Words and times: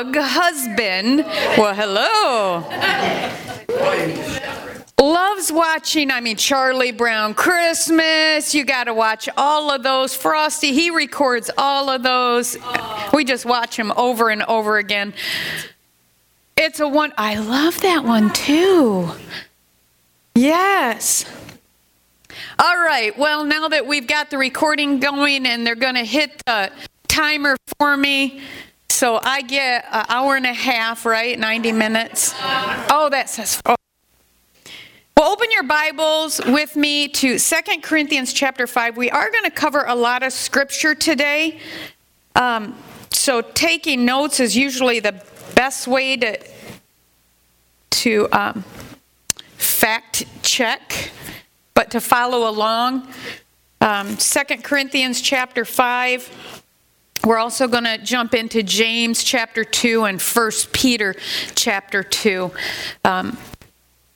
humbug 0.00 0.16
husband, 0.16 1.24
well, 1.58 1.74
hello, 1.74 2.64
loves 4.98 5.52
watching, 5.52 6.10
I 6.10 6.20
mean, 6.20 6.36
Charlie 6.36 6.92
Brown 6.92 7.34
Christmas. 7.34 8.54
You 8.54 8.64
got 8.64 8.84
to 8.84 8.94
watch 8.94 9.28
all 9.36 9.70
of 9.70 9.82
those. 9.82 10.14
Frosty, 10.14 10.72
he 10.72 10.90
records 10.90 11.50
all 11.58 11.90
of 11.90 12.02
those. 12.02 12.56
We 13.12 13.24
just 13.24 13.44
watch 13.44 13.78
him 13.78 13.92
over 13.96 14.30
and 14.30 14.42
over 14.44 14.78
again. 14.78 15.12
It's 16.56 16.80
a 16.80 16.88
one, 16.88 17.12
I 17.16 17.38
love 17.38 17.80
that 17.80 18.04
one 18.04 18.32
too. 18.32 19.10
Yes. 20.34 21.24
All 22.58 22.76
right, 22.76 23.16
well, 23.18 23.44
now 23.44 23.68
that 23.68 23.86
we've 23.86 24.06
got 24.06 24.30
the 24.30 24.38
recording 24.38 25.00
going 25.00 25.46
and 25.46 25.66
they're 25.66 25.74
going 25.74 25.94
to 25.94 26.04
hit 26.04 26.42
the 26.46 26.70
timer 27.08 27.56
for 27.78 27.96
me, 27.96 28.42
so 29.00 29.18
I 29.22 29.40
get 29.40 29.86
an 29.90 30.04
hour 30.10 30.36
and 30.36 30.44
a 30.44 30.52
half, 30.52 31.06
right? 31.06 31.38
90 31.38 31.72
minutes. 31.72 32.34
Oh, 32.38 33.08
that 33.10 33.30
says. 33.30 33.62
Oh. 33.64 33.74
Well, 35.16 35.32
open 35.32 35.50
your 35.50 35.62
Bibles 35.62 36.38
with 36.44 36.76
me 36.76 37.08
to 37.08 37.38
Second 37.38 37.82
Corinthians 37.82 38.34
chapter 38.34 38.66
5. 38.66 38.98
We 38.98 39.10
are 39.10 39.30
going 39.30 39.44
to 39.44 39.50
cover 39.50 39.84
a 39.88 39.94
lot 39.94 40.22
of 40.22 40.34
scripture 40.34 40.94
today. 40.94 41.60
Um, 42.34 42.76
so 43.10 43.40
taking 43.40 44.04
notes 44.04 44.38
is 44.38 44.54
usually 44.54 45.00
the 45.00 45.24
best 45.54 45.88
way 45.88 46.18
to, 46.18 46.38
to 47.88 48.28
um, 48.32 48.62
fact 49.56 50.26
check 50.42 51.10
but 51.72 51.90
to 51.92 52.02
follow 52.02 52.46
along. 52.50 53.08
Um, 53.80 54.18
2 54.18 54.40
Corinthians 54.58 55.22
chapter 55.22 55.64
5. 55.64 56.59
We're 57.24 57.38
also 57.38 57.68
going 57.68 57.84
to 57.84 57.98
jump 57.98 58.34
into 58.34 58.62
James 58.62 59.22
chapter 59.22 59.62
2 59.62 60.04
and 60.04 60.20
1 60.20 60.50
Peter 60.72 61.14
chapter 61.54 62.02
2. 62.02 62.50
Um, 63.04 63.36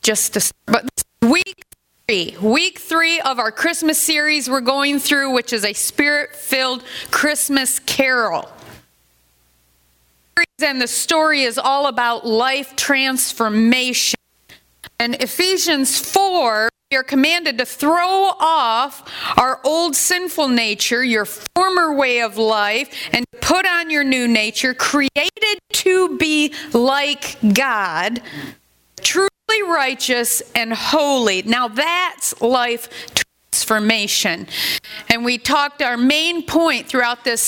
just 0.02 0.34
to, 0.34 0.52
but 0.66 0.88
week 1.20 1.64
three, 2.08 2.36
week 2.40 2.78
three 2.78 3.20
of 3.20 3.38
our 3.38 3.52
Christmas 3.52 3.98
series 4.00 4.48
we're 4.48 4.62
going 4.62 4.98
through, 4.98 5.32
which 5.32 5.52
is 5.52 5.64
a 5.64 5.74
spirit 5.74 6.34
filled 6.34 6.82
Christmas 7.10 7.78
carol. 7.78 8.50
And 10.62 10.80
the 10.80 10.88
story 10.88 11.42
is 11.42 11.58
all 11.58 11.88
about 11.88 12.26
life 12.26 12.74
transformation. 12.74 14.18
And 14.98 15.14
Ephesians 15.16 15.98
4 15.98 16.70
we 16.94 16.98
are 16.98 17.02
commanded 17.02 17.58
to 17.58 17.64
throw 17.64 18.30
off 18.38 19.02
our 19.36 19.60
old 19.64 19.96
sinful 19.96 20.46
nature, 20.46 21.02
your 21.02 21.24
former 21.24 21.92
way 21.92 22.20
of 22.20 22.38
life, 22.38 22.88
and 23.12 23.24
put 23.40 23.66
on 23.66 23.90
your 23.90 24.04
new 24.04 24.28
nature, 24.28 24.74
created 24.74 25.58
to 25.72 26.16
be 26.18 26.54
like 26.72 27.36
God, 27.52 28.22
truly 29.00 29.28
righteous 29.66 30.40
and 30.54 30.72
holy. 30.72 31.42
Now 31.42 31.66
that's 31.66 32.40
life 32.40 32.88
transformation. 33.50 34.46
And 35.08 35.24
we 35.24 35.36
talked, 35.36 35.82
our 35.82 35.96
main 35.96 36.46
point 36.46 36.86
throughout 36.86 37.24
this 37.24 37.40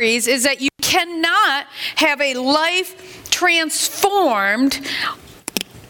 series 0.00 0.26
is 0.26 0.44
that 0.44 0.62
you 0.62 0.70
cannot 0.80 1.66
have 1.96 2.22
a 2.22 2.32
life 2.36 3.28
transformed 3.28 4.80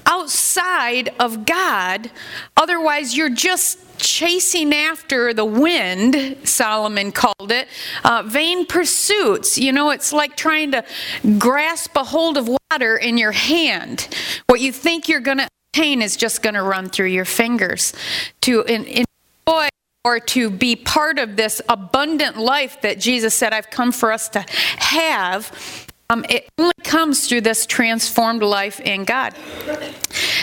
outside 0.06 1.10
of 1.18 1.46
God. 1.46 2.10
Otherwise, 2.56 3.16
you're 3.16 3.30
just 3.30 3.78
chasing 3.98 4.74
after 4.74 5.32
the 5.32 5.44
wind, 5.44 6.36
Solomon 6.44 7.12
called 7.12 7.50
it, 7.50 7.68
uh, 8.04 8.22
vain 8.26 8.66
pursuits. 8.66 9.58
You 9.58 9.72
know, 9.72 9.90
it's 9.90 10.12
like 10.12 10.36
trying 10.36 10.72
to 10.72 10.84
grasp 11.38 11.96
a 11.96 12.04
hold 12.04 12.36
of 12.36 12.48
water 12.48 12.96
in 12.96 13.18
your 13.18 13.32
hand. 13.32 14.08
What 14.46 14.60
you 14.60 14.72
think 14.72 15.08
you're 15.08 15.20
going 15.20 15.38
to 15.38 15.48
obtain 15.72 16.02
is 16.02 16.16
just 16.16 16.42
going 16.42 16.54
to 16.54 16.62
run 16.62 16.88
through 16.88 17.06
your 17.06 17.24
fingers. 17.24 17.92
To 18.42 18.62
enjoy 18.62 19.68
or 20.04 20.20
to 20.20 20.50
be 20.50 20.76
part 20.76 21.18
of 21.18 21.36
this 21.36 21.62
abundant 21.68 22.36
life 22.36 22.80
that 22.82 23.00
Jesus 23.00 23.34
said, 23.34 23.54
I've 23.54 23.70
come 23.70 23.90
for 23.90 24.12
us 24.12 24.28
to 24.30 24.44
have 24.76 25.50
um, 26.14 26.24
it 26.28 26.48
only 26.58 26.72
comes 26.84 27.28
through 27.28 27.40
this 27.40 27.66
transformed 27.66 28.42
life 28.42 28.78
in 28.80 29.04
God. 29.04 29.34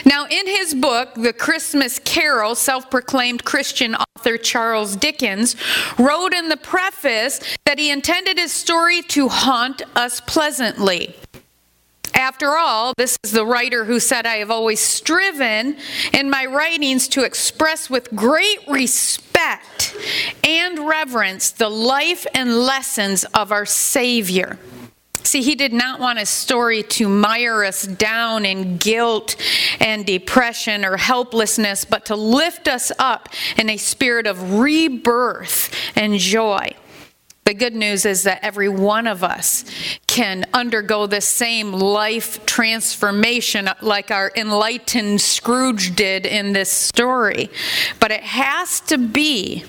Now, 0.05 0.25
in 0.29 0.47
his 0.47 0.73
book, 0.73 1.13
The 1.15 1.31
Christmas 1.31 1.97
Carol, 1.99 2.55
self 2.55 2.89
proclaimed 2.89 3.45
Christian 3.45 3.95
author 3.95 4.37
Charles 4.37 4.95
Dickens 4.97 5.55
wrote 5.97 6.33
in 6.33 6.49
the 6.49 6.57
preface 6.57 7.39
that 7.65 7.79
he 7.79 7.89
intended 7.89 8.37
his 8.37 8.51
story 8.51 9.01
to 9.03 9.29
haunt 9.29 9.83
us 9.95 10.19
pleasantly. 10.19 11.15
After 12.13 12.57
all, 12.57 12.93
this 12.97 13.17
is 13.23 13.31
the 13.31 13.45
writer 13.45 13.85
who 13.85 14.01
said, 14.01 14.25
I 14.25 14.37
have 14.37 14.51
always 14.51 14.81
striven 14.81 15.77
in 16.11 16.29
my 16.29 16.45
writings 16.45 17.07
to 17.09 17.23
express 17.23 17.89
with 17.89 18.13
great 18.13 18.59
respect 18.67 19.95
and 20.43 20.79
reverence 20.79 21.51
the 21.51 21.69
life 21.69 22.27
and 22.35 22.57
lessons 22.57 23.23
of 23.33 23.53
our 23.53 23.65
Savior. 23.65 24.59
See, 25.23 25.41
he 25.41 25.55
did 25.55 25.73
not 25.73 25.99
want 25.99 26.19
a 26.19 26.25
story 26.25 26.83
to 26.83 27.07
mire 27.07 27.63
us 27.63 27.83
down 27.83 28.45
in 28.45 28.77
guilt 28.77 29.35
and 29.79 30.05
depression 30.05 30.83
or 30.83 30.97
helplessness, 30.97 31.85
but 31.85 32.05
to 32.05 32.15
lift 32.15 32.67
us 32.67 32.91
up 32.99 33.29
in 33.57 33.69
a 33.69 33.77
spirit 33.77 34.27
of 34.27 34.59
rebirth 34.59 35.73
and 35.95 36.17
joy. 36.17 36.75
The 37.43 37.53
good 37.55 37.75
news 37.75 38.05
is 38.05 38.23
that 38.23 38.39
every 38.43 38.69
one 38.69 39.07
of 39.07 39.23
us 39.23 39.65
can 40.07 40.45
undergo 40.53 41.07
the 41.07 41.21
same 41.21 41.71
life 41.71 42.45
transformation 42.45 43.69
like 43.81 44.11
our 44.11 44.31
enlightened 44.35 45.21
Scrooge 45.21 45.95
did 45.95 46.25
in 46.25 46.53
this 46.53 46.71
story. 46.71 47.49
But 47.99 48.11
it 48.11 48.23
has 48.23 48.79
to 48.81 48.97
be 48.97 49.65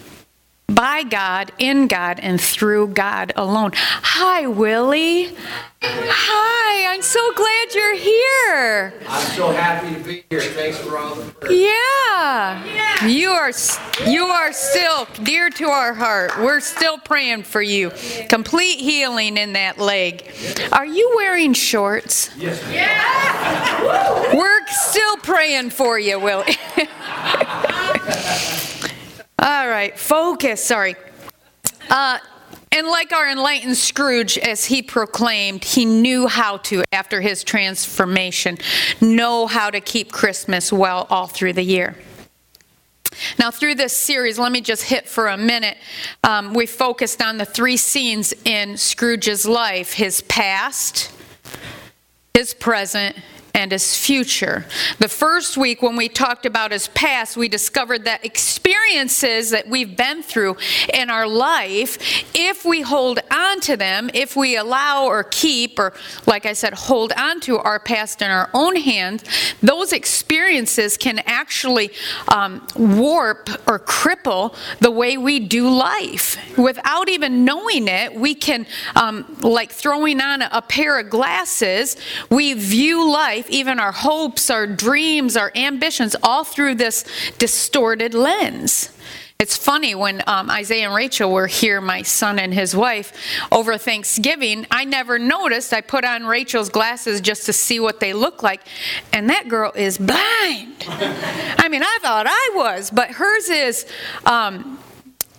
by 0.75 1.03
God, 1.03 1.53
in 1.59 1.89
God, 1.89 2.21
and 2.21 2.41
through 2.41 2.89
God 2.89 3.33
alone. 3.37 3.73
Hi, 3.75 4.47
Willie. 4.47 5.35
Hi, 5.85 6.95
I'm 6.95 7.03
so 7.03 7.33
glad 7.35 7.75
you're 7.75 7.97
here. 7.97 8.95
I'm 9.09 9.27
so 9.33 9.51
happy 9.51 9.95
to 9.95 10.01
be 10.01 10.25
here. 10.31 10.41
Thanks 10.41 10.79
for 10.79 10.97
all 10.97 11.17
the 11.17 11.31
prayers. 11.33 11.59
Yeah. 11.59 13.07
You 13.07 13.31
are 13.31 13.53
you 14.07 14.27
are 14.27 14.53
still 14.53 15.09
dear 15.25 15.51
to 15.51 15.65
our 15.67 15.93
heart. 15.93 16.39
We're 16.39 16.61
still 16.61 16.99
praying 16.99 17.43
for 17.45 17.63
you. 17.63 17.91
Complete 18.29 18.79
healing 18.79 19.37
in 19.37 19.55
that 19.55 19.79
leg. 19.79 20.31
Are 20.71 20.87
you 20.87 21.13
wearing 21.17 21.53
shorts? 21.53 22.31
Yes. 22.37 22.63
Yeah. 22.73 24.35
We're 24.35 24.67
still 24.69 25.17
praying 25.19 25.71
for 25.71 25.99
you, 25.99 26.21
Willie. 26.21 26.57
All 29.43 29.69
right, 29.69 29.99
focus. 29.99 30.63
Sorry. 30.63 30.95
Uh, 31.91 32.19
and 32.71 32.87
like 32.87 33.11
our 33.11 33.29
enlightened 33.29 33.77
Scrooge, 33.77 34.39
as 34.39 34.65
he 34.65 34.83
proclaimed, 34.83 35.65
he 35.65 35.85
knew 35.85 36.29
how 36.29 36.59
to, 36.59 36.85
after 36.93 37.21
his 37.21 37.43
transformation, 37.43 38.57
know 39.01 39.49
how 39.49 39.69
to 39.69 39.81
keep 39.81 40.13
Christmas 40.13 40.73
well 40.73 41.09
all 41.11 41.27
through 41.27 41.55
the 41.55 41.65
year. 41.65 41.97
Now, 43.37 43.51
through 43.51 43.75
this 43.75 43.97
series, 43.97 44.39
let 44.39 44.53
me 44.53 44.61
just 44.61 44.85
hit 44.85 45.09
for 45.09 45.27
a 45.27 45.37
minute. 45.37 45.77
Um, 46.23 46.55
we 46.55 46.65
focused 46.65 47.21
on 47.21 47.37
the 47.37 47.45
three 47.45 47.77
scenes 47.77 48.33
in 48.45 48.77
Scrooge's 48.77 49.45
life 49.45 49.95
his 49.95 50.21
past, 50.23 51.11
his 52.33 52.55
present, 52.55 53.17
and 53.55 53.73
his 53.73 53.97
future. 53.97 54.65
The 54.99 55.09
first 55.09 55.57
week, 55.57 55.83
when 55.83 55.97
we 55.97 56.09
talked 56.09 56.47
about 56.47 56.73
his 56.73 56.89
past, 56.89 57.37
we 57.37 57.49
discovered 57.49 58.05
that 58.05 58.25
experiences 58.25 59.51
that 59.51 59.69
we've 59.69 59.97
been 59.97 60.23
through 60.23 60.57
in 60.93 61.11
our 61.11 61.27
life, 61.27 61.99
if 62.35 62.65
we 62.65 62.81
hold 62.81 63.21
on 63.31 63.61
to 63.61 63.77
them, 63.77 64.11
if 64.15 64.37
we 64.37 64.57
allow 64.57 65.05
or 65.07 65.25
keep, 65.25 65.79
or 65.79 65.93
like 66.27 66.47
I 66.47 66.55
said, 66.55 66.75
hold 66.75 67.13
on 67.13 67.41
to 67.41 67.59
our 67.59 67.79
past 67.79 68.23
in 68.23 68.31
our 68.31 68.49
own 68.55 68.77
hands, 68.77 69.25
those 69.61 69.93
experiences 69.93 70.97
can 70.97 71.21
actually 71.27 71.91
um, 72.29 72.67
warp 72.77 73.49
or 73.69 73.79
cripple 73.79 74.57
the 74.81 74.91
way 74.91 75.19
we 75.19 75.41
do 75.41 75.69
life. 75.69 76.39
Without 76.57 77.09
even 77.09 77.45
knowing 77.45 77.89
it, 77.89 78.15
we 78.15 78.35
can, 78.35 78.67
um, 78.97 79.37
like 79.43 79.71
throwing 79.71 80.21
on 80.21 80.43
a 80.43 80.63
pair 80.63 80.99
of 80.99 81.11
glasses, 81.11 81.97
we 82.31 82.55
view 82.55 83.11
life 83.11 83.42
life, 83.43 83.51
even 83.51 83.81
our 83.81 83.93
hopes, 83.93 84.51
our 84.51 84.67
dreams, 84.67 85.37
our 85.37 85.51
ambitions, 85.55 86.15
all 86.23 86.45
through 86.45 86.77
this 86.77 87.05
distorted 87.39 88.15
lens. 88.15 88.91
It's 89.41 89.57
funny 89.57 89.97
when 89.97 90.23
um, 90.29 90.49
Isaiah 90.51 90.87
and 90.87 90.95
Rachel 90.95 91.33
were 91.33 91.49
here, 91.49 91.81
my 91.81 92.03
son 92.03 92.39
and 92.39 92.55
his 92.55 92.77
wife, 92.77 93.13
over 93.51 93.77
Thanksgiving. 93.77 94.67
I 94.71 94.85
never 94.85 95.19
noticed. 95.19 95.73
I 95.73 95.81
put 95.81 96.05
on 96.05 96.27
Rachel's 96.27 96.69
glasses 96.69 97.21
just 97.21 97.47
to 97.47 97.53
see 97.53 97.81
what 97.81 97.99
they 97.99 98.13
look 98.13 98.45
like, 98.45 98.61
and 99.13 99.29
that 99.31 99.49
girl 99.49 99.73
is 99.75 99.99
blind. 99.99 100.85
I 100.87 101.69
mean, 101.69 101.83
I 101.83 101.99
thought 102.03 102.27
I 102.29 102.51
was, 102.55 102.91
but 102.91 103.11
hers 103.11 103.49
is 103.49 103.85
um, 104.25 104.79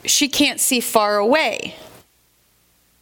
she 0.03 0.27
can't 0.27 0.59
see 0.59 0.81
far 0.81 1.15
away. 1.15 1.75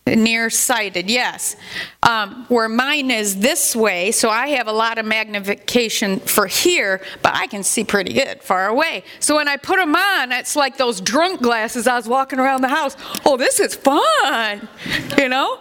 Nearsighted, 0.07 1.12
yes. 1.12 1.56
Um, 2.01 2.45
where 2.50 2.68
mine 2.68 3.12
is 3.12 3.38
this 3.38 3.75
way, 3.75 4.12
so 4.12 4.30
I 4.30 4.48
have 4.48 4.68
a 4.68 4.71
lot 4.71 4.98
of 4.98 5.06
magnification 5.06 6.19
for 6.19 6.48
here, 6.48 7.01
but 7.21 7.36
I 7.36 7.45
can 7.45 7.62
see 7.62 7.83
pretty 7.83 8.13
good 8.13 8.42
far 8.42 8.68
away. 8.68 9.03
So 9.19 9.36
when 9.36 9.48
I 9.48 9.57
put 9.57 9.77
them 9.77 9.95
on, 9.95 10.31
it's 10.31 10.56
like 10.56 10.77
those 10.77 11.01
drunk 11.01 11.42
glasses 11.42 11.88
I 11.88 11.95
was 11.95 12.07
walking 12.07 12.39
around 12.39 12.62
the 12.62 12.69
house. 12.69 12.98
Oh, 13.25 13.38
this 13.38 13.59
is 13.59 13.75
fun, 13.75 14.68
you 15.19 15.30
know? 15.30 15.59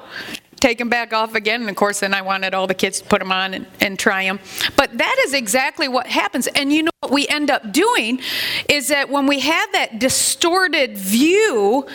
Take 0.57 0.79
them 0.79 0.89
back 0.89 1.13
off 1.13 1.35
again, 1.35 1.61
and 1.61 1.71
of 1.71 1.77
course, 1.77 2.01
then 2.01 2.15
I 2.15 2.23
wanted 2.23 2.55
all 2.55 2.67
the 2.67 2.75
kids 2.75 3.01
to 3.01 3.07
put 3.07 3.19
them 3.19 3.33
on 3.33 3.53
and, 3.53 3.67
and 3.81 3.99
try 3.99 4.25
them. 4.25 4.41
But 4.75 4.97
that 4.97 5.23
is 5.27 5.35
exactly 5.35 5.87
what 5.87 6.07
happens. 6.07 6.47
And 6.49 6.73
you 6.73 6.83
know 6.83 6.91
what 7.01 7.13
we 7.13 7.29
end 7.29 7.51
up 7.51 7.73
doing 7.73 8.21
is 8.69 8.89
that 8.89 9.11
when 9.11 9.27
we 9.27 9.41
have 9.41 9.73
that 9.73 9.99
distorted 9.99 10.97
view, 10.97 11.87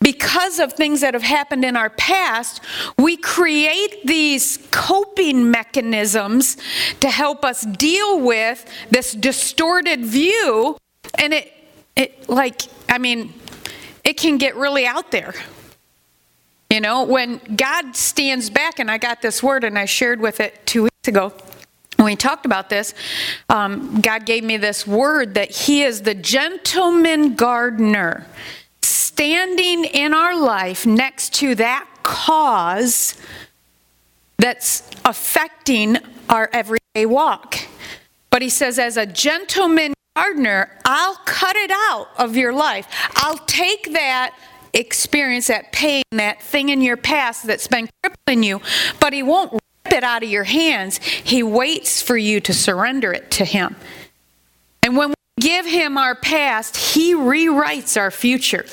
because 0.00 0.58
of 0.58 0.72
things 0.72 1.00
that 1.00 1.14
have 1.14 1.22
happened 1.22 1.64
in 1.64 1.76
our 1.76 1.90
past, 1.90 2.60
we 2.98 3.16
create 3.16 4.04
these 4.04 4.58
coping 4.70 5.50
mechanisms 5.50 6.56
to 7.00 7.10
help 7.10 7.44
us 7.44 7.62
deal 7.62 8.20
with 8.20 8.64
this 8.90 9.12
distorted 9.12 10.04
view. 10.04 10.76
And 11.18 11.32
it, 11.32 11.52
it 11.96 12.28
like, 12.28 12.62
I 12.88 12.98
mean, 12.98 13.32
it 14.04 14.16
can 14.16 14.38
get 14.38 14.54
really 14.56 14.86
out 14.86 15.10
there. 15.10 15.34
You 16.70 16.80
know, 16.80 17.04
when 17.04 17.40
God 17.56 17.96
stands 17.96 18.50
back, 18.50 18.78
and 18.78 18.90
I 18.90 18.98
got 18.98 19.22
this 19.22 19.42
word 19.42 19.64
and 19.64 19.78
I 19.78 19.84
shared 19.84 20.20
with 20.20 20.40
it 20.40 20.66
two 20.66 20.84
weeks 20.84 21.08
ago 21.08 21.32
when 21.96 22.06
we 22.06 22.16
talked 22.16 22.46
about 22.46 22.68
this, 22.68 22.94
um, 23.48 24.00
God 24.00 24.26
gave 24.26 24.44
me 24.44 24.58
this 24.58 24.86
word 24.86 25.34
that 25.34 25.50
He 25.50 25.82
is 25.82 26.02
the 26.02 26.14
gentleman 26.14 27.34
gardener 27.34 28.26
standing 29.16 29.86
in 29.86 30.12
our 30.12 30.38
life 30.38 30.84
next 30.84 31.32
to 31.32 31.54
that 31.54 31.88
cause 32.02 33.14
that's 34.36 34.82
affecting 35.06 35.96
our 36.28 36.50
everyday 36.52 37.06
walk. 37.06 37.56
But 38.28 38.42
he 38.42 38.50
says, 38.50 38.78
as 38.78 38.98
a 38.98 39.06
gentleman 39.06 39.94
gardener, 40.14 40.70
I'll 40.84 41.14
cut 41.24 41.56
it 41.56 41.70
out 41.72 42.08
of 42.18 42.36
your 42.36 42.52
life. 42.52 42.86
I'll 43.14 43.38
take 43.38 43.94
that 43.94 44.36
experience, 44.74 45.46
that 45.46 45.72
pain, 45.72 46.02
that 46.10 46.42
thing 46.42 46.68
in 46.68 46.82
your 46.82 46.98
past 46.98 47.46
that's 47.46 47.68
been 47.68 47.88
crippling 48.02 48.42
you, 48.42 48.60
but 49.00 49.14
he 49.14 49.22
won't 49.22 49.54
rip 49.54 49.94
it 49.94 50.04
out 50.04 50.24
of 50.24 50.28
your 50.28 50.44
hands. 50.44 50.98
He 50.98 51.42
waits 51.42 52.02
for 52.02 52.18
you 52.18 52.38
to 52.40 52.52
surrender 52.52 53.14
it 53.14 53.30
to 53.30 53.46
him. 53.46 53.76
And 54.82 54.94
when 54.94 55.08
we 55.08 55.14
give 55.40 55.64
him 55.64 55.96
our 55.96 56.14
past, 56.14 56.76
he 56.76 57.14
rewrites 57.14 57.98
our 57.98 58.10
future. 58.10 58.66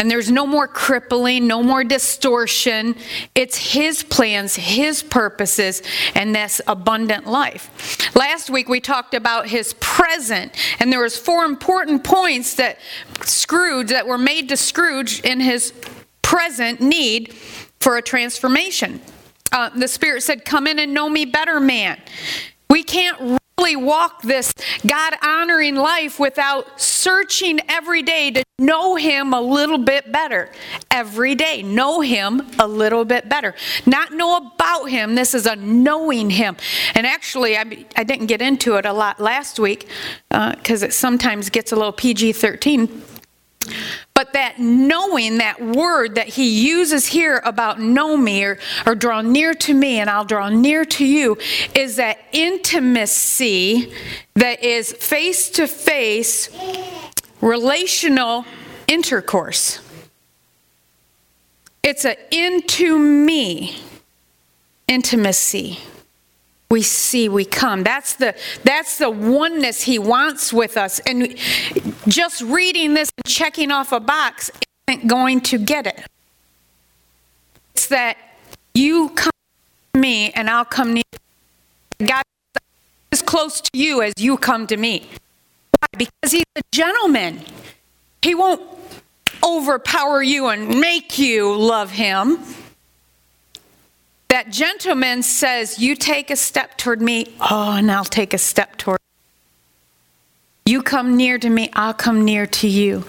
And 0.00 0.08
there's 0.08 0.30
no 0.30 0.46
more 0.46 0.68
crippling, 0.68 1.48
no 1.48 1.60
more 1.60 1.82
distortion. 1.82 2.94
It's 3.34 3.72
His 3.72 4.04
plans, 4.04 4.54
His 4.54 5.02
purposes, 5.02 5.82
and 6.14 6.32
this 6.32 6.60
abundant 6.68 7.26
life. 7.26 8.14
Last 8.14 8.48
week 8.48 8.68
we 8.68 8.78
talked 8.78 9.12
about 9.12 9.48
His 9.48 9.74
present, 9.80 10.52
and 10.78 10.92
there 10.92 11.02
was 11.02 11.18
four 11.18 11.44
important 11.44 12.04
points 12.04 12.54
that 12.54 12.78
Scrooge 13.22 13.88
that 13.88 14.06
were 14.06 14.18
made 14.18 14.48
to 14.50 14.56
Scrooge 14.56 15.20
in 15.20 15.40
his 15.40 15.72
present 16.22 16.80
need 16.80 17.34
for 17.80 17.96
a 17.96 18.02
transformation. 18.02 19.00
Uh, 19.50 19.70
the 19.70 19.88
Spirit 19.88 20.22
said, 20.22 20.44
"Come 20.44 20.66
in 20.66 20.78
and 20.78 20.94
know 20.94 21.08
me 21.08 21.24
better, 21.24 21.58
man." 21.58 22.00
We 22.70 22.84
can't 22.84 23.37
walk 23.76 24.22
this 24.22 24.52
God 24.86 25.14
honoring 25.22 25.74
life 25.74 26.18
without 26.18 26.80
searching 26.80 27.60
every 27.68 28.02
day 28.02 28.30
to 28.30 28.44
know 28.58 28.96
Him 28.96 29.32
a 29.32 29.40
little 29.40 29.78
bit 29.78 30.10
better. 30.10 30.50
Every 30.90 31.34
day, 31.34 31.62
know 31.62 32.00
Him 32.00 32.42
a 32.58 32.66
little 32.66 33.04
bit 33.04 33.28
better. 33.28 33.54
Not 33.86 34.12
know 34.12 34.36
about 34.36 34.86
Him, 34.86 35.14
this 35.14 35.34
is 35.34 35.46
a 35.46 35.56
knowing 35.56 36.30
Him. 36.30 36.56
And 36.94 37.06
actually, 37.06 37.56
I, 37.56 37.84
I 37.96 38.04
didn't 38.04 38.26
get 38.26 38.42
into 38.42 38.76
it 38.76 38.86
a 38.86 38.92
lot 38.92 39.20
last 39.20 39.58
week 39.58 39.88
because 40.28 40.82
uh, 40.82 40.86
it 40.86 40.92
sometimes 40.92 41.50
gets 41.50 41.72
a 41.72 41.76
little 41.76 41.92
PG 41.92 42.32
13 42.32 43.02
but 44.14 44.32
that 44.32 44.58
knowing, 44.58 45.38
that 45.38 45.60
word 45.60 46.16
that 46.16 46.28
he 46.28 46.66
uses 46.66 47.06
here 47.06 47.40
about 47.44 47.80
know 47.80 48.16
me 48.16 48.44
or, 48.44 48.58
or 48.86 48.94
draw 48.94 49.20
near 49.20 49.54
to 49.54 49.74
me 49.74 50.00
and 50.00 50.10
I'll 50.10 50.24
draw 50.24 50.48
near 50.48 50.84
to 50.84 51.04
you, 51.04 51.38
is 51.74 51.96
that 51.96 52.18
intimacy 52.32 53.92
that 54.34 54.62
is 54.62 54.92
face 54.92 55.50
to 55.50 55.66
face 55.66 56.48
relational 57.40 58.44
intercourse. 58.86 59.80
It's 61.82 62.04
an 62.04 62.16
into 62.30 62.98
me 62.98 63.80
intimacy 64.88 65.78
we 66.70 66.82
see 66.82 67.28
we 67.28 67.44
come. 67.44 67.82
That's 67.82 68.14
the 68.14 68.36
that's 68.62 68.98
the 68.98 69.08
oneness 69.08 69.82
he 69.82 69.98
wants 69.98 70.52
with 70.52 70.76
us. 70.76 71.00
And 71.00 71.36
just 72.06 72.42
reading 72.42 72.94
this 72.94 73.10
and 73.16 73.26
checking 73.26 73.70
off 73.70 73.92
a 73.92 74.00
box 74.00 74.50
isn't 74.86 75.06
going 75.06 75.40
to 75.42 75.58
get 75.58 75.86
it. 75.86 76.04
It's 77.74 77.86
that 77.86 78.18
you 78.74 79.08
come 79.10 79.30
to 79.94 80.00
me 80.00 80.30
and 80.32 80.48
i'll 80.50 80.64
come 80.64 80.92
near 80.92 81.02
god 81.98 82.22
as 83.10 83.22
close 83.22 83.60
to 83.60 83.70
you 83.72 84.02
as 84.02 84.12
you 84.18 84.36
come 84.36 84.66
to 84.66 84.76
me. 84.76 85.08
Why? 85.80 85.86
Because 85.96 86.32
he's 86.32 86.44
a 86.54 86.62
gentleman. 86.70 87.40
He 88.22 88.34
won't 88.34 88.62
overpower 89.42 90.22
you 90.22 90.48
and 90.48 90.80
make 90.80 91.18
you 91.18 91.56
love 91.56 91.90
him 91.90 92.38
that 94.28 94.50
gentleman 94.50 95.22
says, 95.22 95.78
You 95.78 95.96
take 95.96 96.30
a 96.30 96.36
step 96.36 96.76
toward 96.76 97.00
me, 97.00 97.34
oh, 97.40 97.72
and 97.72 97.90
I'll 97.90 98.04
take 98.04 98.34
a 98.34 98.38
step 98.38 98.76
toward 98.76 98.98
you. 100.66 100.74
You 100.74 100.82
come 100.82 101.16
near 101.16 101.38
to 101.38 101.48
me, 101.48 101.70
I'll 101.72 101.94
come 101.94 102.24
near 102.24 102.46
to 102.46 102.68
you. 102.68 103.04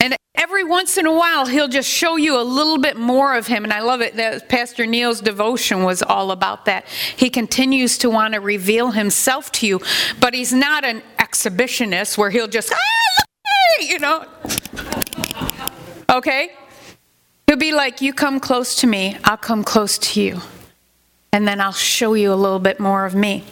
And 0.00 0.16
every 0.34 0.64
once 0.64 0.98
in 0.98 1.06
a 1.06 1.12
while, 1.12 1.46
he'll 1.46 1.68
just 1.68 1.88
show 1.88 2.16
you 2.16 2.38
a 2.38 2.42
little 2.42 2.78
bit 2.78 2.98
more 2.98 3.36
of 3.36 3.46
him. 3.46 3.64
And 3.64 3.72
I 3.72 3.80
love 3.80 4.00
it 4.02 4.16
that 4.16 4.48
Pastor 4.48 4.84
Neil's 4.84 5.20
devotion 5.20 5.82
was 5.82 6.02
all 6.02 6.30
about 6.30 6.66
that. 6.66 6.86
He 7.16 7.30
continues 7.30 7.96
to 7.98 8.10
want 8.10 8.34
to 8.34 8.40
reveal 8.40 8.90
himself 8.90 9.50
to 9.52 9.66
you, 9.66 9.80
but 10.20 10.34
he's 10.34 10.52
not 10.52 10.84
an 10.84 11.02
exhibitionist 11.18 12.18
where 12.18 12.30
he'll 12.30 12.48
just, 12.48 12.72
ah, 12.72 13.22
you 13.80 13.98
know. 13.98 14.26
Okay? 16.10 16.50
He'll 17.50 17.56
be 17.56 17.72
like, 17.72 18.00
You 18.00 18.12
come 18.12 18.38
close 18.38 18.76
to 18.76 18.86
me, 18.86 19.16
I'll 19.24 19.36
come 19.36 19.64
close 19.64 19.98
to 19.98 20.22
you. 20.22 20.40
And 21.32 21.48
then 21.48 21.60
I'll 21.60 21.72
show 21.72 22.14
you 22.14 22.32
a 22.32 22.36
little 22.36 22.60
bit 22.60 22.78
more 22.78 23.04
of 23.04 23.16
me. 23.16 23.42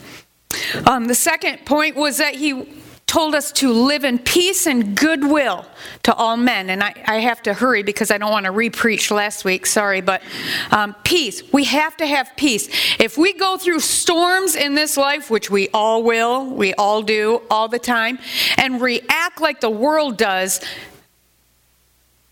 Um, 0.87 1.09
the 1.09 1.17
second 1.17 1.67
point 1.67 1.97
was 1.97 2.19
that 2.19 2.37
he 2.37 2.79
told 3.07 3.35
us 3.35 3.51
to 3.51 3.73
live 3.73 4.05
in 4.05 4.21
peace 4.21 4.69
and 4.69 4.97
goodwill 4.97 5.67
to 6.05 6.15
all 6.15 6.37
men. 6.37 6.71
And 6.71 6.81
I, 6.81 6.95
I 7.09 7.17
have 7.17 7.43
to 7.43 7.53
hurry 7.53 7.83
because 7.83 8.13
I 8.13 8.19
don't 8.19 8.31
want 8.31 8.47
to 8.47 8.53
repreach 8.53 9.11
last 9.11 9.45
week, 9.45 9.67
sorry, 9.67 10.01
but 10.01 10.23
um, 10.71 10.95
peace. 11.03 11.43
We 11.53 11.65
have 11.65 11.97
to 11.97 12.07
have 12.07 12.31
peace. 12.37 12.69
If 13.01 13.19
we 13.19 13.33
go 13.33 13.57
through 13.57 13.81
storms 13.81 14.55
in 14.55 14.77
this 14.77 14.97
life, 14.97 15.29
which 15.29 15.51
we 15.51 15.71
all 15.75 16.05
will, 16.05 16.47
we 16.47 16.73
all 16.75 17.03
do 17.03 17.43
all 17.51 17.67
the 17.67 17.81
time, 17.81 18.21
and 18.59 18.81
react 18.81 19.41
like 19.41 19.61
the 19.61 19.71
world 19.71 20.17
does, 20.17 20.61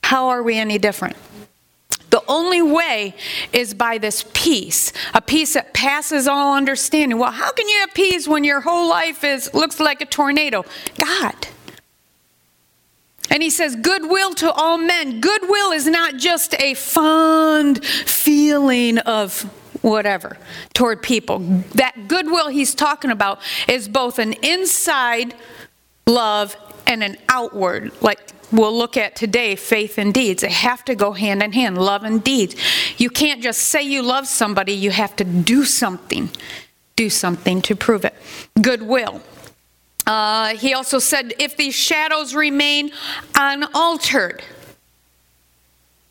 how 0.04 0.28
are 0.28 0.44
we 0.44 0.56
any 0.56 0.78
different? 0.78 1.16
The 2.10 2.22
only 2.28 2.62
way 2.62 3.14
is 3.52 3.74
by 3.74 3.98
this 3.98 4.24
peace, 4.32 4.92
a 5.12 5.20
peace 5.20 5.54
that 5.54 5.74
passes 5.74 6.28
all 6.28 6.54
understanding. 6.54 7.18
Well, 7.18 7.32
how 7.32 7.52
can 7.52 7.68
you 7.68 7.78
have 7.80 7.94
peace 7.94 8.28
when 8.28 8.44
your 8.44 8.60
whole 8.60 8.88
life 8.88 9.24
is 9.24 9.52
looks 9.54 9.80
like 9.80 10.00
a 10.00 10.06
tornado? 10.06 10.64
God. 10.98 11.48
And 13.28 13.42
he 13.42 13.50
says, 13.50 13.74
goodwill 13.76 14.34
to 14.34 14.52
all 14.52 14.78
men. 14.78 15.20
Goodwill 15.20 15.72
is 15.72 15.86
not 15.86 16.16
just 16.16 16.54
a 16.60 16.74
fond 16.74 17.84
feeling 17.84 18.98
of 18.98 19.42
whatever 19.82 20.38
toward 20.74 21.02
people. 21.02 21.40
That 21.74 22.08
goodwill 22.08 22.48
he's 22.48 22.74
talking 22.74 23.10
about 23.10 23.40
is 23.68 23.88
both 23.88 24.18
an 24.18 24.32
inside 24.44 25.34
love 26.06 26.56
and 26.86 27.02
an 27.02 27.16
outward, 27.28 27.90
like 28.00 28.20
we'll 28.52 28.76
look 28.76 28.96
at 28.96 29.16
today 29.16 29.56
faith 29.56 29.98
and 29.98 30.12
deeds. 30.12 30.42
They 30.42 30.50
have 30.50 30.84
to 30.86 30.94
go 30.94 31.12
hand 31.12 31.42
in 31.42 31.52
hand, 31.52 31.78
love 31.78 32.04
and 32.04 32.22
deeds. 32.22 32.56
You 32.98 33.10
can't 33.10 33.42
just 33.42 33.62
say 33.62 33.82
you 33.82 34.02
love 34.02 34.26
somebody, 34.26 34.72
you 34.72 34.90
have 34.90 35.16
to 35.16 35.24
do 35.24 35.64
something. 35.64 36.30
Do 36.96 37.10
something 37.10 37.60
to 37.62 37.76
prove 37.76 38.04
it. 38.04 38.14
Goodwill. 38.60 39.20
Uh, 40.06 40.56
he 40.56 40.72
also 40.72 40.98
said, 40.98 41.34
if 41.38 41.56
these 41.56 41.74
shadows 41.74 42.34
remain 42.34 42.92
unaltered, 43.34 44.42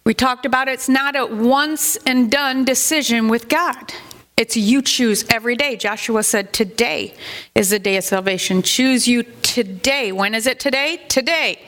we 0.04 0.14
talked 0.14 0.46
about 0.46 0.68
it's 0.68 0.90
not 0.90 1.16
a 1.16 1.26
once 1.26 1.96
and 2.06 2.30
done 2.30 2.66
decision 2.66 3.28
with 3.28 3.50
God. 3.50 3.94
It's 4.38 4.58
you 4.58 4.82
choose 4.82 5.26
every 5.30 5.56
day. 5.56 5.78
Joshua 5.78 6.22
said, 6.22 6.52
Today 6.52 7.16
is 7.56 7.70
the 7.70 7.80
day 7.80 7.96
of 7.98 8.04
salvation. 8.04 8.62
Choose 8.62 9.08
you 9.08 9.24
today. 9.24 10.12
When 10.12 10.36
is 10.36 10.46
it 10.46 10.60
today? 10.60 11.02
Today. 11.08 11.62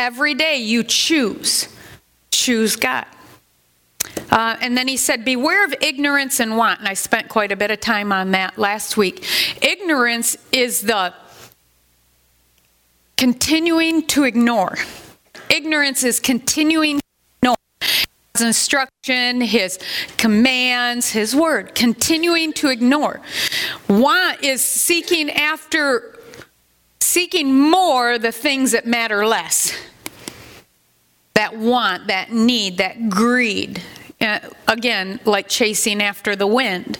Every 0.00 0.34
day 0.34 0.56
you 0.56 0.82
choose. 0.82 1.68
Choose 2.32 2.74
God. 2.74 3.04
Uh, 4.30 4.56
and 4.62 4.74
then 4.74 4.88
he 4.88 4.96
said, 4.96 5.26
Beware 5.26 5.62
of 5.62 5.74
ignorance 5.82 6.40
and 6.40 6.56
want. 6.56 6.78
And 6.78 6.88
I 6.88 6.94
spent 6.94 7.28
quite 7.28 7.52
a 7.52 7.56
bit 7.56 7.70
of 7.70 7.80
time 7.80 8.10
on 8.10 8.30
that 8.30 8.58
last 8.58 8.96
week. 8.96 9.26
Ignorance 9.62 10.38
is 10.52 10.80
the 10.80 11.12
continuing 13.18 14.06
to 14.06 14.24
ignore. 14.24 14.78
Ignorance 15.50 16.02
is 16.02 16.18
continuing 16.18 16.98
to 17.00 17.04
ignore 17.42 17.56
his 18.32 18.42
instruction, 18.42 19.42
his 19.42 19.78
commands, 20.16 21.10
his 21.10 21.36
word, 21.36 21.74
continuing 21.74 22.54
to 22.54 22.68
ignore. 22.68 23.20
Want 23.86 24.42
is 24.42 24.62
seeking 24.62 25.28
after, 25.28 26.18
seeking 27.10 27.52
more 27.52 28.18
the 28.18 28.30
things 28.30 28.70
that 28.72 28.86
matter 28.86 29.26
less. 29.26 29.76
That 31.34 31.56
want, 31.56 32.06
that 32.06 32.30
need, 32.32 32.78
that 32.78 33.08
greed. 33.08 33.82
Uh, 34.20 34.38
again, 34.68 35.18
like 35.24 35.48
chasing 35.48 36.02
after 36.02 36.36
the 36.36 36.46
wind. 36.46 36.98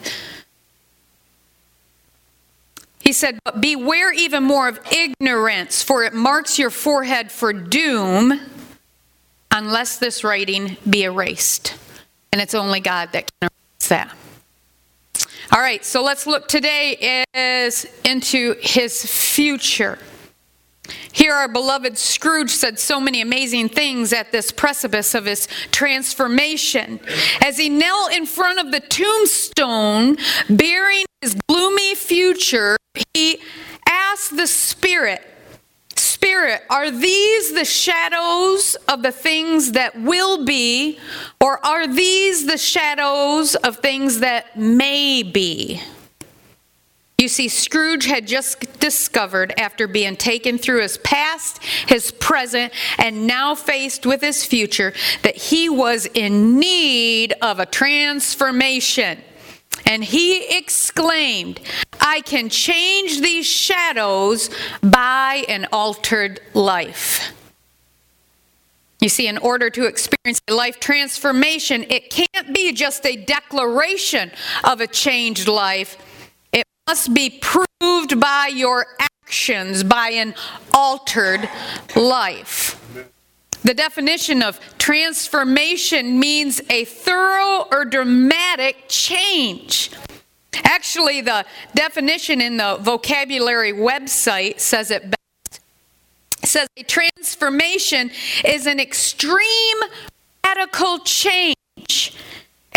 He 3.03 3.13
said, 3.13 3.39
But 3.45 3.61
beware 3.61 4.11
even 4.11 4.43
more 4.43 4.67
of 4.67 4.79
ignorance, 4.91 5.81
for 5.81 6.03
it 6.03 6.13
marks 6.13 6.59
your 6.59 6.69
forehead 6.69 7.31
for 7.31 7.53
doom, 7.53 8.39
unless 9.49 9.97
this 9.97 10.23
writing 10.23 10.77
be 10.89 11.03
erased. 11.03 11.77
And 12.33 12.41
it's 12.41 12.53
only 12.53 12.79
God 12.79 13.11
that 13.13 13.29
can 13.39 13.49
erase 13.49 13.89
that. 13.89 14.15
All 15.53 15.59
right, 15.59 15.83
so 15.83 16.01
let's 16.01 16.25
look 16.25 16.47
today 16.47 17.25
is 17.33 17.85
into 18.05 18.55
his 18.61 19.05
future. 19.05 19.99
Here, 21.11 21.33
our 21.33 21.49
beloved 21.49 21.97
Scrooge 21.97 22.51
said 22.51 22.79
so 22.79 23.01
many 23.01 23.19
amazing 23.19 23.67
things 23.67 24.13
at 24.13 24.31
this 24.31 24.49
precipice 24.49 25.13
of 25.13 25.25
his 25.25 25.47
transformation. 25.71 27.01
As 27.43 27.57
he 27.57 27.67
knelt 27.67 28.13
in 28.13 28.25
front 28.25 28.59
of 28.59 28.71
the 28.71 28.79
tombstone, 28.79 30.15
bearing 30.49 31.03
his 31.19 31.35
gloomy 31.49 31.95
future, 31.95 32.77
he 33.13 33.39
asked 33.85 34.37
the 34.37 34.47
Spirit, 34.47 35.21
Spirit, 36.23 36.61
are 36.69 36.91
these 36.91 37.51
the 37.55 37.65
shadows 37.65 38.75
of 38.87 39.01
the 39.01 39.11
things 39.11 39.71
that 39.71 39.99
will 39.99 40.45
be, 40.45 40.99
or 41.39 41.65
are 41.65 41.87
these 41.87 42.45
the 42.45 42.59
shadows 42.59 43.55
of 43.55 43.77
things 43.77 44.19
that 44.19 44.55
may 44.55 45.23
be? 45.23 45.81
You 47.17 47.27
see, 47.27 47.47
Scrooge 47.47 48.05
had 48.05 48.27
just 48.27 48.79
discovered, 48.79 49.51
after 49.59 49.87
being 49.87 50.15
taken 50.15 50.59
through 50.59 50.81
his 50.81 50.99
past, 50.99 51.63
his 51.87 52.11
present, 52.11 52.71
and 52.99 53.25
now 53.25 53.55
faced 53.55 54.05
with 54.05 54.21
his 54.21 54.45
future, 54.45 54.93
that 55.23 55.35
he 55.35 55.69
was 55.69 56.05
in 56.05 56.59
need 56.59 57.33
of 57.41 57.59
a 57.59 57.65
transformation. 57.65 59.19
And 59.85 60.03
he 60.03 60.57
exclaimed, 60.57 61.59
I 61.99 62.21
can 62.21 62.49
change 62.49 63.21
these 63.21 63.45
shadows 63.45 64.49
by 64.81 65.45
an 65.47 65.67
altered 65.71 66.39
life. 66.53 67.33
You 68.99 69.09
see, 69.09 69.27
in 69.27 69.39
order 69.39 69.69
to 69.71 69.85
experience 69.85 70.41
a 70.47 70.53
life 70.53 70.79
transformation, 70.79 71.85
it 71.89 72.11
can't 72.11 72.53
be 72.53 72.71
just 72.71 73.05
a 73.05 73.15
declaration 73.15 74.31
of 74.63 74.79
a 74.79 74.87
changed 74.87 75.47
life 75.47 75.97
It 76.53 76.65
must 76.87 77.13
be 77.13 77.39
proved 77.41 78.19
by 78.19 78.51
your 78.53 78.85
actions, 78.99 79.83
by 79.83 80.09
an 80.09 80.35
altered 80.73 81.49
life. 81.95 82.80
The 83.63 83.73
definition 83.73 84.41
of 84.41 84.59
transformation 84.77 86.19
means 86.19 86.61
a 86.69 86.85
thorough 86.85 87.67
or 87.71 87.85
dramatic 87.85 88.85
change. 88.87 89.91
Actually, 90.63 91.21
the 91.21 91.45
definition 91.75 92.41
in 92.41 92.57
the 92.57 92.77
vocabulary 92.81 93.71
website 93.71 94.59
says 94.59 94.91
it 94.91 95.03
best. 95.03 95.61
It 96.43 96.47
says 96.47 96.67
a 96.75 96.83
transformation 96.83 98.09
is 98.43 98.65
an 98.65 98.79
extreme 98.79 99.77
radical 100.43 100.99
change. 100.99 101.55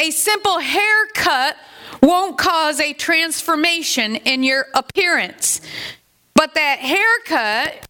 A 0.01 0.11
simple 0.11 0.59
haircut 0.59 1.57
won't 2.03 2.37
cause 2.37 2.79
a 2.79 2.93
transformation 2.93 4.17
in 4.17 4.43
your 4.43 4.67
appearance. 4.75 5.61
But 6.35 6.55
that 6.55 6.81
haircut, 6.81 7.87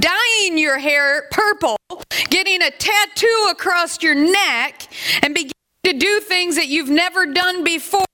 dyeing 0.00 0.58
your 0.58 0.78
hair 0.78 1.28
purple, 1.30 1.76
getting 2.30 2.62
a 2.62 2.70
tattoo 2.70 3.48
across 3.50 4.02
your 4.02 4.14
neck, 4.14 4.88
and 5.22 5.34
beginning 5.34 5.52
to 5.84 5.92
do 5.92 6.20
things 6.20 6.56
that 6.56 6.68
you've 6.68 6.90
never 6.90 7.26
done 7.26 7.64
before, 7.64 8.04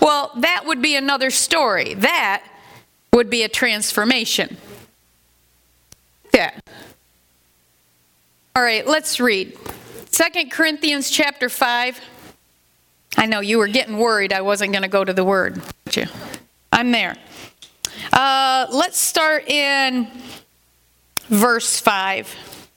well, 0.00 0.32
that 0.38 0.64
would 0.66 0.82
be 0.82 0.96
another 0.96 1.30
story. 1.30 1.94
That 1.94 2.42
would 3.12 3.30
be 3.30 3.42
a 3.42 3.48
transformation. 3.48 4.56
Yeah. 6.34 6.58
All 8.56 8.62
right, 8.62 8.86
let's 8.86 9.20
read. 9.20 9.56
Second 10.10 10.50
Corinthians 10.50 11.10
chapter 11.10 11.48
5. 11.48 12.00
I 13.16 13.26
know 13.26 13.40
you 13.40 13.58
were 13.58 13.68
getting 13.68 13.98
worried 13.98 14.32
I 14.32 14.40
wasn't 14.40 14.72
going 14.72 14.82
to 14.82 14.88
go 14.88 15.04
to 15.04 15.12
the 15.12 15.24
word. 15.24 15.62
I'm 16.72 16.90
there. 16.90 17.16
Uh, 18.12 18.66
let's 18.70 18.98
start 18.98 19.48
in 19.48 20.10
verse 21.32 21.80
5. 21.80 22.68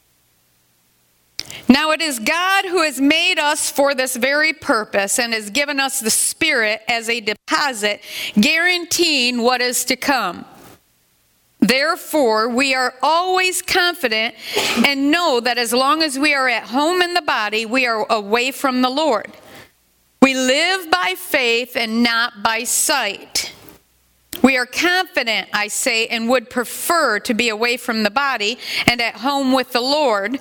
Now 1.68 1.92
it 1.92 2.02
is 2.02 2.20
God 2.20 2.66
who 2.66 2.84
has 2.84 3.02
made 3.02 3.38
us 3.38 3.70
for 3.70 3.94
this 3.94 4.16
very 4.16 4.54
purpose 4.54 5.20
and 5.20 5.34
has 5.34 5.50
given 5.50 5.80
us 5.80 6.00
the 6.00 6.10
Spirit 6.10 6.82
as 6.88 7.10
a 7.10 7.20
deposit, 7.20 8.02
guaranteeing 8.40 9.42
what 9.42 9.62
is 9.62 9.84
to 9.86 9.96
come. 9.96 10.46
Therefore, 11.60 12.48
we 12.48 12.76
are 12.76 12.94
always 13.02 13.62
confident 13.62 14.36
and 14.86 15.10
know 15.12 15.40
that 15.40 15.58
as 15.58 15.74
long 15.74 16.04
as 16.04 16.18
we 16.20 16.34
are 16.34 16.48
at 16.48 16.64
home 16.64 17.02
in 17.02 17.14
the 17.14 17.22
body, 17.22 17.66
we 17.66 17.88
are 17.88 18.06
away 18.12 18.52
from 18.52 18.82
the 18.82 18.90
Lord. 18.90 19.32
We 20.22 20.34
live 20.34 20.92
by 20.92 21.16
faith 21.18 21.76
and 21.76 22.04
not 22.04 22.44
by 22.44 22.64
sight. 22.64 23.55
We 24.42 24.58
are 24.58 24.66
confident, 24.66 25.50
I 25.54 25.68
say, 25.68 26.08
and 26.08 26.30
would 26.30 26.50
prefer 26.50 27.20
to 27.20 27.34
be 27.34 27.50
away 27.50 27.78
from 27.78 28.04
the 28.04 28.12
body 28.12 28.58
and 28.86 29.02
at 29.02 29.16
home 29.16 29.54
with 29.54 29.72
the 29.72 29.82
Lord. 29.82 30.40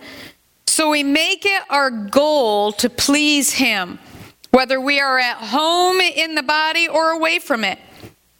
So 0.67 0.91
we 0.91 1.03
make 1.03 1.47
it 1.47 1.63
our 1.71 1.91
goal 1.91 2.73
to 2.73 2.91
please 2.91 3.55
Him, 3.55 3.99
whether 4.51 4.81
we 4.81 5.01
are 5.01 5.19
at 5.19 5.37
home 5.37 6.01
in 6.01 6.35
the 6.35 6.43
body 6.43 6.89
or 6.89 7.11
away 7.11 7.39
from 7.39 7.65
it. 7.65 7.79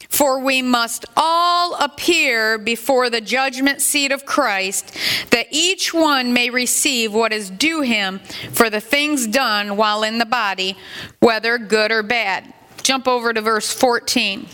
For 0.09 0.39
we 0.39 0.63
must 0.63 1.07
all 1.17 1.75
appear 1.75 2.57
before 2.57 3.11
the 3.11 3.21
judgment 3.21 3.83
seat 3.83 4.13
of 4.13 4.25
Christ, 4.25 4.97
that 5.31 5.49
each 5.51 5.93
one 5.93 6.33
may 6.33 6.51
receive 6.51 7.13
what 7.13 7.33
is 7.33 7.51
due 7.51 7.81
him 7.81 8.21
for 8.53 8.71
the 8.71 8.81
things 8.81 9.27
done 9.27 9.77
while 9.77 10.05
in 10.05 10.19
the 10.19 10.27
body, 10.27 10.77
whether 11.19 11.59
good 11.59 11.91
or 11.91 12.05
bad. 12.05 12.53
Jump 12.85 13.09
over 13.09 13.33
to 13.33 13.41
verse 13.41 13.73
14. 13.73 14.47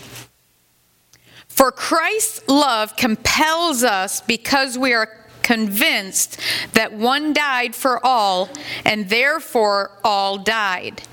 For 1.61 1.71
Christ's 1.71 2.47
love 2.47 2.95
compels 2.95 3.83
us 3.83 4.19
because 4.21 4.79
we 4.79 4.93
are 4.93 5.07
convinced 5.43 6.39
that 6.73 6.91
one 6.91 7.33
died 7.33 7.75
for 7.75 8.03
all, 8.03 8.49
and 8.83 9.07
therefore 9.07 9.91
all 10.03 10.39
died. 10.39 11.03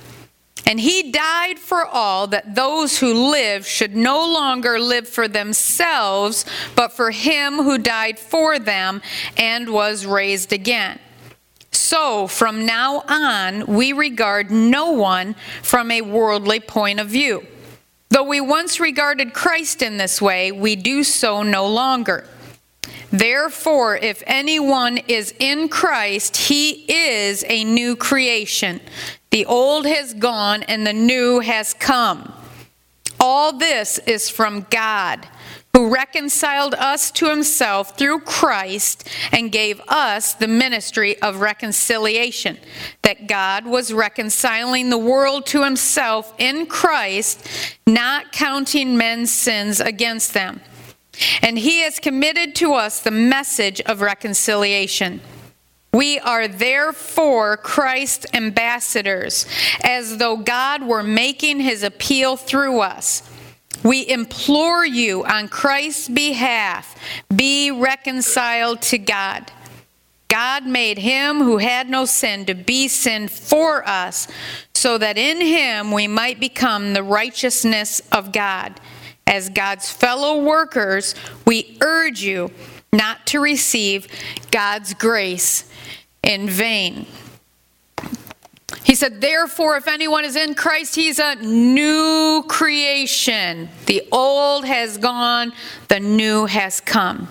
And 0.64 0.80
he 0.80 1.12
died 1.12 1.58
for 1.58 1.84
all 1.84 2.28
that 2.28 2.54
those 2.54 2.98
who 2.98 3.30
live 3.30 3.66
should 3.66 3.94
no 3.94 4.26
longer 4.26 4.80
live 4.80 5.06
for 5.06 5.28
themselves, 5.28 6.46
but 6.74 6.94
for 6.94 7.10
him 7.10 7.56
who 7.56 7.76
died 7.76 8.18
for 8.18 8.58
them 8.58 9.02
and 9.36 9.68
was 9.68 10.06
raised 10.06 10.54
again. 10.54 10.98
So, 11.72 12.26
from 12.26 12.64
now 12.64 13.04
on, 13.06 13.66
we 13.66 13.92
regard 13.92 14.50
no 14.50 14.92
one 14.92 15.36
from 15.62 15.90
a 15.90 16.00
worldly 16.00 16.60
point 16.60 17.00
of 17.00 17.08
view. 17.08 17.46
Though 18.10 18.24
we 18.24 18.40
once 18.40 18.80
regarded 18.80 19.34
Christ 19.34 19.82
in 19.82 19.96
this 19.96 20.20
way, 20.20 20.50
we 20.50 20.76
do 20.76 21.04
so 21.04 21.42
no 21.42 21.66
longer. 21.66 22.26
Therefore, 23.10 23.96
if 23.96 24.22
anyone 24.26 24.98
is 25.08 25.34
in 25.38 25.68
Christ, 25.68 26.36
he 26.36 26.84
is 26.88 27.44
a 27.48 27.64
new 27.64 27.96
creation. 27.96 28.80
The 29.30 29.46
old 29.46 29.86
has 29.86 30.14
gone 30.14 30.62
and 30.64 30.86
the 30.86 30.92
new 30.92 31.40
has 31.40 31.74
come. 31.74 32.32
All 33.20 33.58
this 33.58 33.98
is 34.06 34.30
from 34.30 34.66
God, 34.70 35.26
who 35.75 35.94
reconciled 35.94 36.75
us 36.75 37.10
to 37.12 37.28
himself 37.28 37.96
through 37.96 38.20
Christ 38.20 39.08
and 39.30 39.52
gave 39.52 39.80
us 39.87 40.34
the 40.34 40.48
ministry 40.48 41.20
of 41.22 41.40
reconciliation. 41.40 42.58
That 43.02 43.28
God 43.28 43.66
was 43.66 43.92
reconciling 43.92 44.90
the 44.90 44.98
world 44.98 45.46
to 45.46 45.62
himself 45.62 46.34
in 46.38 46.66
Christ, 46.66 47.46
not 47.87 48.32
counting 48.32 48.96
men's 48.96 49.32
sins 49.32 49.80
against 49.80 50.34
them. 50.34 50.60
And 51.42 51.58
he 51.58 51.80
has 51.80 51.98
committed 51.98 52.54
to 52.56 52.75
us 52.75 53.00
the 53.00 53.10
message 53.10 53.80
of 53.82 54.00
reconciliation. 54.00 55.20
We 55.92 56.18
are 56.18 56.46
therefore 56.46 57.56
Christ's 57.56 58.26
ambassadors, 58.34 59.46
as 59.82 60.18
though 60.18 60.37
God 60.37 60.82
were 60.82 61.02
making 61.02 61.60
his 61.60 61.82
appeal 61.82 62.37
through 62.37 62.80
us. 62.80 63.27
We 63.82 64.08
implore 64.08 64.85
you 64.85 65.25
on 65.25 65.49
Christ's 65.49 66.08
behalf, 66.08 66.97
be 67.35 67.70
reconciled 67.70 68.82
to 68.82 68.99
God. 68.99 69.50
God 70.28 70.66
made 70.66 70.99
him 70.99 71.38
who 71.38 71.56
had 71.56 71.88
no 71.88 72.04
sin 72.04 72.44
to 72.47 72.54
be 72.54 72.88
sin 72.88 73.28
for 73.28 73.87
us, 73.88 74.28
so 74.75 74.99
that 74.99 75.16
in 75.16 75.40
him 75.40 75.90
we 75.90 76.06
might 76.06 76.38
become 76.38 76.92
the 76.92 77.02
righteousness 77.02 78.02
of 78.12 78.32
God. 78.32 78.78
As 79.26 79.49
God's 79.49 79.90
fellow 79.90 80.42
workers, 80.42 81.14
we 81.47 81.78
urge 81.80 82.23
you 82.23 82.50
not 82.92 83.26
to 83.28 83.40
receive 83.40 84.06
God's 84.50 84.94
grace 84.94 85.70
in 86.23 86.49
vain. 86.49 87.06
He 88.88 88.95
said, 88.95 89.21
Therefore, 89.21 89.76
if 89.76 89.87
anyone 89.87 90.25
is 90.25 90.35
in 90.35 90.54
Christ, 90.54 90.95
he's 90.95 91.18
a 91.18 91.35
new 91.35 92.42
creation. 92.49 93.68
The 93.85 94.09
old 94.11 94.64
has 94.64 94.97
gone, 94.97 95.52
the 95.88 96.00
new 96.00 96.47
has 96.47 96.80
come. 96.80 97.28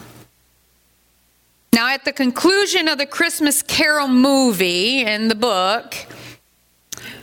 Now, 1.74 1.92
at 1.92 2.06
the 2.06 2.14
conclusion 2.14 2.88
of 2.88 3.00
the 3.00 3.08
Christmas 3.08 3.64
Carol 3.64 4.08
movie 4.08 5.02
in 5.02 5.30
the 5.30 5.36
book, 5.36 5.96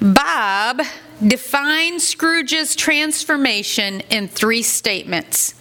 Bob 0.00 0.83
defines 1.25 2.03
Scrooge's 2.03 2.75
transformation 2.75 4.00
in 4.11 4.26
three 4.26 4.62
statements. 4.62 5.55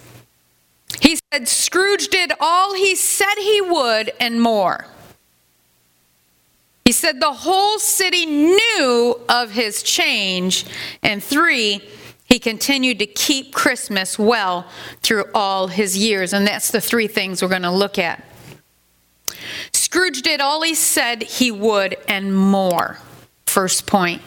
He 0.99 1.19
said, 1.31 1.47
Scrooge 1.47 2.07
did 2.07 2.31
all 2.39 2.73
he 2.73 2.95
said 2.95 3.35
he 3.37 3.61
would 3.61 4.11
and 4.19 4.41
more. 4.41 4.87
He 6.85 6.91
said 6.91 7.19
the 7.19 7.31
whole 7.31 7.79
city 7.79 8.25
knew 8.25 9.19
of 9.29 9.51
his 9.51 9.83
change. 9.83 10.65
And 11.01 11.23
three, 11.23 11.81
he 12.25 12.39
continued 12.39 12.99
to 12.99 13.05
keep 13.05 13.53
Christmas 13.53 14.19
well 14.19 14.67
through 15.01 15.25
all 15.33 15.67
his 15.67 15.97
years. 15.97 16.33
And 16.33 16.45
that's 16.45 16.71
the 16.71 16.81
three 16.81 17.07
things 17.07 17.41
we're 17.41 17.47
going 17.49 17.61
to 17.61 17.71
look 17.71 17.97
at. 17.97 18.23
Scrooge 19.71 20.21
did 20.21 20.41
all 20.41 20.61
he 20.61 20.75
said 20.75 21.23
he 21.23 21.51
would 21.51 21.95
and 22.07 22.35
more. 22.35 22.97
First 23.45 23.85
point. 23.85 24.21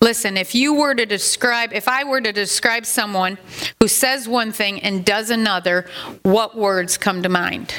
Listen, 0.00 0.36
if 0.36 0.54
you 0.54 0.74
were 0.74 0.94
to 0.94 1.06
describe, 1.06 1.72
if 1.72 1.88
I 1.88 2.04
were 2.04 2.20
to 2.20 2.32
describe 2.32 2.84
someone 2.84 3.38
who 3.80 3.88
says 3.88 4.28
one 4.28 4.52
thing 4.52 4.80
and 4.80 5.04
does 5.04 5.30
another, 5.30 5.86
what 6.22 6.56
words 6.56 6.98
come 6.98 7.22
to 7.22 7.28
mind? 7.28 7.74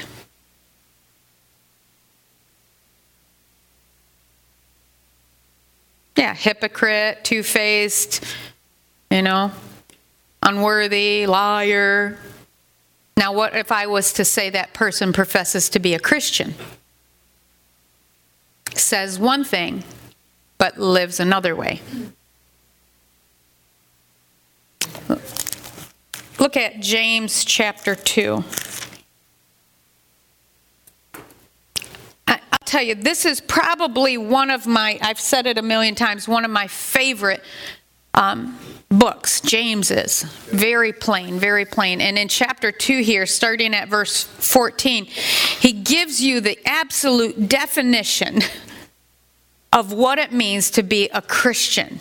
Yeah, 6.18 6.34
hypocrite, 6.34 7.24
two 7.24 7.44
faced, 7.44 8.26
you 9.12 9.22
know, 9.22 9.52
unworthy, 10.42 11.28
liar. 11.28 12.18
Now, 13.16 13.34
what 13.34 13.56
if 13.56 13.72
I 13.72 13.86
was 13.86 14.14
to 14.14 14.26
say 14.26 14.50
that 14.50 14.74
person 14.74 15.14
professes 15.14 15.70
to 15.70 15.80
be 15.80 15.94
a 15.94 16.00
Christian? 16.00 16.56
Says 18.74 19.20
one 19.20 19.44
thing, 19.44 19.84
but 20.58 20.80
lives 20.80 21.20
another 21.20 21.56
way. 21.56 21.82
Look 26.40 26.58
at 26.58 26.80
James 26.80 27.46
chapter 27.46 27.94
2. 27.94 28.44
Tell 32.68 32.84
you, 32.84 32.96
this 32.96 33.25
is 33.25 33.42
probably 33.42 34.18
one 34.18 34.51
of 34.51 34.68
my, 34.68 35.00
I've 35.01 35.20
said 35.20 35.48
it 35.48 35.58
a 35.58 35.62
million 35.62 35.96
times, 35.96 36.27
one 36.27 36.46
of 36.46 36.51
my 36.51 36.68
favorite 36.68 37.44
um, 38.14 38.58
books, 38.90 39.42
James 39.42 39.92
is. 39.92 40.24
Very 40.51 40.92
plain, 40.94 41.40
very 41.40 41.66
plain. 41.66 42.01
And 42.01 42.18
in 42.18 42.27
chapter 42.27 42.72
2 42.72 43.01
here, 43.01 43.25
starting 43.25 43.74
at 43.74 43.88
verse 43.88 44.24
14, 44.24 45.06
he 45.06 45.72
gives 45.72 46.22
you 46.22 46.42
the 46.42 46.60
absolute 46.66 47.48
definition 47.48 48.42
of 49.72 49.94
what 49.94 50.20
it 50.20 50.32
means 50.32 50.72
to 50.72 50.84
be 50.84 51.10
a 51.10 51.22
Christian. 51.22 52.00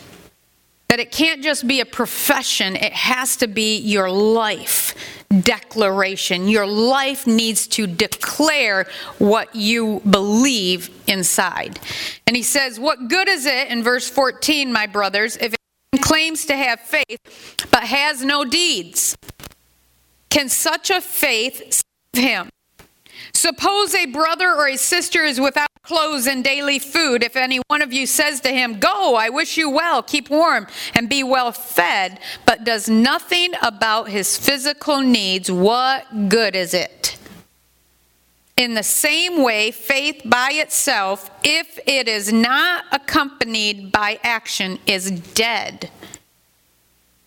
That 0.88 1.00
it 1.00 1.10
can't 1.10 1.42
just 1.42 1.66
be 1.66 1.80
a 1.80 1.86
profession, 1.86 2.76
it 2.76 2.92
has 2.92 3.36
to 3.38 3.48
be 3.48 3.78
your 3.78 4.10
life 4.10 4.94
declaration. 5.40 6.48
Your 6.48 6.66
life 6.66 7.26
needs 7.26 7.66
to 7.68 7.86
declare 7.86 8.86
what 9.18 9.54
you 9.54 10.00
believe 10.08 10.90
inside. 11.06 11.80
And 12.26 12.36
he 12.36 12.42
says, 12.42 12.78
What 12.78 13.08
good 13.08 13.28
is 13.28 13.46
it, 13.46 13.68
in 13.68 13.82
verse 13.82 14.08
14, 14.08 14.72
my 14.72 14.86
brothers, 14.86 15.36
if 15.36 15.54
it 15.54 16.02
claims 16.02 16.46
to 16.46 16.56
have 16.56 16.80
faith 16.80 17.68
but 17.70 17.82
has 17.82 18.24
no 18.24 18.44
deeds? 18.44 19.16
Can 20.30 20.48
such 20.48 20.90
a 20.90 21.00
faith 21.00 21.82
save 22.14 22.24
him? 22.24 22.50
Suppose 23.36 23.94
a 23.94 24.06
brother 24.06 24.48
or 24.48 24.66
a 24.66 24.78
sister 24.78 25.22
is 25.22 25.38
without 25.38 25.68
clothes 25.82 26.26
and 26.26 26.42
daily 26.42 26.78
food. 26.78 27.22
If 27.22 27.36
any 27.36 27.60
one 27.68 27.82
of 27.82 27.92
you 27.92 28.06
says 28.06 28.40
to 28.40 28.48
him, 28.48 28.80
Go, 28.80 29.14
I 29.14 29.28
wish 29.28 29.58
you 29.58 29.68
well, 29.68 30.02
keep 30.02 30.30
warm, 30.30 30.66
and 30.94 31.06
be 31.06 31.22
well 31.22 31.52
fed, 31.52 32.18
but 32.46 32.64
does 32.64 32.88
nothing 32.88 33.52
about 33.60 34.08
his 34.08 34.38
physical 34.38 35.02
needs, 35.02 35.52
what 35.52 36.30
good 36.30 36.56
is 36.56 36.72
it? 36.72 37.18
In 38.56 38.72
the 38.72 38.82
same 38.82 39.42
way, 39.42 39.70
faith 39.70 40.22
by 40.24 40.52
itself, 40.54 41.30
if 41.44 41.78
it 41.86 42.08
is 42.08 42.32
not 42.32 42.86
accompanied 42.90 43.92
by 43.92 44.18
action, 44.22 44.78
is 44.86 45.10
dead. 45.10 45.90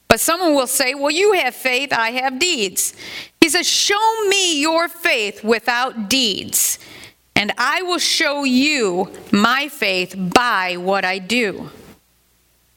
But 0.09 0.19
someone 0.19 0.53
will 0.53 0.67
say, 0.67 0.93
Well, 0.95 1.11
you 1.11 1.33
have 1.33 1.55
faith, 1.55 1.93
I 1.93 2.11
have 2.11 2.39
deeds. 2.39 2.93
He 3.39 3.47
says, 3.47 3.67
Show 3.67 4.25
me 4.27 4.59
your 4.59 4.89
faith 4.89 5.43
without 5.43 6.09
deeds 6.09 6.79
and 7.39 7.53
I 7.57 7.83
will 7.83 7.99
show 7.99 8.43
you 8.43 9.13
my 9.31 9.69
faith 9.69 10.13
by 10.17 10.75
what 10.75 11.05
I 11.05 11.19
do. 11.19 11.69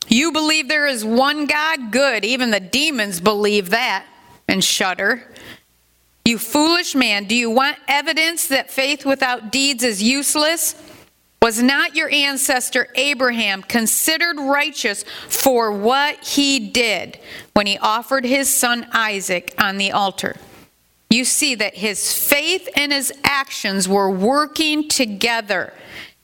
You 0.07 0.31
believe 0.31 0.68
there 0.68 0.87
is 0.87 1.05
one 1.05 1.47
God? 1.47 1.90
Good. 1.90 2.25
Even 2.25 2.53
the 2.53 2.61
demons 2.61 3.21
believe 3.21 3.71
that 3.71 4.07
and 4.47 4.62
shudder. 4.62 5.29
You 6.25 6.38
foolish 6.38 6.95
man, 6.95 7.25
do 7.25 7.35
you 7.35 7.51
want 7.51 7.77
evidence 7.88 8.47
that 8.49 8.71
faith 8.71 9.05
without 9.05 9.51
deeds 9.51 9.83
is 9.83 10.01
useless? 10.01 10.77
Was 11.42 11.62
not 11.62 11.94
your 11.94 12.09
ancestor 12.11 12.88
Abraham 12.94 13.62
considered 13.62 14.38
righteous 14.38 15.05
for 15.28 15.70
what 15.72 16.24
he 16.24 16.70
did 16.70 17.18
when 17.52 17.66
he 17.66 17.76
offered 17.76 18.24
his 18.24 18.48
son 18.48 18.87
Isaac 18.92 19.52
on 19.59 19.76
the 19.76 19.92
altar? 19.92 20.37
you 21.12 21.24
see 21.26 21.55
that 21.55 21.74
his 21.76 22.12
faith 22.12 22.68
and 22.74 22.90
his 22.90 23.12
actions 23.22 23.87
were 23.87 24.11
working 24.11 24.88
together, 24.88 25.74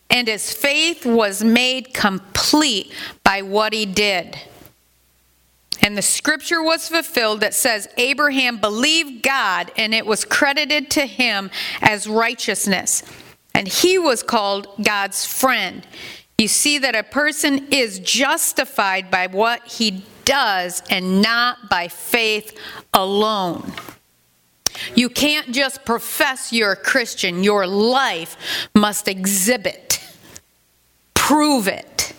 and 0.09 0.27
his 0.27 0.53
faith 0.53 1.05
was 1.05 1.45
made 1.45 1.93
complete 1.93 2.93
by 3.23 3.43
what 3.43 3.75
he 3.75 3.85
did. 3.85 4.39
And 5.83 5.97
the 5.97 6.03
scripture 6.03 6.63
was 6.63 6.89
fulfilled 6.89 7.41
that 7.41 7.55
says, 7.55 7.87
Abraham 7.99 8.57
believed 8.57 9.23
God, 9.23 9.71
and 9.77 9.95
it 9.95 10.07
was 10.07 10.25
credited 10.25 10.91
to 10.93 11.05
him 11.05 11.51
as 11.83 12.09
righteousness. 12.09 13.03
And 13.55 13.67
he 13.67 13.99
was 13.99 14.23
called 14.23 14.69
God's 14.83 15.25
friend. 15.25 15.87
You 16.39 16.49
see 16.49 16.79
that 16.79 16.95
a 16.95 17.03
person 17.03 17.67
is 17.73 17.99
justified 17.99 19.11
by 19.11 19.27
what 19.27 19.67
he 19.67 20.05
does 20.25 20.83
and 20.89 21.21
not 21.21 21.69
by 21.69 21.89
faith 21.89 22.57
alone. 22.95 23.73
You 24.95 25.09
can't 25.09 25.53
just 25.53 25.85
profess 25.85 26.53
you're 26.53 26.73
a 26.73 26.77
Christian, 26.77 27.43
your 27.43 27.67
life 27.67 28.37
must 28.75 29.09
exhibit, 29.09 30.01
prove 31.15 31.67
it. 31.67 32.13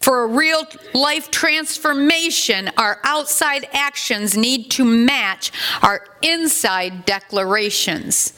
For 0.00 0.22
a 0.22 0.26
real 0.26 0.64
life 0.94 1.30
transformation, 1.30 2.70
our 2.76 3.00
outside 3.02 3.68
actions 3.72 4.36
need 4.36 4.70
to 4.72 4.84
match 4.84 5.50
our 5.82 6.06
inside 6.22 7.06
declarations. 7.06 8.32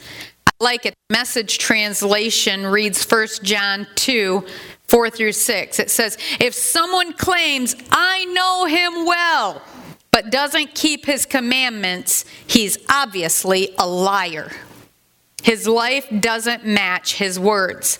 Like 0.59 0.85
it. 0.85 0.93
Message 1.09 1.57
translation 1.57 2.65
reads 2.67 3.03
1 3.03 3.27
John 3.43 3.87
2 3.95 4.45
4 4.87 5.09
through 5.09 5.31
6. 5.31 5.79
It 5.79 5.89
says, 5.89 6.17
If 6.39 6.53
someone 6.53 7.13
claims, 7.13 7.75
I 7.91 8.25
know 8.25 8.65
him 8.65 9.05
well, 9.05 9.61
but 10.11 10.31
doesn't 10.31 10.75
keep 10.75 11.05
his 11.05 11.25
commandments, 11.25 12.25
he's 12.47 12.77
obviously 12.89 13.73
a 13.77 13.87
liar. 13.87 14.51
His 15.43 15.67
life 15.67 16.07
doesn't 16.19 16.65
match 16.65 17.15
his 17.15 17.39
words. 17.39 17.99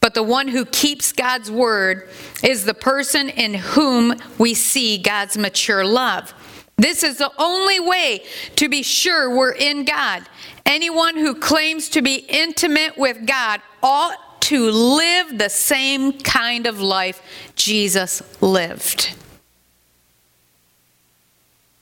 But 0.00 0.14
the 0.14 0.22
one 0.22 0.48
who 0.48 0.64
keeps 0.66 1.12
God's 1.12 1.50
word 1.50 2.08
is 2.44 2.64
the 2.64 2.74
person 2.74 3.28
in 3.28 3.54
whom 3.54 4.14
we 4.38 4.54
see 4.54 4.98
God's 4.98 5.36
mature 5.36 5.84
love. 5.84 6.32
This 6.76 7.02
is 7.02 7.18
the 7.18 7.32
only 7.38 7.80
way 7.80 8.22
to 8.56 8.68
be 8.68 8.82
sure 8.82 9.34
we're 9.34 9.52
in 9.52 9.84
God. 9.84 10.22
Anyone 10.66 11.16
who 11.16 11.36
claims 11.36 11.88
to 11.90 12.02
be 12.02 12.16
intimate 12.16 12.98
with 12.98 13.24
God 13.24 13.62
ought 13.82 14.42
to 14.42 14.70
live 14.70 15.38
the 15.38 15.48
same 15.48 16.12
kind 16.12 16.66
of 16.66 16.80
life 16.80 17.22
Jesus 17.54 18.22
lived. 18.42 19.14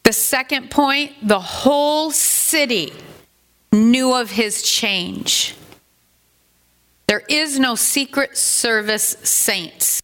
The 0.05 0.13
second 0.13 0.71
point 0.71 1.13
the 1.23 1.41
whole 1.41 2.11
city 2.11 2.93
knew 3.73 4.15
of 4.15 4.31
his 4.31 4.63
change. 4.63 5.57
There 7.07 7.23
is 7.29 7.59
no 7.59 7.75
secret 7.75 8.37
service 8.37 9.17
saints. 9.23 10.03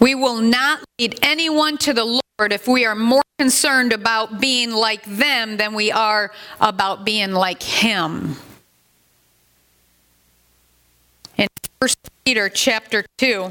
We 0.00 0.14
will 0.14 0.40
not 0.40 0.84
lead 0.98 1.18
anyone 1.22 1.78
to 1.78 1.92
the 1.92 2.04
Lord 2.04 2.22
if 2.46 2.68
we 2.68 2.86
are 2.86 2.94
more 2.94 3.22
concerned 3.36 3.92
about 3.92 4.40
being 4.40 4.70
like 4.70 5.04
them 5.04 5.56
than 5.56 5.74
we 5.74 5.90
are 5.90 6.30
about 6.60 7.04
being 7.04 7.32
like 7.32 7.62
Him. 7.62 8.36
In 11.36 11.48
1 11.80 11.88
Peter 12.24 12.48
chapter 12.48 13.04
2, 13.18 13.50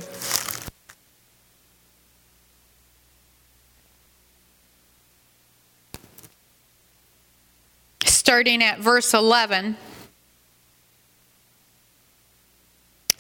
starting 8.06 8.64
at 8.64 8.80
verse 8.80 9.14
11. 9.14 9.76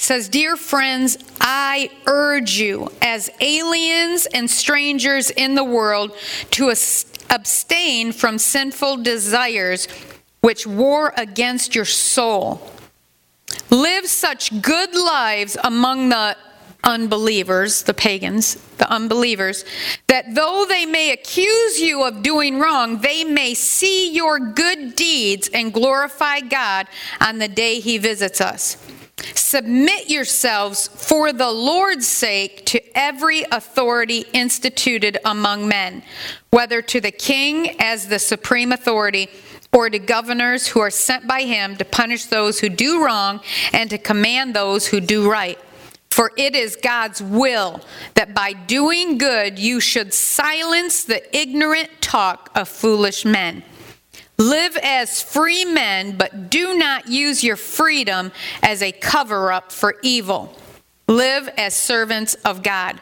Says, 0.08 0.30
Dear 0.30 0.56
friends, 0.56 1.17
I 1.41 1.89
urge 2.06 2.58
you, 2.58 2.89
as 3.02 3.30
aliens 3.41 4.26
and 4.28 4.50
strangers 4.50 5.32
in 5.32 5.56
the 5.56 5.65
world, 5.65 6.13
to 6.52 6.70
abstain 6.70 8.13
from 8.13 8.38
sinful 8.38 9.04
desires 9.04 9.89
which 10.39 10.65
war 10.65 11.13
against 11.17 11.76
your 11.76 11.84
soul. 11.84 12.72
Live 13.70 14.06
such 14.06 14.62
good 14.62 14.96
lives 14.96 15.58
among 15.62 16.08
the 16.08 16.38
unbelievers, 16.86 17.84
the 17.84 17.93
pagans, 17.93 18.56
the 18.78 18.89
unbelievers, 18.89 19.65
that 20.08 20.34
though 20.36 20.65
they 20.70 20.86
may 20.86 21.12
accuse 21.12 21.82
you 21.82 22.06
of 22.06 22.24
doing 22.24 22.60
wrong, 22.60 23.00
they 23.02 23.26
may 23.26 23.54
see 23.54 24.13
your 24.13 24.39
good 24.39 24.96
deeds 24.96 25.50
and 25.54 25.74
glorify 25.74 26.39
God 26.39 26.88
on 27.20 27.39
the 27.39 27.50
day 27.50 27.82
He 27.82 27.98
visits 27.98 28.39
us. 28.39 28.78
Submit 29.34 30.10
yourselves 30.10 30.88
for 30.88 31.34
the 31.34 31.51
Lord's 31.51 32.08
sake 32.08 32.65
to 32.67 32.97
every 32.97 33.43
authority 33.51 34.25
instituted 34.34 35.17
among 35.25 35.67
men, 35.67 36.03
whether 36.51 36.82
to 36.84 37.01
the 37.01 37.12
king 37.12 37.75
as 37.80 38.08
the 38.08 38.19
supreme 38.19 38.71
authority 38.71 39.30
or 39.73 39.89
to 39.89 39.99
governors 39.99 40.67
who 40.67 40.80
are 40.80 40.89
sent 40.89 41.27
by 41.27 41.41
him 41.41 41.75
to 41.77 41.86
punish 41.86 42.25
those 42.25 42.60
who 42.60 42.69
do 42.69 43.03
wrong 43.03 43.39
and 43.73 43.89
to 43.89 43.97
command 43.97 44.53
those 44.56 44.88
who 44.88 44.99
do 44.99 45.30
right. 45.30 45.60
For 46.10 46.32
it 46.36 46.56
is 46.56 46.75
God's 46.75 47.21
will 47.21 47.82
that 48.15 48.34
by 48.34 48.53
doing 48.53 49.17
good 49.17 49.60
you 49.60 49.80
should 49.80 50.13
silence 50.13 51.03
the 51.03 51.36
ignorant 51.36 51.89
talk 52.01 52.49
of 52.56 52.67
foolish 52.67 53.23
men. 53.23 53.63
Live 54.39 54.78
as 54.84 55.21
free 55.21 55.65
men, 55.65 56.15
but 56.15 56.52
do 56.52 56.78
not 56.78 57.08
use 57.08 57.43
your 57.43 57.56
freedom 57.56 58.32
as 58.62 58.84
a 58.84 58.91
cover 58.91 59.52
up 59.52 59.71
for 59.71 59.95
evil. 60.04 60.56
Live 61.08 61.50
as 61.58 61.76
servants 61.76 62.36
of 62.45 62.62
God. 62.62 63.02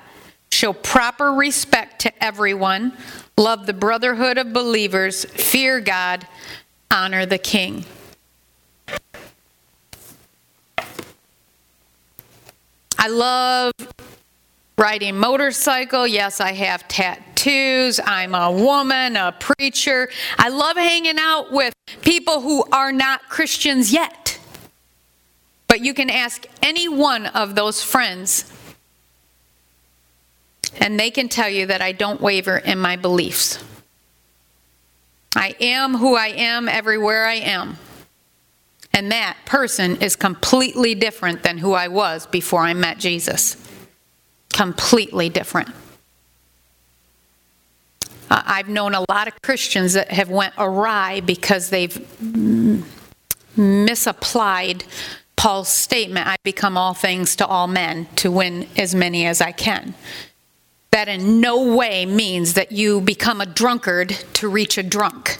Show 0.52 0.72
proper 0.72 1.34
respect 1.34 2.00
to 2.02 2.24
everyone. 2.24 2.98
Love 3.38 3.66
the 3.66 3.74
brotherhood 3.74 4.38
of 4.38 4.54
believers. 4.54 5.26
Fear 5.26 5.82
God. 5.82 6.26
Honor 6.90 7.26
the 7.26 7.38
king. 7.38 7.84
I 12.98 13.08
love 13.10 13.74
riding 14.78 15.18
motorcycle. 15.18 16.08
Yes, 16.08 16.40
I 16.40 16.54
have 16.54 16.88
tattoos. 17.46 18.00
I'm 18.04 18.36
a 18.36 18.52
woman, 18.52 19.16
a 19.16 19.32
preacher. 19.34 20.10
I 20.38 20.50
love 20.50 20.78
hanging 20.78 21.18
out 21.20 21.52
with 21.52 21.74
people 22.02 22.42
who 22.42 22.64
are 22.72 22.92
not 22.92 23.30
Christians 23.30 23.94
yet. 23.94 24.40
But 25.68 25.82
you 25.82 25.94
can 25.94 26.10
ask 26.10 26.46
any 26.62 26.88
one 26.88 27.26
of 27.28 27.56
those 27.56 27.84
friends, 27.84 28.52
and 30.80 31.00
they 31.00 31.12
can 31.12 31.28
tell 31.28 31.50
you 31.50 31.66
that 31.68 31.82
I 31.82 31.92
don't 31.92 32.22
waver 32.22 32.58
in 32.58 32.80
my 32.80 32.96
beliefs. 32.96 33.64
I 35.36 35.56
am 35.60 35.96
who 35.96 36.16
I 36.16 36.28
am 36.28 36.70
everywhere 36.70 37.26
I 37.26 37.36
am. 37.36 37.78
And 38.94 39.12
that 39.12 39.38
person 39.46 40.02
is 40.02 40.16
completely 40.16 40.96
different 40.96 41.44
than 41.44 41.58
who 41.58 41.74
I 41.74 41.90
was 41.90 42.26
before 42.28 42.62
I 42.62 42.74
met 42.74 42.98
Jesus 42.98 43.58
completely 44.54 45.28
different. 45.28 45.70
I've 48.30 48.70
known 48.70 48.96
a 48.96 49.06
lot 49.10 49.28
of 49.28 49.42
Christians 49.42 49.94
that 49.94 50.12
have 50.12 50.30
went 50.30 50.54
awry 50.58 51.22
because 51.22 51.70
they've 51.70 51.96
misapplied 53.56 54.84
Paul's 55.36 55.70
statement, 55.70 56.28
I 56.28 56.38
become 56.44 56.78
all 56.78 56.94
things 56.94 57.36
to 57.38 57.46
all 57.46 57.68
men 57.68 58.08
to 58.18 58.32
win 58.32 58.68
as 58.78 58.96
many 58.96 59.26
as 59.26 59.42
I 59.42 59.52
can. 59.52 59.94
That 60.92 61.08
in 61.08 61.42
no 61.42 61.76
way 61.76 62.06
means 62.06 62.54
that 62.54 62.72
you 62.72 63.02
become 63.02 63.42
a 63.42 63.46
drunkard 63.46 64.10
to 64.10 64.48
reach 64.48 64.78
a 64.78 64.84
drunk. 64.84 65.40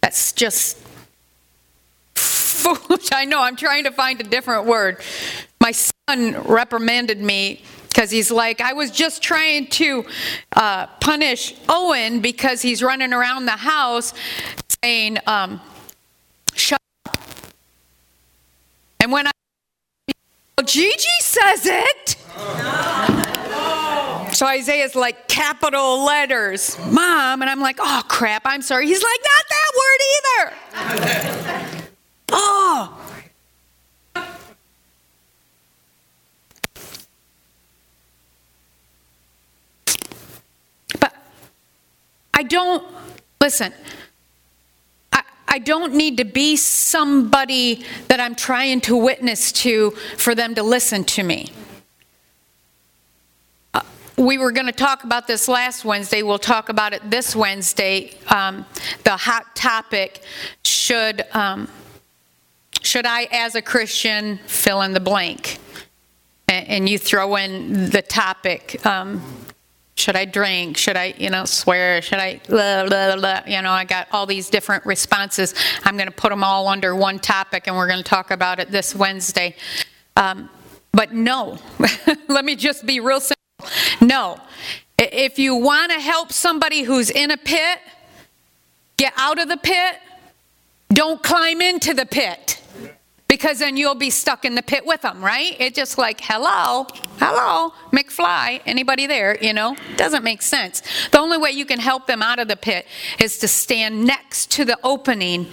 That's 0.00 0.32
just 0.32 0.76
foolish. 2.14 3.08
I 3.12 3.24
know, 3.24 3.40
I'm 3.40 3.56
trying 3.56 3.84
to 3.84 3.92
find 3.92 4.20
a 4.20 4.24
different 4.24 4.66
word. 4.66 5.00
My 5.60 5.72
son 5.72 6.42
reprimanded 6.44 7.20
me 7.20 7.62
because 7.96 8.10
he's 8.10 8.30
like, 8.30 8.60
I 8.60 8.74
was 8.74 8.90
just 8.90 9.22
trying 9.22 9.68
to 9.68 10.04
uh, 10.54 10.86
punish 11.00 11.54
Owen 11.66 12.20
because 12.20 12.60
he's 12.60 12.82
running 12.82 13.14
around 13.14 13.46
the 13.46 13.52
house 13.52 14.12
saying, 14.82 15.16
um, 15.26 15.62
shut 16.52 16.78
up. 17.06 17.18
And 19.00 19.10
when 19.10 19.26
I, 19.26 19.30
well, 20.58 20.66
Gigi 20.66 21.08
says 21.20 21.62
it. 21.64 22.16
So 24.34 24.44
Isaiah's 24.44 24.94
like 24.94 25.26
capital 25.26 26.04
letters, 26.04 26.76
mom, 26.90 27.40
and 27.40 27.50
I'm 27.50 27.60
like, 27.60 27.78
oh 27.80 28.02
crap, 28.08 28.42
I'm 28.44 28.60
sorry. 28.60 28.86
He's 28.86 29.02
like, 29.02 29.20
not 29.24 29.44
that 29.48 29.72
word 29.78 30.00
either. 30.12 31.82
oh. 32.32 32.95
I 42.36 42.42
don't, 42.42 42.86
listen, 43.40 43.72
I, 45.10 45.22
I 45.48 45.58
don't 45.58 45.94
need 45.94 46.18
to 46.18 46.24
be 46.24 46.56
somebody 46.56 47.84
that 48.08 48.20
I'm 48.20 48.34
trying 48.34 48.82
to 48.82 48.96
witness 48.96 49.50
to 49.52 49.92
for 50.18 50.34
them 50.34 50.54
to 50.54 50.62
listen 50.62 51.02
to 51.04 51.22
me. 51.22 51.50
Uh, 53.72 53.80
we 54.18 54.36
were 54.36 54.52
going 54.52 54.66
to 54.66 54.72
talk 54.72 55.04
about 55.04 55.26
this 55.26 55.48
last 55.48 55.86
Wednesday. 55.86 56.22
We'll 56.22 56.38
talk 56.38 56.68
about 56.68 56.92
it 56.92 57.10
this 57.10 57.34
Wednesday. 57.34 58.12
Um, 58.28 58.66
the 59.04 59.16
hot 59.16 59.56
topic 59.56 60.20
should 60.62 61.24
um, 61.32 61.68
should 62.82 63.06
I, 63.06 63.26
as 63.32 63.54
a 63.56 63.62
Christian, 63.62 64.38
fill 64.46 64.82
in 64.82 64.92
the 64.92 65.00
blank? 65.00 65.58
And, 66.48 66.68
and 66.68 66.88
you 66.88 66.98
throw 66.98 67.34
in 67.36 67.90
the 67.90 68.02
topic. 68.02 68.84
Um, 68.86 69.22
should 70.06 70.14
I 70.14 70.24
drink? 70.24 70.76
Should 70.76 70.96
I, 70.96 71.14
you 71.18 71.30
know, 71.30 71.44
swear? 71.46 72.00
Should 72.00 72.20
I, 72.20 72.40
blah, 72.48 72.86
blah, 72.86 73.16
blah, 73.16 73.40
you 73.44 73.60
know, 73.60 73.72
I 73.72 73.84
got 73.84 74.06
all 74.12 74.24
these 74.24 74.48
different 74.48 74.86
responses. 74.86 75.52
I'm 75.82 75.96
going 75.96 76.06
to 76.06 76.14
put 76.14 76.28
them 76.28 76.44
all 76.44 76.68
under 76.68 76.94
one 76.94 77.18
topic 77.18 77.66
and 77.66 77.76
we're 77.76 77.88
going 77.88 78.04
to 78.04 78.08
talk 78.08 78.30
about 78.30 78.60
it 78.60 78.70
this 78.70 78.94
Wednesday. 78.94 79.56
Um, 80.14 80.48
but 80.92 81.12
no, 81.12 81.58
let 82.28 82.44
me 82.44 82.54
just 82.54 82.86
be 82.86 83.00
real 83.00 83.18
simple. 83.18 83.36
No. 84.00 84.40
If 84.96 85.40
you 85.40 85.56
want 85.56 85.90
to 85.90 85.98
help 85.98 86.30
somebody 86.30 86.82
who's 86.82 87.10
in 87.10 87.32
a 87.32 87.36
pit, 87.36 87.80
get 88.96 89.12
out 89.16 89.40
of 89.40 89.48
the 89.48 89.56
pit, 89.56 89.98
don't 90.90 91.20
climb 91.20 91.60
into 91.60 91.94
the 91.94 92.06
pit 92.06 92.62
because 93.28 93.58
then 93.58 93.76
you'll 93.76 93.94
be 93.94 94.10
stuck 94.10 94.44
in 94.44 94.54
the 94.54 94.62
pit 94.62 94.86
with 94.86 95.02
them, 95.02 95.24
right? 95.24 95.56
It 95.60 95.74
just 95.74 95.98
like, 95.98 96.20
hello, 96.22 96.86
hello, 97.18 97.72
McFly, 97.92 98.60
anybody 98.66 99.06
there, 99.06 99.36
you 99.42 99.52
know? 99.52 99.76
Doesn't 99.96 100.22
make 100.22 100.42
sense. 100.42 100.82
The 101.10 101.18
only 101.18 101.36
way 101.36 101.50
you 101.50 101.66
can 101.66 101.80
help 101.80 102.06
them 102.06 102.22
out 102.22 102.38
of 102.38 102.48
the 102.48 102.56
pit 102.56 102.86
is 103.18 103.38
to 103.38 103.48
stand 103.48 104.04
next 104.04 104.50
to 104.52 104.64
the 104.64 104.78
opening 104.84 105.48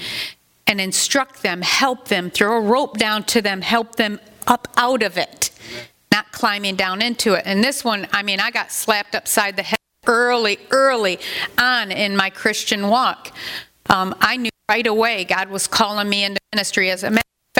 and 0.68 0.80
instruct 0.80 1.42
them, 1.42 1.62
help 1.62 2.08
them, 2.08 2.30
throw 2.30 2.58
a 2.58 2.62
rope 2.62 2.98
down 2.98 3.24
to 3.24 3.42
them, 3.42 3.62
help 3.62 3.96
them 3.96 4.20
up 4.48 4.68
out 4.78 5.04
of 5.04 5.18
it. 5.18 5.50
not 6.12 6.32
climbing 6.32 6.76
down 6.76 7.02
into 7.02 7.34
it. 7.34 7.42
And 7.46 7.64
this 7.64 7.84
one, 7.84 8.08
I 8.14 8.22
mean, 8.22 8.40
I 8.40 8.52
got 8.52 8.72
slapped 8.72 9.16
upside 9.16 9.56
the 9.56 9.64
head 9.64 9.80
early, 10.06 10.60
early 10.70 11.20
on 11.58 11.92
in 11.92 12.16
my 12.16 12.30
Christian 12.30 12.88
walk. 12.88 13.36
Um, 13.90 14.14
I 14.22 14.38
knew 14.38 14.52
right 14.70 14.86
away 14.86 15.26
God 15.26 15.50
was 15.50 15.68
calling 15.68 16.08
me 16.08 16.24
into 16.24 16.40
ministry. 16.54 16.92
As 16.92 17.04
a 17.04 17.08
of 17.08 17.14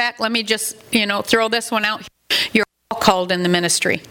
fact, 0.04 0.20
let 0.20 0.34
me 0.34 0.44
just, 0.44 0.76
you 0.92 1.06
know, 1.06 1.22
throw 1.22 1.48
this 1.48 1.72
one 1.72 1.86
out. 1.86 2.06
You're 2.52 2.66
all 2.92 3.00
called 3.00 3.32
in 3.32 3.42
the 3.42 3.48
ministry. 3.48 4.02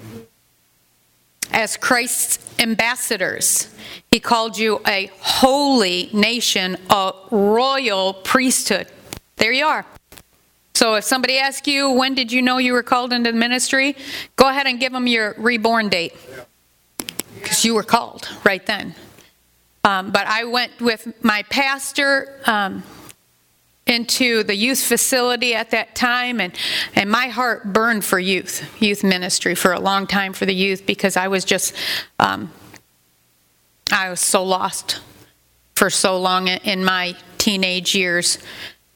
As 1.51 1.77
Christ's 1.77 2.39
ambassadors, 2.59 3.69
He 4.11 4.19
called 4.19 4.57
you 4.57 4.81
a 4.87 5.11
holy 5.21 6.09
nation, 6.15 6.79
a 6.89 7.13
royal 7.31 8.15
priesthood. 8.15 8.87
There 9.37 9.53
you 9.53 9.67
are. 9.67 9.85
So 10.73 10.95
if 10.95 11.05
somebody 11.05 11.37
asks 11.37 11.69
you, 11.69 11.91
when 11.91 12.15
did 12.15 12.33
you 12.33 12.41
know 12.41 12.57
you 12.57 12.73
were 12.73 12.83
called 12.83 13.13
into 13.13 13.31
the 13.31 13.39
ministry? 13.39 13.95
Go 14.37 14.49
ahead 14.49 14.67
and 14.67 14.81
give 14.81 14.93
them 14.93 15.07
your 15.07 15.35
reborn 15.37 15.91
date. 15.91 16.15
Because 17.35 17.67
you 17.67 17.75
were 17.75 17.83
called 17.83 18.31
right 18.45 18.65
then. 18.65 18.95
Um, 19.85 20.11
but 20.11 20.27
I 20.27 20.45
went 20.45 20.81
with 20.81 21.23
my 21.23 21.43
pastor 21.51 22.41
um, 22.47 22.83
into 23.87 24.43
the 24.45 24.55
youth 24.55 24.83
facility 24.83 25.55
at 25.55 25.71
that 25.71 25.95
time, 25.95 26.41
and, 26.41 26.55
and 26.95 27.11
my 27.11 27.29
heart 27.29 27.73
burned 27.73 28.05
for 28.05 28.19
youth, 28.19 28.65
youth 28.81 29.03
ministry 29.03 29.55
for 29.55 29.73
a 29.73 29.81
long 29.81 30.07
time 30.07 30.33
for 30.33 30.47
the 30.47 30.55
youth 30.55 30.87
because 30.87 31.17
I 31.17 31.29
was 31.29 31.45
just, 31.45 31.75
um, 32.21 32.53
I 33.91 34.09
was 34.11 34.21
so 34.21 34.45
lost 34.45 35.01
for 35.75 35.91
so 35.91 36.19
long 36.19 36.49
in 36.49 36.85
my 36.85 37.17
teenage 37.39 37.95
years. 37.95 38.39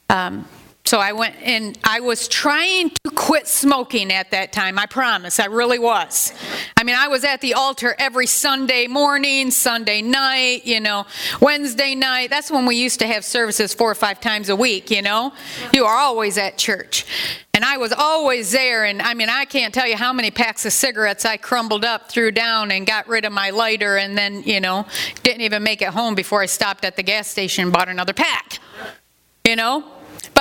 Um, 0.09 0.49
so 0.85 1.01
I 1.01 1.13
went 1.13 1.35
and 1.43 1.77
I 1.83 1.99
was 1.99 2.29
trying 2.29 2.91
to 2.91 3.11
quit 3.11 3.49
smoking 3.49 4.13
at 4.13 4.31
that 4.31 4.53
time. 4.53 4.79
I 4.79 4.87
promise, 4.87 5.41
I 5.41 5.47
really 5.47 5.81
was. 5.81 6.33
I 6.79 6.85
mean, 6.85 6.95
I 6.95 7.09
was 7.09 7.25
at 7.25 7.41
the 7.41 7.55
altar 7.55 7.95
every 7.99 8.27
Sunday 8.27 8.87
morning, 8.87 9.51
Sunday 9.51 10.03
night, 10.03 10.67
you 10.67 10.79
know, 10.79 11.07
Wednesday 11.41 11.95
night. 11.95 12.29
That's 12.29 12.51
when 12.51 12.67
we 12.67 12.77
used 12.77 13.01
to 13.01 13.07
have 13.07 13.25
services 13.25 13.73
four 13.73 13.91
or 13.91 13.95
five 13.95 14.21
times 14.21 14.51
a 14.51 14.57
week, 14.57 14.91
you 14.91 15.01
know. 15.01 15.33
You 15.73 15.87
are 15.87 15.97
always 15.97 16.37
at 16.37 16.59
church. 16.59 17.07
And 17.55 17.65
I 17.65 17.79
was 17.79 17.93
always 17.93 18.53
there. 18.53 18.85
And 18.85 19.01
I 19.01 19.15
mean, 19.15 19.31
I 19.31 19.47
can't 19.47 19.73
tell 19.73 19.89
you 19.89 19.97
how 19.97 20.13
many 20.13 20.31
packs 20.31 20.67
of 20.67 20.75
cigarettes 20.75 21.25
I 21.25 21.39
crumbled 21.39 21.83
up, 21.83 22.11
threw 22.11 22.31
down, 22.31 22.71
and 22.71 22.87
got 22.87 23.09
rid 23.09 23.25
of 23.25 23.33
my 23.33 23.49
lighter, 23.49 23.97
and 23.97 24.17
then, 24.17 24.43
you 24.43 24.61
know, 24.61 24.85
didn't 25.23 25.41
even 25.41 25.63
make 25.63 25.81
it 25.81 25.89
home 25.89 26.15
before 26.15 26.43
I 26.43 26.47
stopped 26.47 26.85
at 26.85 26.97
the 26.97 27.03
gas 27.03 27.27
station 27.27 27.65
and 27.65 27.73
bought 27.73 27.89
another 27.89 28.13
pack. 28.13 28.59
You 29.47 29.57
know? 29.57 29.96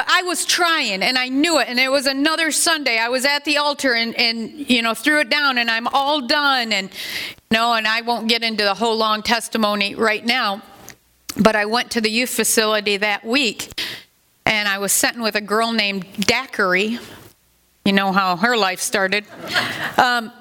But 0.05 0.13
I 0.13 0.23
was 0.23 0.45
trying 0.45 1.01
and 1.01 1.17
I 1.17 1.29
knew 1.29 1.59
it. 1.59 1.67
And 1.67 1.79
it 1.79 1.89
was 1.89 2.05
another 2.05 2.51
Sunday. 2.51 2.97
I 2.97 3.09
was 3.09 3.25
at 3.25 3.45
the 3.45 3.57
altar 3.57 3.93
and, 3.93 4.15
and 4.15 4.69
you 4.69 4.81
know, 4.81 4.93
threw 4.93 5.19
it 5.19 5.29
down 5.29 5.57
and 5.57 5.69
I'm 5.69 5.87
all 5.87 6.21
done. 6.21 6.71
And, 6.71 6.89
you 6.89 7.57
know, 7.57 7.73
and 7.73 7.87
I 7.87 8.01
won't 8.01 8.27
get 8.27 8.43
into 8.43 8.63
the 8.63 8.73
whole 8.73 8.97
long 8.97 9.23
testimony 9.23 9.95
right 9.95 10.23
now. 10.23 10.61
But 11.37 11.55
I 11.55 11.65
went 11.65 11.91
to 11.91 12.01
the 12.01 12.09
youth 12.09 12.29
facility 12.29 12.97
that 12.97 13.25
week 13.25 13.81
and 14.45 14.67
I 14.67 14.77
was 14.77 14.91
sitting 14.91 15.21
with 15.21 15.35
a 15.35 15.41
girl 15.41 15.71
named 15.71 16.05
Daiquiri. 16.19 16.99
You 17.83 17.93
know 17.93 18.11
how 18.11 18.37
her 18.37 18.55
life 18.55 18.79
started. 18.79 19.25
Um, 19.97 20.31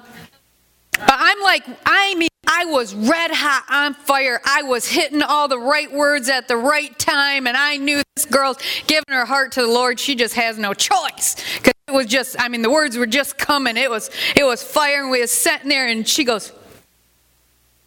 but 0.91 1.17
I'm 1.17 1.41
like, 1.41 1.63
I 1.85 2.15
mean, 2.15 2.29
I 2.47 2.65
was 2.65 2.93
red 2.93 3.31
hot 3.31 3.65
on 3.69 3.93
fire. 3.93 4.41
I 4.45 4.63
was 4.63 4.87
hitting 4.87 5.21
all 5.21 5.47
the 5.47 5.59
right 5.59 5.91
words 5.91 6.29
at 6.29 6.47
the 6.47 6.57
right 6.57 6.97
time, 6.97 7.47
and 7.47 7.57
I 7.57 7.77
knew 7.77 8.01
this 8.15 8.25
girl's 8.25 8.57
giving 8.87 9.03
her 9.09 9.25
heart 9.25 9.53
to 9.53 9.61
the 9.61 9.67
Lord. 9.67 9.99
She 9.99 10.15
just 10.15 10.35
has 10.35 10.57
no 10.57 10.73
choice. 10.73 11.35
Because 11.57 11.73
it 11.87 11.93
was 11.93 12.07
just, 12.07 12.35
I 12.39 12.47
mean, 12.47 12.61
the 12.61 12.69
words 12.69 12.97
were 12.97 13.07
just 13.07 13.37
coming. 13.37 13.77
It 13.77 13.89
was, 13.89 14.09
it 14.35 14.43
was 14.43 14.63
fire, 14.63 15.01
and 15.01 15.11
we 15.11 15.21
was 15.21 15.31
sitting 15.31 15.69
there, 15.69 15.87
and 15.87 16.07
she 16.07 16.23
goes, 16.23 16.51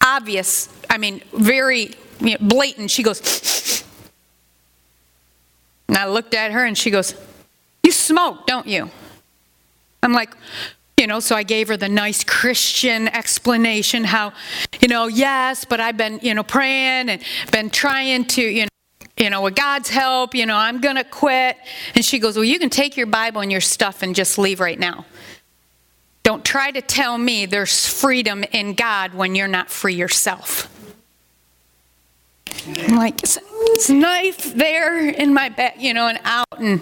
obvious, 0.02 0.68
I 0.88 0.98
mean, 0.98 1.22
very 1.32 1.94
you 2.20 2.30
know, 2.32 2.36
blatant. 2.40 2.90
She 2.90 3.02
goes, 3.02 3.84
and 5.88 5.96
I 5.96 6.06
looked 6.06 6.34
at 6.34 6.52
her, 6.52 6.64
and 6.64 6.76
she 6.76 6.90
goes, 6.90 7.14
You 7.82 7.92
smoke, 7.92 8.46
don't 8.46 8.66
you? 8.66 8.90
I'm 10.02 10.12
like, 10.12 10.34
you 10.98 11.06
know, 11.06 11.20
so 11.20 11.36
I 11.36 11.44
gave 11.44 11.68
her 11.68 11.76
the 11.76 11.88
nice 11.88 12.24
Christian 12.24 13.06
explanation 13.08 14.02
how, 14.02 14.32
you 14.80 14.88
know, 14.88 15.06
yes, 15.06 15.64
but 15.64 15.78
I've 15.78 15.96
been, 15.96 16.18
you 16.22 16.34
know, 16.34 16.42
praying 16.42 17.08
and 17.08 17.22
been 17.52 17.70
trying 17.70 18.24
to, 18.24 18.42
you 18.42 18.62
know, 18.62 18.68
you 19.16 19.30
know, 19.30 19.42
with 19.42 19.54
God's 19.54 19.88
help, 19.88 20.34
you 20.34 20.44
know, 20.44 20.56
I'm 20.56 20.80
going 20.80 20.96
to 20.96 21.04
quit. 21.04 21.56
And 21.94 22.04
she 22.04 22.18
goes, 22.18 22.36
Well, 22.36 22.44
you 22.44 22.58
can 22.58 22.70
take 22.70 22.96
your 22.96 23.06
Bible 23.06 23.40
and 23.40 23.50
your 23.50 23.60
stuff 23.60 24.02
and 24.02 24.14
just 24.14 24.38
leave 24.38 24.60
right 24.60 24.78
now. 24.78 25.06
Don't 26.24 26.44
try 26.44 26.70
to 26.70 26.82
tell 26.82 27.16
me 27.16 27.46
there's 27.46 27.86
freedom 27.88 28.44
in 28.52 28.74
God 28.74 29.14
when 29.14 29.34
you're 29.34 29.48
not 29.48 29.70
free 29.70 29.94
yourself. 29.94 30.68
I'm 32.66 32.96
like, 32.96 33.22
it's, 33.22 33.38
it's 33.40 33.88
knife 33.88 34.54
there 34.54 35.08
in 35.08 35.32
my 35.32 35.48
back, 35.48 35.80
you 35.80 35.94
know, 35.94 36.08
and 36.08 36.20
out. 36.24 36.58
And 36.58 36.80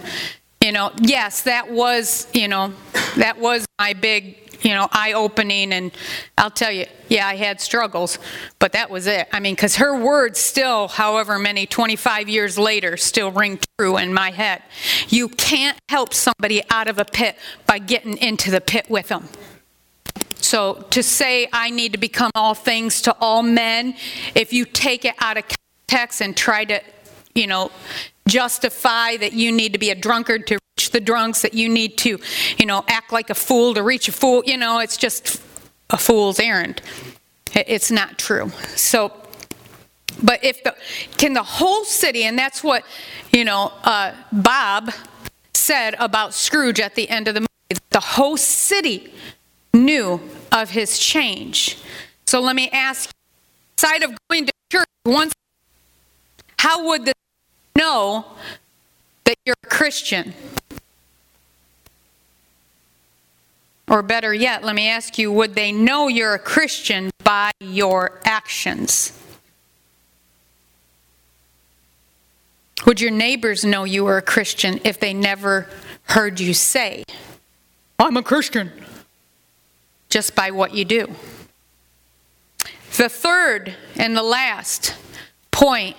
you 0.67 0.73
know, 0.73 0.91
yes, 1.01 1.43
that 1.43 1.71
was, 1.71 2.27
you 2.33 2.49
know, 2.49 2.73
that 3.19 3.39
was 3.39 3.65
my 3.79 3.93
big, 3.93 4.37
you 4.63 4.71
know, 4.71 4.89
eye 4.91 5.13
opening. 5.13 5.73
And 5.73 5.93
I'll 6.37 6.51
tell 6.51 6.73
you, 6.73 6.87
yeah, 7.09 7.29
I 7.29 7.37
had 7.37 7.61
struggles, 7.61 8.19
but 8.59 8.73
that 8.73 8.91
was 8.91 9.07
it. 9.07 9.29
I 9.33 9.39
mean, 9.39 9.55
because 9.55 9.77
her 9.77 9.97
words 9.97 10.41
still, 10.41 10.89
however 10.89 11.39
many, 11.39 11.67
25 11.67 12.29
years 12.29 12.59
later, 12.59 12.97
still 12.97 13.31
ring 13.31 13.61
true 13.79 13.97
in 13.97 14.13
my 14.13 14.33
head. 14.33 14.61
You 15.09 15.29
can't 15.29 15.79
help 15.89 16.13
somebody 16.13 16.65
out 16.69 16.89
of 16.89 16.99
a 16.99 17.05
pit 17.05 17.37
by 17.69 17.79
getting 17.79 18.17
into 18.17 18.51
the 18.51 18.61
pit 18.61 18.91
with 18.91 19.07
them. 19.07 19.29
So 20.35 20.85
to 20.91 21.01
say 21.01 21.49
I 21.53 21.71
need 21.71 21.93
to 21.93 21.99
become 21.99 22.33
all 22.35 22.55
things 22.55 23.03
to 23.03 23.17
all 23.21 23.45
men, 23.45 23.95
if 24.35 24.53
you 24.53 24.65
take 24.65 25.05
it 25.05 25.15
out 25.21 25.37
of 25.37 25.45
context 25.89 26.21
and 26.23 26.37
try 26.37 26.65
to, 26.65 26.81
you 27.37 27.47
know, 27.47 27.71
justify 28.27 29.17
that 29.17 29.33
you 29.33 29.53
need 29.53 29.73
to 29.73 29.79
be 29.79 29.91
a 29.91 29.95
drunkard 29.95 30.47
to 30.49 30.59
reach 30.77 30.91
the 30.91 31.01
drunks, 31.01 31.43
that 31.43 31.55
you 31.55 31.69
need 31.69 31.97
to, 31.99 32.19
you 32.59 32.67
know, 32.67 32.85
act 32.89 33.13
like 33.13 33.31
a 33.31 33.35
fool 33.35 33.75
to 33.75 33.83
reach 33.83 34.09
a 34.09 34.13
fool. 34.13 34.43
You 34.45 34.57
know, 34.57 34.79
it's 34.81 34.97
just 34.97 35.41
a 35.91 35.97
fool's 35.97 36.41
errand. 36.41 36.83
It's 37.55 37.91
not 37.91 38.19
true. 38.19 38.51
So, 38.75 39.13
but 40.23 40.45
if 40.45 40.63
the, 40.65 40.75
can 41.17 41.33
the 41.33 41.43
whole 41.43 41.85
city, 41.85 42.25
and 42.25 42.39
that's 42.39 42.63
what, 42.63 42.85
you 43.33 43.45
know, 43.45 43.73
uh, 43.85 44.13
Bob 44.33 44.91
said 45.55 45.95
about 45.99 46.35
Scrooge 46.35 46.81
at 46.81 46.95
the 46.95 47.09
end 47.09 47.29
of 47.29 47.35
the 47.35 47.41
movie, 47.41 47.83
the 47.91 48.01
whole 48.01 48.37
city 48.37 49.13
knew 49.73 50.21
of 50.53 50.71
his 50.71 50.99
change. 50.99 51.79
So 52.27 52.41
let 52.41 52.57
me 52.57 52.69
ask, 52.71 53.11
side 53.77 54.03
of 54.03 54.13
going 54.29 54.47
to 54.47 54.53
church 54.71 54.87
once, 55.05 55.33
how 56.59 56.87
would 56.87 57.05
the 57.05 57.13
know 57.77 58.25
that 59.25 59.37
you're 59.45 59.57
a 59.63 59.69
Christian? 59.69 60.33
Or 63.89 64.03
better 64.03 64.35
yet, 64.35 64.65
let 64.65 64.75
me 64.75 64.89
ask 64.89 65.17
you 65.19 65.31
would 65.31 65.55
they 65.55 65.71
know 65.71 66.09
you're 66.09 66.35
a 66.35 66.39
Christian 66.39 67.11
by 67.23 67.53
your 67.61 68.21
actions? 68.25 69.13
Would 72.85 73.01
your 73.01 73.11
neighbors 73.11 73.65
know 73.65 73.85
you 73.85 74.05
were 74.05 74.17
a 74.17 74.23
Christian 74.23 74.81
if 74.85 75.01
they 75.01 75.15
never 75.15 75.69
heard 76.05 76.39
you 76.41 76.55
say, 76.55 77.05
I'm 77.99 78.17
a 78.17 78.23
Christian? 78.23 78.71
Just 80.09 80.35
by 80.35 80.51
what 80.51 80.73
you 80.75 80.85
do. 80.85 81.09
The 82.97 83.09
third 83.09 83.75
and 83.97 84.17
the 84.17 84.23
last 84.23 84.95
point 85.51 85.97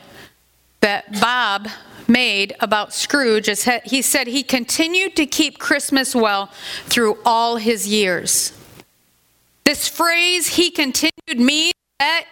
that 0.81 1.19
Bob 1.19 1.67
made 2.07 2.55
about 2.59 2.93
Scrooge 2.93 3.49
is 3.49 3.69
he 3.85 4.01
said 4.01 4.27
he 4.27 4.43
continued 4.43 5.15
to 5.15 5.25
keep 5.25 5.59
Christmas 5.59 6.15
well 6.15 6.49
through 6.85 7.17
all 7.25 7.57
his 7.57 7.87
years. 7.87 8.53
This 9.65 9.87
phrase, 9.87 10.47
he 10.47 10.71
continued, 10.71 11.11
means 11.35 11.73
that, 11.99 12.25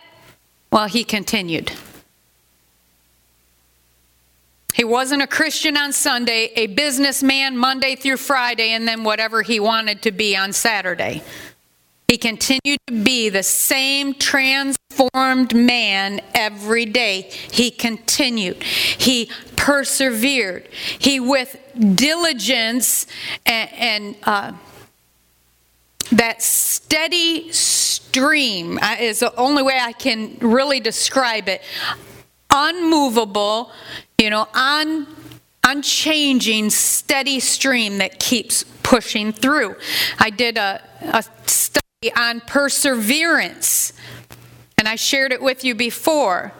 well, 0.71 0.87
he 0.87 1.03
continued. 1.03 1.71
He 4.73 4.83
wasn't 4.83 5.21
a 5.21 5.27
Christian 5.27 5.77
on 5.77 5.91
Sunday, 5.91 6.51
a 6.55 6.67
businessman 6.67 7.57
Monday 7.57 7.95
through 7.95 8.17
Friday, 8.17 8.71
and 8.71 8.87
then 8.87 9.03
whatever 9.03 9.41
he 9.41 9.59
wanted 9.59 10.01
to 10.03 10.11
be 10.11 10.35
on 10.35 10.53
Saturday. 10.53 11.23
He 12.07 12.17
continued 12.17 12.79
to 12.87 13.03
be 13.03 13.29
the 13.29 13.41
same 13.41 14.13
transformed 14.13 15.55
man 15.55 16.21
every 16.35 16.85
day. 16.85 17.23
He 17.51 17.71
continued. 17.71 18.61
He 18.61 19.31
persevered. 19.55 20.67
He, 20.99 21.19
with 21.19 21.57
diligence 21.95 23.07
and, 23.45 23.69
and 23.73 24.15
uh, 24.23 24.53
that 26.11 26.43
steady 26.43 27.51
stream 27.51 28.77
uh, 28.81 28.97
is 28.99 29.19
the 29.19 29.35
only 29.35 29.63
way 29.63 29.79
I 29.81 29.91
can 29.91 30.37
really 30.39 30.79
describe 30.79 31.49
it. 31.49 31.63
Unmovable, 32.51 33.71
you 34.19 34.29
know, 34.29 34.47
un, 34.53 35.07
unchanging, 35.63 36.69
steady 36.69 37.39
stream 37.39 37.97
that 37.97 38.19
keeps 38.19 38.63
pushing 38.83 39.33
through. 39.33 39.75
I 40.19 40.29
did 40.29 40.57
a, 40.57 40.81
a 41.01 41.23
study 41.47 41.84
on 42.13 42.41
perseverance, 42.41 43.93
and 44.77 44.87
I 44.87 44.95
shared 44.95 45.31
it 45.31 45.41
with 45.41 45.63
you 45.63 45.75
before 45.75 46.53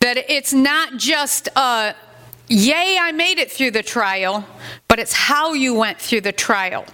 that 0.00 0.16
it's 0.30 0.52
not 0.52 0.96
just 0.96 1.48
a 1.56 1.94
yay, 2.48 2.98
I 3.00 3.12
made 3.12 3.38
it 3.38 3.50
through 3.50 3.72
the 3.72 3.82
trial, 3.82 4.46
but 4.88 4.98
it's 4.98 5.12
how 5.12 5.52
you 5.52 5.74
went 5.74 6.00
through 6.00 6.20
the 6.22 6.32
trial. 6.32 6.84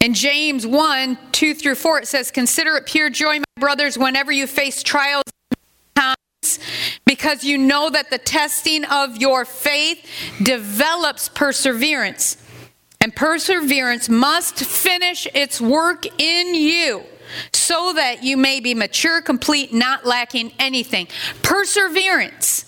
In 0.00 0.14
James 0.14 0.66
1 0.66 1.18
2 1.32 1.54
through 1.54 1.74
4, 1.74 2.00
it 2.00 2.08
says, 2.08 2.30
Consider 2.30 2.76
it 2.76 2.86
pure 2.86 3.10
joy, 3.10 3.38
my 3.38 3.44
brothers, 3.60 3.98
whenever 3.98 4.32
you 4.32 4.46
face 4.46 4.82
trials 4.82 5.24
because 7.10 7.44
you 7.44 7.58
know 7.58 7.90
that 7.90 8.10
the 8.10 8.18
testing 8.18 8.84
of 8.84 9.16
your 9.16 9.44
faith 9.44 10.06
develops 10.42 11.28
perseverance. 11.28 12.36
And 13.02 13.16
perseverance 13.16 14.08
must 14.08 14.58
finish 14.58 15.26
its 15.34 15.60
work 15.60 16.04
in 16.20 16.54
you 16.54 17.02
so 17.52 17.92
that 17.94 18.22
you 18.22 18.36
may 18.36 18.60
be 18.60 18.74
mature, 18.74 19.22
complete, 19.22 19.72
not 19.72 20.04
lacking 20.04 20.52
anything. 20.58 21.08
Perseverance. 21.42 22.66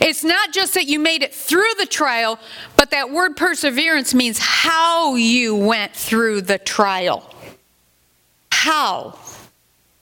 It's 0.00 0.24
not 0.24 0.52
just 0.52 0.74
that 0.74 0.86
you 0.86 0.98
made 0.98 1.22
it 1.22 1.34
through 1.34 1.74
the 1.78 1.86
trial, 1.86 2.38
but 2.76 2.90
that 2.90 3.10
word 3.10 3.36
perseverance 3.36 4.14
means 4.14 4.38
how 4.38 5.16
you 5.16 5.54
went 5.54 5.92
through 5.92 6.42
the 6.42 6.58
trial. 6.58 7.30
How? 8.50 9.18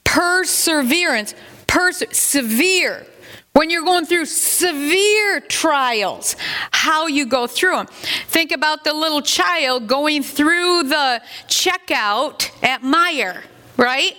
Perseverance. 0.04 1.34
Perse- 1.66 2.04
severe. 2.12 3.06
When 3.52 3.68
you're 3.68 3.84
going 3.84 4.06
through 4.06 4.24
severe 4.26 5.40
trials, 5.40 6.36
how 6.70 7.06
you 7.06 7.26
go 7.26 7.46
through 7.46 7.76
them. 7.76 7.86
Think 8.28 8.50
about 8.50 8.82
the 8.82 8.94
little 8.94 9.20
child 9.20 9.86
going 9.86 10.22
through 10.22 10.84
the 10.84 11.20
checkout 11.48 12.50
at 12.62 12.82
Meijer, 12.82 13.42
right? 13.76 14.16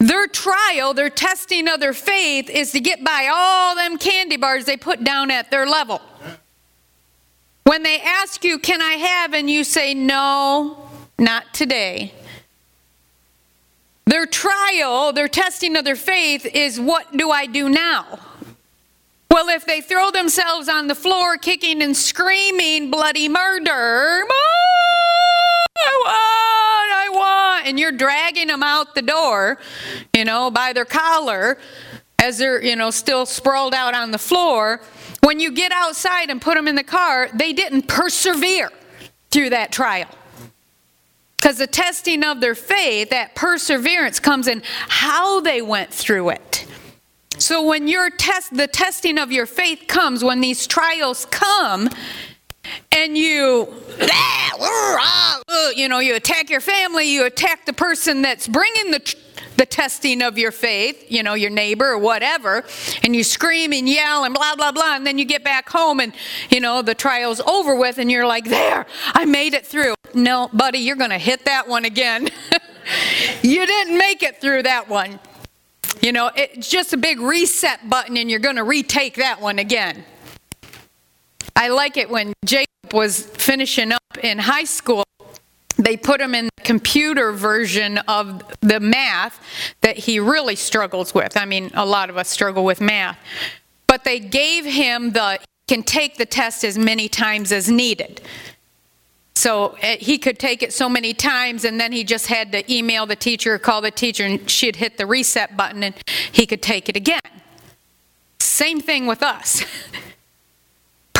Their 0.00 0.26
trial, 0.26 0.92
their 0.92 1.10
testing 1.10 1.68
of 1.68 1.78
their 1.78 1.92
faith 1.92 2.50
is 2.50 2.72
to 2.72 2.80
get 2.80 3.04
by 3.04 3.28
all 3.32 3.76
them 3.76 3.96
candy 3.96 4.38
bars 4.38 4.64
they 4.64 4.76
put 4.76 5.04
down 5.04 5.30
at 5.30 5.50
their 5.50 5.66
level. 5.66 6.00
When 7.64 7.82
they 7.84 8.00
ask 8.00 8.42
you, 8.42 8.58
Can 8.58 8.82
I 8.82 8.94
have? 8.94 9.34
and 9.34 9.48
you 9.48 9.62
say, 9.62 9.94
No, 9.94 10.88
not 11.18 11.54
today. 11.54 12.12
Their 14.10 14.26
trial, 14.26 15.12
their 15.12 15.28
testing 15.28 15.76
of 15.76 15.84
their 15.84 15.94
faith 15.94 16.44
is 16.44 16.80
what 16.80 17.16
do 17.16 17.30
I 17.30 17.46
do 17.46 17.68
now? 17.68 18.18
Well, 19.30 19.48
if 19.50 19.64
they 19.64 19.80
throw 19.80 20.10
themselves 20.10 20.68
on 20.68 20.88
the 20.88 20.96
floor 20.96 21.36
kicking 21.36 21.80
and 21.80 21.96
screaming 21.96 22.90
bloody 22.90 23.28
murder, 23.28 24.24
I 25.78 25.94
want, 26.04 26.92
I 26.92 27.08
want, 27.12 27.68
and 27.68 27.78
you're 27.78 27.92
dragging 27.92 28.48
them 28.48 28.64
out 28.64 28.96
the 28.96 29.02
door, 29.02 29.58
you 30.12 30.24
know, 30.24 30.50
by 30.50 30.72
their 30.72 30.84
collar 30.84 31.56
as 32.18 32.38
they're, 32.38 32.60
you 32.60 32.74
know, 32.74 32.90
still 32.90 33.26
sprawled 33.26 33.74
out 33.74 33.94
on 33.94 34.10
the 34.10 34.18
floor. 34.18 34.80
When 35.22 35.38
you 35.38 35.52
get 35.52 35.70
outside 35.70 36.30
and 36.30 36.42
put 36.42 36.56
them 36.56 36.66
in 36.66 36.74
the 36.74 36.82
car, 36.82 37.28
they 37.32 37.52
didn't 37.52 37.86
persevere 37.86 38.72
through 39.30 39.50
that 39.50 39.70
trial. 39.70 40.08
Because 41.40 41.56
the 41.56 41.66
testing 41.66 42.22
of 42.22 42.42
their 42.42 42.54
faith, 42.54 43.08
that 43.10 43.34
perseverance 43.34 44.20
comes 44.20 44.46
in 44.46 44.62
how 44.88 45.40
they 45.40 45.62
went 45.62 45.90
through 45.90 46.28
it. 46.30 46.66
So 47.38 47.62
when 47.62 47.88
your 47.88 48.10
test, 48.10 48.54
the 48.54 48.66
testing 48.66 49.16
of 49.16 49.32
your 49.32 49.46
faith 49.46 49.84
comes, 49.88 50.22
when 50.22 50.42
these 50.42 50.66
trials 50.66 51.24
come, 51.30 51.88
and 52.92 53.16
you, 53.16 53.72
you 55.76 55.88
know, 55.88 55.98
you 55.98 56.14
attack 56.14 56.50
your 56.50 56.60
family, 56.60 57.12
you 57.12 57.26
attack 57.26 57.66
the 57.66 57.72
person 57.72 58.22
that's 58.22 58.48
bringing 58.48 58.90
the 58.90 59.14
the 59.60 59.66
testing 59.66 60.22
of 60.22 60.38
your 60.38 60.52
faith, 60.52 61.04
you 61.10 61.22
know, 61.22 61.34
your 61.34 61.50
neighbor 61.50 61.86
or 61.86 61.98
whatever, 61.98 62.64
and 63.02 63.14
you 63.14 63.22
scream 63.22 63.74
and 63.74 63.86
yell 63.86 64.24
and 64.24 64.34
blah, 64.34 64.56
blah, 64.56 64.72
blah, 64.72 64.96
and 64.96 65.06
then 65.06 65.18
you 65.18 65.26
get 65.26 65.44
back 65.44 65.68
home 65.68 66.00
and, 66.00 66.14
you 66.48 66.60
know, 66.60 66.80
the 66.80 66.94
trial's 66.94 67.40
over 67.40 67.76
with 67.76 67.98
and 67.98 68.10
you're 68.10 68.26
like, 68.26 68.46
there, 68.46 68.86
I 69.12 69.26
made 69.26 69.52
it 69.52 69.66
through. 69.66 69.92
No, 70.14 70.48
buddy, 70.54 70.78
you're 70.78 70.96
going 70.96 71.10
to 71.10 71.18
hit 71.18 71.44
that 71.44 71.68
one 71.68 71.84
again. 71.84 72.30
you 73.42 73.66
didn't 73.66 73.98
make 73.98 74.22
it 74.22 74.40
through 74.40 74.62
that 74.62 74.88
one. 74.88 75.20
You 76.00 76.12
know, 76.12 76.30
it's 76.34 76.70
just 76.70 76.94
a 76.94 76.96
big 76.96 77.20
reset 77.20 77.90
button 77.90 78.16
and 78.16 78.30
you're 78.30 78.40
going 78.40 78.56
to 78.56 78.64
retake 78.64 79.16
that 79.16 79.42
one 79.42 79.58
again. 79.58 80.04
I 81.56 81.68
like 81.68 81.96
it 81.96 82.10
when 82.10 82.32
Jacob 82.44 82.68
was 82.92 83.22
finishing 83.26 83.92
up 83.92 84.18
in 84.22 84.38
high 84.38 84.64
school 84.64 85.04
they 85.80 85.96
put 85.96 86.20
him 86.20 86.34
in 86.34 86.46
the 86.56 86.62
computer 86.62 87.32
version 87.32 87.98
of 87.98 88.42
the 88.60 88.80
math 88.80 89.40
that 89.80 89.96
he 89.96 90.20
really 90.20 90.56
struggles 90.56 91.14
with. 91.14 91.36
I 91.36 91.44
mean, 91.46 91.70
a 91.74 91.86
lot 91.86 92.10
of 92.10 92.16
us 92.16 92.28
struggle 92.28 92.64
with 92.64 92.80
math. 92.80 93.18
But 93.86 94.04
they 94.04 94.20
gave 94.20 94.64
him 94.64 95.12
the, 95.12 95.38
he 95.40 95.74
can 95.74 95.82
take 95.82 96.16
the 96.16 96.26
test 96.26 96.64
as 96.64 96.76
many 96.76 97.08
times 97.08 97.50
as 97.50 97.70
needed. 97.70 98.20
So 99.34 99.76
eh, 99.80 99.96
he 99.98 100.18
could 100.18 100.38
take 100.38 100.62
it 100.62 100.72
so 100.72 100.88
many 100.88 101.14
times, 101.14 101.64
and 101.64 101.80
then 101.80 101.92
he 101.92 102.04
just 102.04 102.26
had 102.26 102.52
to 102.52 102.72
email 102.72 103.06
the 103.06 103.16
teacher 103.16 103.54
or 103.54 103.58
call 103.58 103.80
the 103.80 103.90
teacher, 103.90 104.24
and 104.24 104.50
she'd 104.50 104.76
hit 104.76 104.98
the 104.98 105.06
reset 105.06 105.56
button, 105.56 105.82
and 105.82 105.94
he 106.30 106.46
could 106.46 106.62
take 106.62 106.88
it 106.88 106.96
again. 106.96 107.20
Same 108.38 108.80
thing 108.80 109.06
with 109.06 109.22
us. 109.22 109.64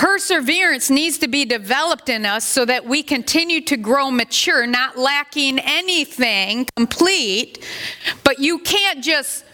Perseverance 0.00 0.88
needs 0.88 1.18
to 1.18 1.28
be 1.28 1.44
developed 1.44 2.08
in 2.08 2.24
us 2.24 2.46
so 2.46 2.64
that 2.64 2.86
we 2.86 3.02
continue 3.02 3.60
to 3.60 3.76
grow 3.76 4.10
mature, 4.10 4.66
not 4.66 4.96
lacking 4.96 5.58
anything 5.58 6.66
complete. 6.74 7.62
But 8.24 8.38
you 8.38 8.60
can't 8.60 9.04
just 9.04 9.44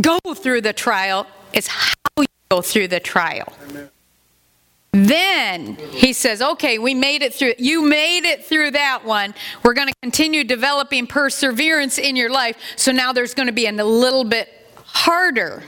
go 0.00 0.20
through 0.32 0.60
the 0.60 0.72
trial, 0.72 1.26
it's 1.52 1.66
how 1.66 1.92
you 2.18 2.26
go 2.52 2.62
through 2.62 2.86
the 2.86 3.00
trial. 3.00 3.52
Then 4.92 5.74
he 5.90 6.12
says, 6.12 6.40
okay, 6.40 6.78
we 6.78 6.94
made 6.94 7.22
it 7.22 7.34
through. 7.34 7.54
You 7.58 7.82
made 7.82 8.24
it 8.24 8.44
through 8.44 8.70
that 8.70 9.04
one. 9.04 9.34
We're 9.64 9.74
going 9.74 9.88
to 9.88 9.94
continue 10.02 10.44
developing 10.44 11.08
perseverance 11.08 11.98
in 11.98 12.14
your 12.14 12.30
life. 12.30 12.56
So 12.76 12.92
now 12.92 13.12
there's 13.12 13.34
going 13.34 13.48
to 13.48 13.52
be 13.52 13.66
a 13.66 13.72
little 13.72 14.22
bit 14.22 14.70
harder 14.84 15.64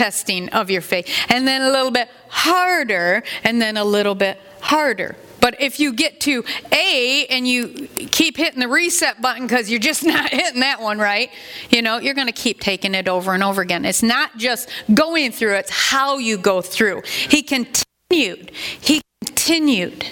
testing 0.00 0.48
of 0.48 0.70
your 0.70 0.80
faith, 0.80 1.06
and 1.28 1.46
then 1.46 1.60
a 1.60 1.70
little 1.70 1.90
bit 1.90 2.08
harder, 2.28 3.22
and 3.44 3.60
then 3.60 3.76
a 3.76 3.84
little 3.84 4.14
bit 4.14 4.40
harder. 4.60 5.14
But 5.42 5.60
if 5.60 5.78
you 5.78 5.92
get 5.92 6.20
to 6.20 6.42
A 6.72 7.26
and 7.26 7.46
you 7.46 7.86
keep 8.10 8.38
hitting 8.38 8.60
the 8.60 8.68
reset 8.68 9.20
button 9.20 9.46
because 9.46 9.70
you're 9.70 9.78
just 9.78 10.02
not 10.14 10.30
hitting 10.30 10.60
that 10.60 10.80
one 10.80 10.98
right, 10.98 11.30
you 11.68 11.82
know, 11.82 11.98
you're 11.98 12.14
going 12.14 12.28
to 12.28 12.32
keep 12.32 12.60
taking 12.60 12.94
it 12.94 13.08
over 13.08 13.34
and 13.34 13.42
over 13.42 13.60
again. 13.60 13.84
It's 13.84 14.02
not 14.02 14.38
just 14.38 14.70
going 14.94 15.32
through, 15.32 15.56
it's 15.56 15.70
how 15.70 16.16
you 16.16 16.38
go 16.38 16.62
through. 16.62 17.02
He 17.28 17.42
continued. 17.42 18.52
He 18.80 19.02
continued. 19.22 20.06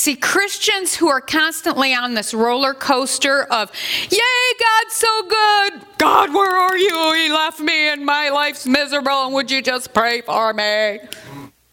See, 0.00 0.16
Christians 0.16 0.94
who 0.94 1.08
are 1.08 1.20
constantly 1.20 1.92
on 1.92 2.14
this 2.14 2.32
roller 2.32 2.72
coaster 2.72 3.42
of, 3.42 3.70
Yay, 4.08 4.18
God's 4.58 4.94
so 4.94 5.22
good. 5.24 5.82
God, 5.98 6.32
where 6.32 6.56
are 6.56 6.78
you? 6.78 7.12
He 7.16 7.30
left 7.30 7.60
me 7.60 7.88
and 7.88 8.06
my 8.06 8.30
life's 8.30 8.66
miserable, 8.66 9.26
and 9.26 9.34
would 9.34 9.50
you 9.50 9.60
just 9.60 9.92
pray 9.92 10.22
for 10.22 10.54
me? 10.54 11.00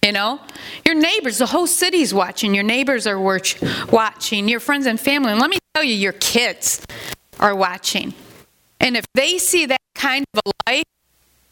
You 0.04 0.12
know, 0.12 0.42
your 0.84 0.96
neighbors, 0.96 1.38
the 1.38 1.46
whole 1.46 1.68
city's 1.68 2.14
watching. 2.14 2.54
Your 2.54 2.66
neighbors 2.66 3.08
are 3.08 3.18
watching. 3.18 4.50
Your 4.50 4.60
friends 4.60 4.88
and 4.88 5.00
family. 5.00 5.32
And 5.32 5.40
let 5.40 5.50
me 5.50 5.60
tell 5.74 5.86
you, 5.86 5.96
your 5.96 6.12
kids 6.12 6.86
are 7.40 7.56
watching. 7.56 8.14
And 8.82 8.98
if 8.98 9.06
they 9.14 9.38
see 9.38 9.68
that 9.68 9.80
kind 9.96 10.26
of 10.34 10.42
a 10.46 10.70
life, 10.70 10.84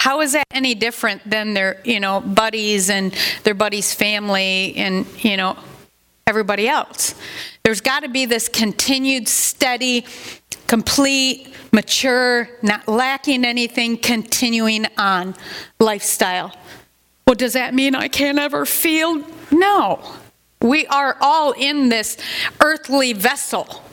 how 0.01 0.19
is 0.19 0.33
that 0.33 0.43
any 0.51 0.75
different 0.75 1.21
than 1.29 1.53
their, 1.53 1.79
you 1.85 2.01
know, 2.01 2.19
buddies 2.19 2.89
and 2.89 3.15
their 3.45 3.53
buddies' 3.53 3.93
family 3.93 4.76
and, 4.76 5.05
you 5.23 5.38
know, 5.38 5.57
everybody 6.28 6.67
else. 6.67 7.13
There's 7.63 7.82
got 7.82 7.99
to 7.99 8.09
be 8.09 8.26
this 8.26 8.49
continued, 8.49 9.28
steady, 9.28 10.07
complete, 10.65 11.53
mature, 11.71 12.49
not 12.63 12.88
lacking 12.88 13.45
anything, 13.45 13.95
continuing 13.95 14.88
on 14.97 15.36
lifestyle. 15.80 16.51
Well, 17.28 17.36
does 17.36 17.53
that 17.53 17.76
mean 17.76 17.93
I 17.93 18.07
can't 18.07 18.39
ever 18.39 18.65
feel? 18.65 19.23
No. 19.51 20.01
We 20.63 20.88
are 20.88 21.15
all 21.21 21.51
in 21.51 21.89
this 21.89 22.17
earthly 22.59 23.13
vessel 23.13 23.84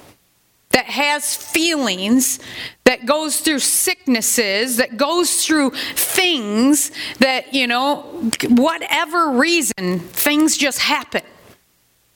that 0.71 0.87
has 0.87 1.37
feelings, 1.37 2.39
that 2.85 3.05
goes 3.05 3.41
through 3.41 3.59
sicknesses, 3.59 4.79
that 4.79 4.97
goes 4.97 5.45
through 5.45 5.73
things 5.95 6.93
that, 7.19 7.53
you 7.53 7.67
know, 7.67 8.05
whatever 8.49 9.33
reason, 9.33 9.99
things 9.99 10.57
just 10.57 10.79
happen 10.79 11.23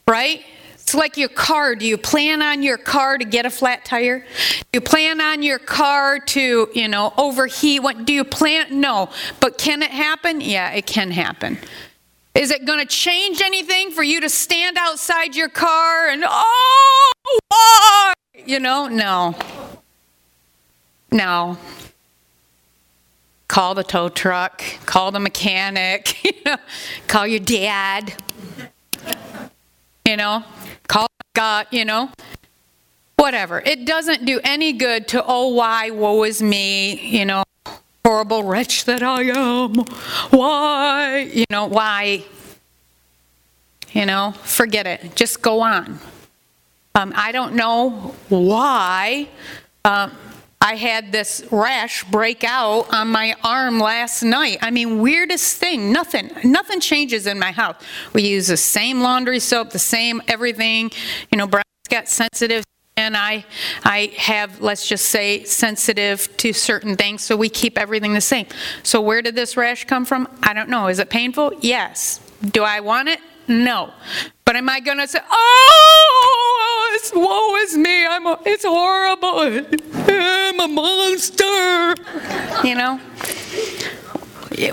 right? 0.08 0.44
It's 0.74 0.94
like 0.94 1.16
your 1.16 1.28
car. 1.28 1.74
Do 1.74 1.84
you 1.84 1.98
plan 1.98 2.42
on 2.42 2.62
your 2.62 2.78
car 2.78 3.18
to 3.18 3.24
get 3.24 3.44
a 3.44 3.50
flat 3.50 3.84
tire? 3.84 4.20
Do 4.20 4.66
you 4.72 4.80
plan 4.80 5.20
on 5.20 5.42
your 5.42 5.58
car 5.58 6.20
to, 6.20 6.68
you 6.72 6.86
know, 6.86 7.12
overheat? 7.18 7.82
What 7.82 8.04
do 8.04 8.12
you 8.12 8.22
plan? 8.22 8.80
No. 8.80 9.10
But 9.40 9.58
can 9.58 9.82
it 9.82 9.90
happen? 9.90 10.40
Yeah, 10.40 10.70
it 10.70 10.86
can 10.86 11.10
happen. 11.10 11.58
Is 12.36 12.52
it 12.52 12.66
going 12.66 12.78
to 12.78 12.86
change 12.86 13.40
anything 13.40 13.90
for 13.90 14.04
you 14.04 14.20
to 14.20 14.28
stand 14.28 14.76
outside 14.78 15.34
your 15.34 15.48
car 15.48 16.08
and, 16.08 16.22
oh, 16.24 17.12
why? 17.48 18.12
You 18.44 18.60
know, 18.60 18.86
no. 18.86 19.34
No. 21.10 21.58
Call 23.48 23.74
the 23.74 23.82
tow 23.82 24.08
truck, 24.08 24.62
call 24.84 25.10
the 25.10 25.18
mechanic, 25.18 26.22
you 26.24 26.32
know, 26.44 26.56
call 27.08 27.26
your 27.26 27.40
dad, 27.40 28.14
you 30.06 30.16
know, 30.16 30.44
call 30.86 31.08
God, 31.34 31.66
you 31.70 31.84
know, 31.84 32.10
whatever. 33.16 33.60
It 33.60 33.84
doesn't 33.84 34.24
do 34.24 34.40
any 34.44 34.72
good 34.72 35.08
to, 35.08 35.24
oh, 35.26 35.48
why, 35.48 35.90
woe 35.90 36.22
is 36.22 36.40
me, 36.40 37.00
you 37.00 37.24
know, 37.24 37.42
horrible 38.04 38.44
wretch 38.44 38.84
that 38.84 39.02
I 39.02 39.22
am. 39.24 39.74
Why? 40.30 41.28
You 41.32 41.44
know, 41.50 41.66
why? 41.66 42.24
You 43.90 44.06
know, 44.06 44.32
forget 44.42 44.86
it. 44.86 45.16
Just 45.16 45.42
go 45.42 45.60
on. 45.60 45.98
Um, 46.94 47.12
I 47.16 47.32
don't 47.32 47.54
know 47.54 48.14
why 48.28 49.28
um, 49.84 50.12
I 50.66 50.74
had 50.74 51.12
this 51.12 51.44
rash 51.52 52.02
break 52.02 52.42
out 52.42 52.92
on 52.92 53.06
my 53.12 53.36
arm 53.44 53.78
last 53.78 54.24
night. 54.24 54.58
I 54.62 54.72
mean, 54.72 55.00
weirdest 55.00 55.58
thing. 55.58 55.92
Nothing. 55.92 56.28
Nothing 56.42 56.80
changes 56.80 57.28
in 57.28 57.38
my 57.38 57.52
house. 57.52 57.76
We 58.12 58.22
use 58.22 58.48
the 58.48 58.56
same 58.56 59.00
laundry 59.00 59.38
soap, 59.38 59.70
the 59.70 59.78
same 59.78 60.20
everything. 60.26 60.90
You 61.30 61.38
know, 61.38 61.46
Brian's 61.46 61.64
got 61.88 62.08
sensitive 62.08 62.64
and 62.96 63.16
I, 63.16 63.46
I 63.84 64.10
have, 64.16 64.60
let's 64.60 64.88
just 64.88 65.04
say, 65.04 65.44
sensitive 65.44 66.36
to 66.38 66.52
certain 66.52 66.96
things, 66.96 67.22
so 67.22 67.36
we 67.36 67.48
keep 67.48 67.78
everything 67.78 68.12
the 68.12 68.20
same. 68.20 68.46
So 68.82 69.00
where 69.00 69.22
did 69.22 69.36
this 69.36 69.56
rash 69.56 69.84
come 69.84 70.04
from? 70.04 70.26
I 70.42 70.52
don't 70.52 70.68
know. 70.68 70.88
Is 70.88 70.98
it 70.98 71.10
painful? 71.10 71.52
Yes. 71.60 72.18
Do 72.42 72.64
I 72.64 72.80
want 72.80 73.08
it? 73.08 73.20
No. 73.46 73.92
Am 74.56 74.70
I 74.70 74.80
going 74.80 74.96
to 74.96 75.06
say, 75.06 75.18
oh, 75.30 76.92
it's, 76.94 77.12
woe 77.14 77.56
is 77.56 77.76
me, 77.76 78.06
I'm 78.06 78.26
a, 78.26 78.40
it's 78.46 78.64
horrible, 78.64 79.40
I'm 80.08 80.60
a 80.60 80.66
monster, 80.66 81.94
you 82.66 82.74
know? 82.74 82.98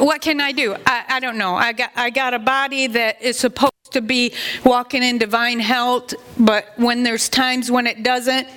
What 0.01 0.21
can 0.21 0.39
I 0.39 0.53
do? 0.53 0.77
I, 0.85 1.03
I 1.09 1.19
don't 1.19 1.37
know. 1.37 1.55
I 1.55 1.73
got, 1.73 1.91
I 1.97 2.11
got 2.11 2.33
a 2.33 2.39
body 2.39 2.87
that 2.87 3.21
is 3.21 3.37
supposed 3.37 3.73
to 3.91 3.99
be 3.99 4.33
walking 4.63 5.03
in 5.03 5.17
divine 5.17 5.59
health, 5.59 6.13
but 6.39 6.67
when 6.77 7.03
there's 7.03 7.27
times 7.27 7.69
when 7.69 7.85
it 7.85 8.03
doesn't, 8.03 8.47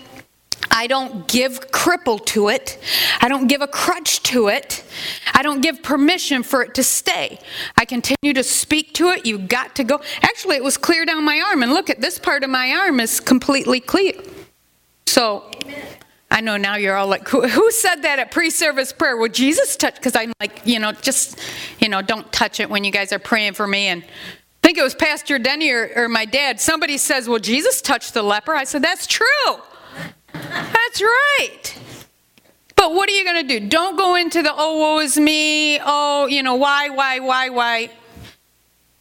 I 0.77 0.87
don't 0.89 1.27
give 1.27 1.70
cripple 1.70 2.22
to 2.27 2.51
it. 2.51 2.79
I 3.22 3.31
don't 3.31 3.47
give 3.47 3.62
a 3.62 3.66
crutch 3.66 4.22
to 4.24 4.49
it. 4.49 4.85
I 5.33 5.43
don't 5.43 5.62
give 5.62 5.83
permission 5.83 6.43
for 6.43 6.62
it 6.62 6.74
to 6.74 6.83
stay. 6.83 7.39
I 7.79 7.87
continue 7.87 8.35
to 8.35 8.43
speak 8.43 8.93
to 8.95 9.09
it. 9.09 9.24
You 9.24 9.39
got 9.39 9.74
to 9.77 9.85
go. 9.85 10.03
Actually, 10.20 10.57
it 10.57 10.62
was 10.62 10.77
clear 10.77 11.07
down 11.07 11.24
my 11.24 11.41
arm, 11.41 11.62
and 11.62 11.72
look 11.72 11.89
at 11.89 12.03
this 12.03 12.18
part 12.18 12.45
of 12.45 12.51
my 12.51 12.72
arm 12.72 13.01
is 13.01 13.20
completely 13.20 13.81
clear. 13.81 14.12
So, 15.07 15.51
I 16.31 16.43
know 16.43 16.59
now 16.59 16.77
you're 16.77 16.95
all 16.95 17.07
like, 17.07 17.27
who, 17.27 17.49
who 17.49 17.70
said 17.70 18.03
that 18.03 18.18
at 18.18 18.31
pre 18.31 18.51
service 18.51 18.93
prayer? 18.93 19.16
Well, 19.16 19.31
Jesus 19.31 19.77
touch? 19.77 19.95
Because 19.95 20.14
I'm 20.14 20.35
like, 20.41 20.61
you 20.66 20.79
know, 20.79 20.93
just, 20.93 21.41
you 21.81 21.89
know, 21.89 22.03
don't 22.03 22.31
touch 22.35 22.61
it 22.61 22.68
when 22.68 22.85
you 22.85 22.93
guys 22.93 23.14
are 23.14 23.18
praying 23.18 23.55
for 23.55 23.66
me. 23.66 23.87
And 23.87 24.03
I 24.03 24.07
think 24.62 24.77
it 24.77 24.83
was 24.83 24.95
Pastor 24.95 25.39
Denny 25.39 25.70
or, 25.70 25.91
or 25.97 26.09
my 26.11 26.27
dad. 26.27 26.61
Somebody 26.61 26.99
says, 26.99 27.31
well, 27.31 27.39
Jesus 27.39 27.81
touched 27.81 28.12
the 28.12 28.22
leper. 28.22 28.53
I 28.53 28.64
said, 28.64 28.83
that's 28.83 29.07
true. 29.07 29.27
That's 30.43 31.03
right. 31.03 31.78
But 32.76 32.95
what 32.95 33.09
are 33.09 33.12
you 33.12 33.24
going 33.24 33.47
to 33.47 33.59
do? 33.59 33.68
Don't 33.68 33.97
go 33.97 34.16
into 34.16 34.43
the, 34.43 34.53
oh, 34.55 34.78
woe 34.78 35.01
is 35.01 35.18
me. 35.18 35.78
Oh, 35.80 36.26
you 36.26 36.43
know, 36.43 36.55
why, 36.55 36.91
why, 36.91 37.20
why, 37.20 37.49
why. 37.49 37.91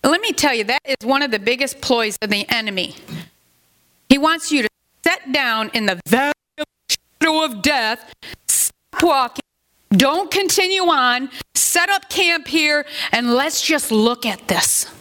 Let 0.03 0.21
me 0.21 0.31
tell 0.31 0.53
you, 0.53 0.63
that 0.65 0.81
is 0.86 1.05
one 1.05 1.21
of 1.21 1.31
the 1.31 1.39
biggest 1.39 1.81
ploys 1.81 2.17
of 2.21 2.29
the 2.29 2.47
enemy. 2.49 2.95
He 4.07 4.17
wants 4.17 4.51
you 4.51 4.63
to 4.63 4.69
sit 5.05 5.31
down 5.31 5.71
in 5.73 5.88
the 5.88 5.99
valley 6.07 6.33
of 6.57 6.65
shadow 6.89 7.43
of 7.43 7.61
death, 7.61 8.13
stop 8.47 9.03
walking, 9.03 9.43
don't 9.91 10.31
continue 10.31 10.83
on, 10.83 11.29
set 11.53 11.89
up 11.89 12.09
camp 12.09 12.47
here, 12.47 12.86
and 13.11 13.33
let's 13.33 13.61
just 13.61 13.91
look 13.91 14.25
at 14.25 14.47
this. 14.47 14.91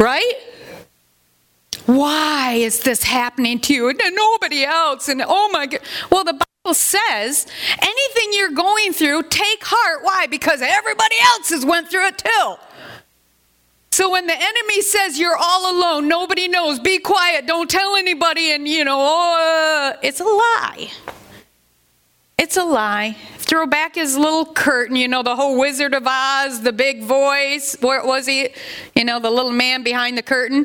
Right? 0.00 0.34
Why 1.86 2.54
is 2.54 2.80
this 2.80 3.02
happening 3.02 3.58
to 3.60 3.74
you 3.74 3.88
and 3.88 4.00
nobody 4.14 4.64
else? 4.64 5.08
And 5.08 5.22
oh 5.26 5.50
my 5.50 5.66
God. 5.66 5.80
Well, 6.10 6.24
the 6.24 6.34
Bible 6.34 6.74
says 6.74 7.46
anything 7.80 8.28
you're 8.32 8.50
going 8.50 8.92
through, 8.92 9.24
take 9.24 9.62
heart. 9.64 10.04
Why? 10.04 10.26
Because 10.26 10.62
everybody 10.62 11.16
else 11.20 11.50
has 11.50 11.64
went 11.64 11.90
through 11.90 12.06
it 12.06 12.18
too. 12.18 12.54
So 13.90 14.10
when 14.10 14.26
the 14.26 14.34
enemy 14.34 14.80
says 14.80 15.18
you're 15.18 15.36
all 15.36 15.70
alone, 15.70 16.08
nobody 16.08 16.48
knows, 16.48 16.80
be 16.80 16.98
quiet, 16.98 17.46
don't 17.46 17.68
tell 17.68 17.94
anybody, 17.96 18.52
and 18.52 18.66
you 18.66 18.84
know, 18.84 18.96
oh, 18.98 19.92
uh, 19.92 19.98
it's 20.02 20.20
a 20.20 20.24
lie. 20.24 20.90
It's 22.42 22.56
a 22.56 22.64
lie. 22.64 23.16
Throw 23.36 23.68
back 23.68 23.94
his 23.94 24.18
little 24.18 24.44
curtain, 24.44 24.96
you 24.96 25.06
know, 25.06 25.22
the 25.22 25.36
whole 25.36 25.56
Wizard 25.60 25.94
of 25.94 26.02
Oz, 26.04 26.60
the 26.60 26.72
big 26.72 27.04
voice. 27.04 27.76
Where 27.80 28.04
was 28.04 28.26
he? 28.26 28.48
You 28.96 29.04
know, 29.04 29.20
the 29.20 29.30
little 29.30 29.52
man 29.52 29.84
behind 29.84 30.18
the 30.18 30.24
curtain. 30.24 30.64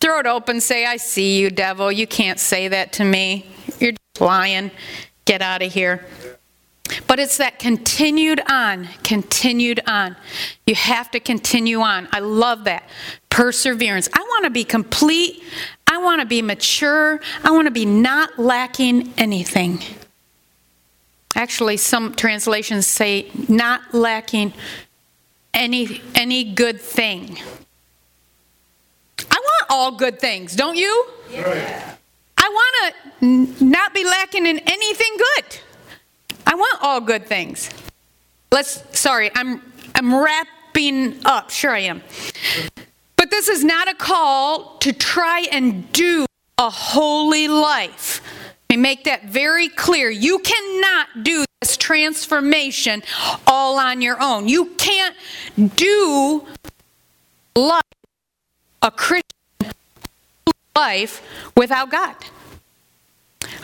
Throw 0.00 0.20
it 0.20 0.26
open, 0.26 0.60
say, 0.60 0.86
I 0.86 0.98
see 0.98 1.40
you, 1.40 1.50
devil. 1.50 1.90
You 1.90 2.06
can't 2.06 2.38
say 2.38 2.68
that 2.68 2.92
to 2.92 3.04
me. 3.04 3.44
You're 3.80 3.90
just 3.90 4.20
lying. 4.20 4.70
Get 5.24 5.42
out 5.42 5.62
of 5.62 5.72
here. 5.72 6.06
But 7.08 7.18
it's 7.18 7.38
that 7.38 7.58
continued 7.58 8.40
on, 8.48 8.86
continued 9.02 9.80
on. 9.88 10.14
You 10.64 10.76
have 10.76 11.10
to 11.10 11.18
continue 11.18 11.80
on. 11.80 12.06
I 12.12 12.20
love 12.20 12.62
that. 12.64 12.88
Perseverance. 13.30 14.08
I 14.14 14.20
want 14.20 14.44
to 14.44 14.50
be 14.50 14.62
complete. 14.62 15.42
I 15.88 15.98
want 15.98 16.20
to 16.20 16.26
be 16.26 16.40
mature. 16.40 17.18
I 17.42 17.50
want 17.50 17.66
to 17.66 17.72
be 17.72 17.84
not 17.84 18.38
lacking 18.38 19.12
anything. 19.18 19.80
Actually, 21.36 21.76
some 21.76 22.14
translations 22.14 22.86
say 22.86 23.30
not 23.46 23.92
lacking 23.92 24.54
any 25.52 26.00
any 26.14 26.42
good 26.42 26.80
thing. 26.80 27.38
I 29.30 29.36
want 29.38 29.66
all 29.68 29.92
good 29.92 30.18
things, 30.18 30.56
don't 30.56 30.76
you? 30.76 31.06
Yeah. 31.30 31.94
I 32.38 32.48
want 32.48 32.94
to 33.20 33.64
not 33.64 33.92
be 33.92 34.04
lacking 34.04 34.46
in 34.46 34.60
anything 34.60 35.16
good. 35.18 35.58
I 36.46 36.54
want 36.54 36.82
all 36.82 37.02
good 37.02 37.26
things. 37.26 37.68
Let's 38.50 38.82
sorry, 38.98 39.30
I'm 39.34 39.60
I'm 39.94 40.14
wrapping 40.14 41.20
up. 41.26 41.50
Sure 41.50 41.72
I 41.72 41.80
am. 41.80 42.02
But 43.16 43.30
this 43.30 43.48
is 43.48 43.62
not 43.62 43.88
a 43.88 43.94
call 43.94 44.78
to 44.78 44.92
try 44.94 45.46
and 45.52 45.92
do 45.92 46.24
a 46.56 46.70
holy 46.70 47.48
life. 47.48 48.22
Me 48.76 48.82
make 48.82 49.04
that 49.04 49.24
very 49.24 49.68
clear. 49.68 50.10
You 50.10 50.38
cannot 50.40 51.24
do 51.24 51.44
this 51.60 51.76
transformation 51.76 53.02
all 53.46 53.78
on 53.78 54.02
your 54.02 54.20
own. 54.20 54.48
You 54.48 54.66
can't 54.76 55.16
do 55.76 56.46
life, 57.54 57.82
a 58.82 58.90
Christian 58.90 59.22
life, 60.76 61.22
without 61.56 61.90
God. 61.90 62.16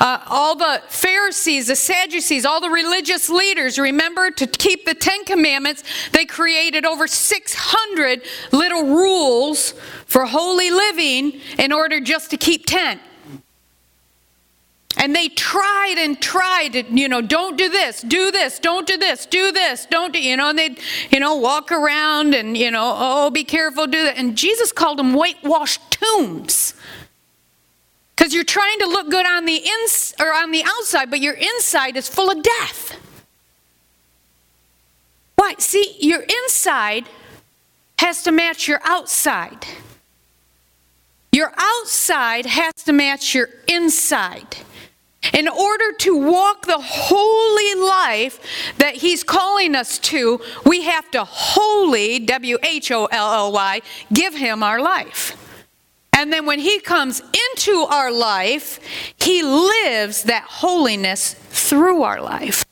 Uh, 0.01 0.19
all 0.27 0.57
the 0.57 0.83
Pharisees, 0.89 1.67
the 1.67 1.77
Sadducees, 1.77 2.47
all 2.47 2.61
the 2.61 2.71
religious 2.71 3.29
leaders, 3.29 3.79
remember 3.79 4.31
to 4.31 4.47
keep 4.47 4.87
the 4.87 4.95
Ten 4.95 5.25
Commandments, 5.25 5.85
they 6.13 6.25
created 6.25 6.87
over 6.87 7.07
600 7.07 8.23
little 8.51 8.83
rules 8.85 9.73
for 10.07 10.25
holy 10.25 10.71
living 10.71 11.41
in 11.59 11.71
order 11.71 12.01
just 12.01 12.31
to 12.31 12.37
keep 12.37 12.65
10. 12.67 12.99
And 14.97 15.17
they 15.17 15.29
tried 15.29 15.97
and 15.99 16.21
tried 16.21 16.75
to, 16.75 16.85
you 16.85 17.09
know, 17.09 17.23
don't 17.23 17.57
do 17.57 17.69
this, 17.69 18.03
do 18.03 18.31
this, 18.31 18.59
don't 18.59 18.87
do 18.87 18.97
this, 18.99 19.27
do 19.27 19.51
this, 19.51 19.87
don't 19.87 20.13
do, 20.13 20.21
you 20.21 20.37
know, 20.37 20.51
and 20.51 20.59
they'd, 20.59 20.79
you 21.11 21.19
know, 21.19 21.37
walk 21.37 21.73
around 21.73 22.35
and, 22.35 22.57
you 22.57 22.71
know, 22.71 22.95
oh, 22.97 23.31
be 23.31 23.43
careful, 23.43 23.87
do 23.87 24.03
that. 24.05 24.19
And 24.19 24.37
Jesus 24.37 24.71
called 24.71 24.99
them 24.99 25.15
whitewashed 25.15 25.91
tombs. 25.91 26.75
Because 28.15 28.35
you're 28.35 28.45
trying 28.45 28.79
to 28.81 28.87
look 28.87 29.11
good 29.11 29.27
on 29.27 29.47
the 29.47 29.57
ins 29.57 30.15
or 30.21 30.33
on 30.33 30.51
the 30.51 30.63
outside, 30.65 31.11
but 31.11 31.21
your 31.21 31.35
inside 31.35 31.97
is 31.97 32.09
full 32.09 32.31
of 32.31 32.43
death. 32.43 32.97
Why? 35.37 35.55
See, 35.59 35.97
your 36.01 36.23
inside 36.45 37.09
has 37.99 38.23
to 38.25 38.31
match 38.31 38.69
your 38.69 38.81
outside. 38.85 39.67
Your 41.33 41.53
outside 41.57 42.45
has 42.45 42.75
to 42.85 42.93
match 42.93 43.35
your 43.35 43.49
inside. 43.67 44.59
In 45.33 45.49
order 45.49 45.93
to 45.93 46.17
walk 46.17 46.67
the 46.67 46.81
holy 46.81 47.81
life 47.81 48.41
that 48.79 48.97
He's 48.97 49.23
calling 49.23 49.75
us 49.75 49.99
to, 50.01 50.41
we 50.67 50.83
have 50.83 51.11
to 51.13 51.25
wholly, 51.25 52.19
W 52.19 52.59
H 52.63 52.91
O 52.91 53.07
L 53.07 53.33
L 53.33 53.53
Y, 53.53 53.81
give 54.13 54.35
Him 54.35 54.63
our 54.63 54.81
life. 54.81 55.37
And 56.13 56.33
then 56.33 56.45
when 56.45 56.59
He 56.59 56.81
comes 56.81 57.21
into 57.21 57.87
our 57.89 58.13
life, 58.13 58.81
He 59.19 59.43
lives 59.43 60.25
that 60.25 60.45
holiness 60.45 61.35
through 61.35 62.03
our 62.03 62.21
life. 62.21 62.65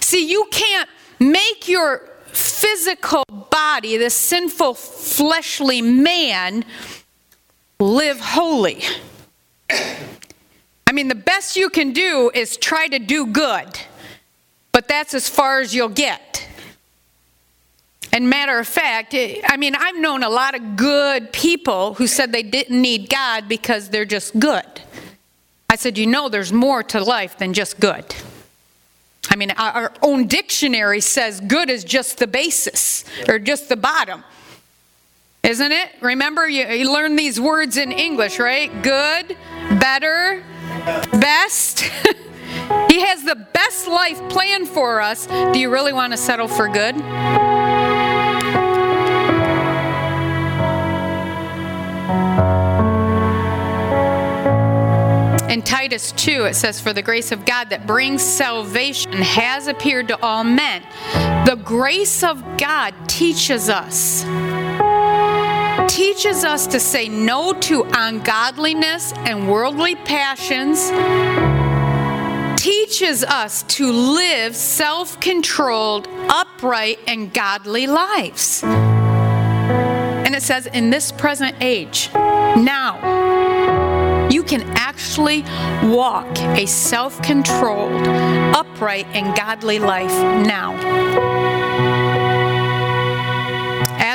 See, 0.00 0.30
you 0.30 0.46
can't 0.50 0.88
make 1.18 1.68
your 1.68 2.08
physical 2.26 3.24
body, 3.50 3.96
this 3.96 4.14
sinful 4.14 4.74
fleshly 4.74 5.82
man, 5.82 6.64
live 7.78 8.20
holy. 8.20 8.82
I 10.92 10.94
mean, 10.94 11.08
the 11.08 11.14
best 11.14 11.56
you 11.56 11.70
can 11.70 11.94
do 11.94 12.30
is 12.34 12.58
try 12.58 12.86
to 12.86 12.98
do 12.98 13.24
good, 13.24 13.80
but 14.72 14.88
that's 14.88 15.14
as 15.14 15.26
far 15.26 15.60
as 15.60 15.74
you'll 15.74 15.88
get. 15.88 16.46
And 18.12 18.28
matter 18.28 18.58
of 18.58 18.68
fact, 18.68 19.14
eh, 19.14 19.40
I 19.46 19.56
mean, 19.56 19.74
I've 19.74 19.96
known 19.96 20.22
a 20.22 20.28
lot 20.28 20.54
of 20.54 20.76
good 20.76 21.32
people 21.32 21.94
who 21.94 22.06
said 22.06 22.30
they 22.30 22.42
didn't 22.42 22.78
need 22.78 23.08
God 23.08 23.48
because 23.48 23.88
they're 23.88 24.04
just 24.04 24.38
good. 24.38 24.66
I 25.70 25.76
said, 25.76 25.96
you 25.96 26.06
know, 26.06 26.28
there's 26.28 26.52
more 26.52 26.82
to 26.82 27.02
life 27.02 27.38
than 27.38 27.54
just 27.54 27.80
good. 27.80 28.04
I 29.30 29.36
mean, 29.36 29.50
our 29.52 29.94
own 30.02 30.26
dictionary 30.26 31.00
says 31.00 31.40
good 31.40 31.70
is 31.70 31.84
just 31.84 32.18
the 32.18 32.26
basis 32.26 33.06
or 33.28 33.38
just 33.38 33.70
the 33.70 33.76
bottom. 33.76 34.24
Isn't 35.42 35.72
it? 35.72 35.88
Remember, 36.02 36.46
you, 36.46 36.66
you 36.66 36.92
learn 36.92 37.16
these 37.16 37.40
words 37.40 37.78
in 37.78 37.92
English, 37.92 38.38
right? 38.38 38.70
Good, 38.82 39.38
better, 39.80 40.44
best. 41.18 41.80
he 42.88 43.00
has 43.00 43.22
the 43.24 43.46
best 43.52 43.86
life 43.86 44.18
planned 44.28 44.68
for 44.68 45.00
us. 45.00 45.26
Do 45.26 45.58
you 45.58 45.70
really 45.70 45.92
want 45.92 46.12
to 46.12 46.16
settle 46.16 46.48
for 46.48 46.68
good? 46.68 46.96
In 55.52 55.60
Titus 55.60 56.12
2, 56.12 56.44
it 56.46 56.54
says, 56.54 56.80
For 56.80 56.94
the 56.94 57.02
grace 57.02 57.30
of 57.30 57.44
God 57.44 57.68
that 57.68 57.86
brings 57.86 58.22
salvation 58.22 59.12
has 59.12 59.66
appeared 59.66 60.08
to 60.08 60.18
all 60.22 60.44
men. 60.44 60.82
The 61.44 61.56
grace 61.62 62.22
of 62.22 62.42
God 62.56 62.94
teaches 63.06 63.68
us. 63.68 64.24
Teaches 65.88 66.44
us 66.44 66.66
to 66.68 66.80
say 66.80 67.08
no 67.08 67.52
to 67.54 67.84
ungodliness 67.92 69.12
and 69.14 69.50
worldly 69.50 69.96
passions. 69.96 70.90
Teaches 72.60 73.24
us 73.24 73.62
to 73.64 73.92
live 73.92 74.54
self 74.54 75.18
controlled, 75.20 76.08
upright, 76.28 76.98
and 77.06 77.32
godly 77.32 77.86
lives. 77.86 78.62
And 78.64 80.34
it 80.34 80.42
says, 80.42 80.66
in 80.66 80.90
this 80.90 81.12
present 81.12 81.56
age, 81.60 82.10
now, 82.14 84.28
you 84.30 84.42
can 84.42 84.62
actually 84.76 85.42
walk 85.90 86.38
a 86.38 86.66
self 86.66 87.20
controlled, 87.22 88.06
upright, 88.56 89.06
and 89.12 89.36
godly 89.36 89.78
life 89.78 90.12
now. 90.46 91.61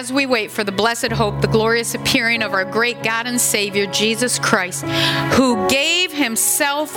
As 0.07 0.13
we 0.13 0.25
wait 0.25 0.51
for 0.51 0.63
the 0.63 0.71
blessed 0.71 1.11
hope, 1.11 1.41
the 1.41 1.49
glorious 1.49 1.93
appearing 1.93 2.41
of 2.41 2.53
our 2.53 2.63
great 2.63 3.03
God 3.03 3.27
and 3.27 3.41
Savior, 3.41 3.87
Jesus 3.87 4.39
Christ, 4.39 4.85
who 5.33 5.67
gave 5.67 6.13
himself 6.13 6.91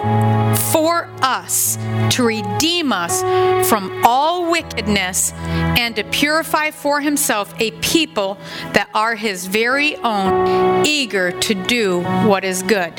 for 0.71 1.11
us 1.21 1.77
to 2.11 2.23
redeem 2.23 2.93
us 2.93 3.21
from 3.69 4.05
all 4.05 4.49
wickedness 4.49 5.33
and 5.33 5.97
to 5.97 6.05
purify 6.05 6.71
for 6.71 7.01
himself 7.01 7.53
a 7.59 7.73
people 7.81 8.39
that 8.75 8.89
are 8.95 9.17
his 9.17 9.45
very 9.45 9.97
own, 9.97 10.87
eager 10.87 11.33
to 11.33 11.55
do 11.55 12.03
what 12.29 12.45
is 12.45 12.63
good. 12.63 12.93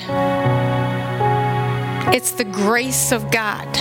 It's 2.14 2.32
the 2.32 2.44
grace 2.44 3.14
of 3.14 3.32
God 3.32 3.74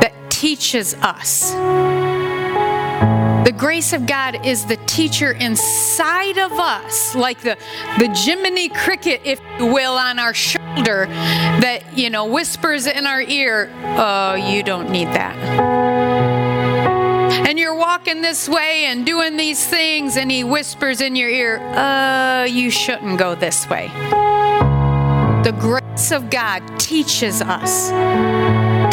that 0.00 0.14
teaches 0.30 0.94
us. 0.94 1.52
The 3.44 3.52
grace 3.52 3.92
of 3.92 4.06
God 4.06 4.46
is 4.46 4.64
the 4.64 4.78
teacher 4.86 5.32
inside 5.32 6.38
of 6.38 6.52
us, 6.52 7.14
like 7.14 7.42
the, 7.42 7.58
the 7.98 8.08
Jiminy 8.08 8.70
Cricket, 8.70 9.20
if 9.22 9.38
you 9.58 9.66
will, 9.66 9.92
on 9.92 10.18
our 10.18 10.32
shoulder 10.32 11.04
that, 11.06 11.82
you 11.94 12.08
know, 12.08 12.24
whispers 12.24 12.86
in 12.86 13.04
our 13.04 13.20
ear, 13.20 13.70
oh, 13.98 14.34
you 14.34 14.62
don't 14.62 14.90
need 14.90 15.08
that. 15.08 15.36
And 17.46 17.58
you're 17.58 17.74
walking 17.76 18.22
this 18.22 18.48
way 18.48 18.86
and 18.86 19.04
doing 19.04 19.36
these 19.36 19.62
things, 19.66 20.16
and 20.16 20.30
he 20.30 20.42
whispers 20.42 21.02
in 21.02 21.14
your 21.14 21.28
ear, 21.28 21.58
uh, 21.58 22.44
you 22.44 22.70
shouldn't 22.70 23.18
go 23.18 23.34
this 23.34 23.68
way. 23.68 23.88
The 25.44 25.54
grace 25.60 26.12
of 26.12 26.30
God 26.30 26.62
teaches 26.80 27.42
us 27.42 27.90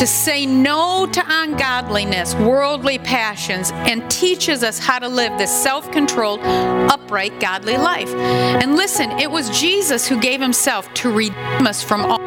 to 0.01 0.07
say 0.07 0.47
no 0.47 1.05
to 1.05 1.23
ungodliness, 1.27 2.33
worldly 2.33 2.97
passions, 2.97 3.69
and 3.71 4.09
teaches 4.09 4.63
us 4.63 4.79
how 4.79 4.97
to 4.97 5.07
live 5.07 5.37
this 5.37 5.51
self 5.51 5.91
controlled, 5.91 6.39
upright, 6.41 7.39
godly 7.39 7.77
life. 7.77 8.11
And 8.15 8.75
listen, 8.75 9.11
it 9.19 9.29
was 9.29 9.47
Jesus 9.51 10.07
who 10.07 10.19
gave 10.19 10.41
himself 10.41 10.91
to 10.95 11.11
redeem 11.11 11.67
us 11.67 11.83
from 11.83 12.03
all. 12.03 12.17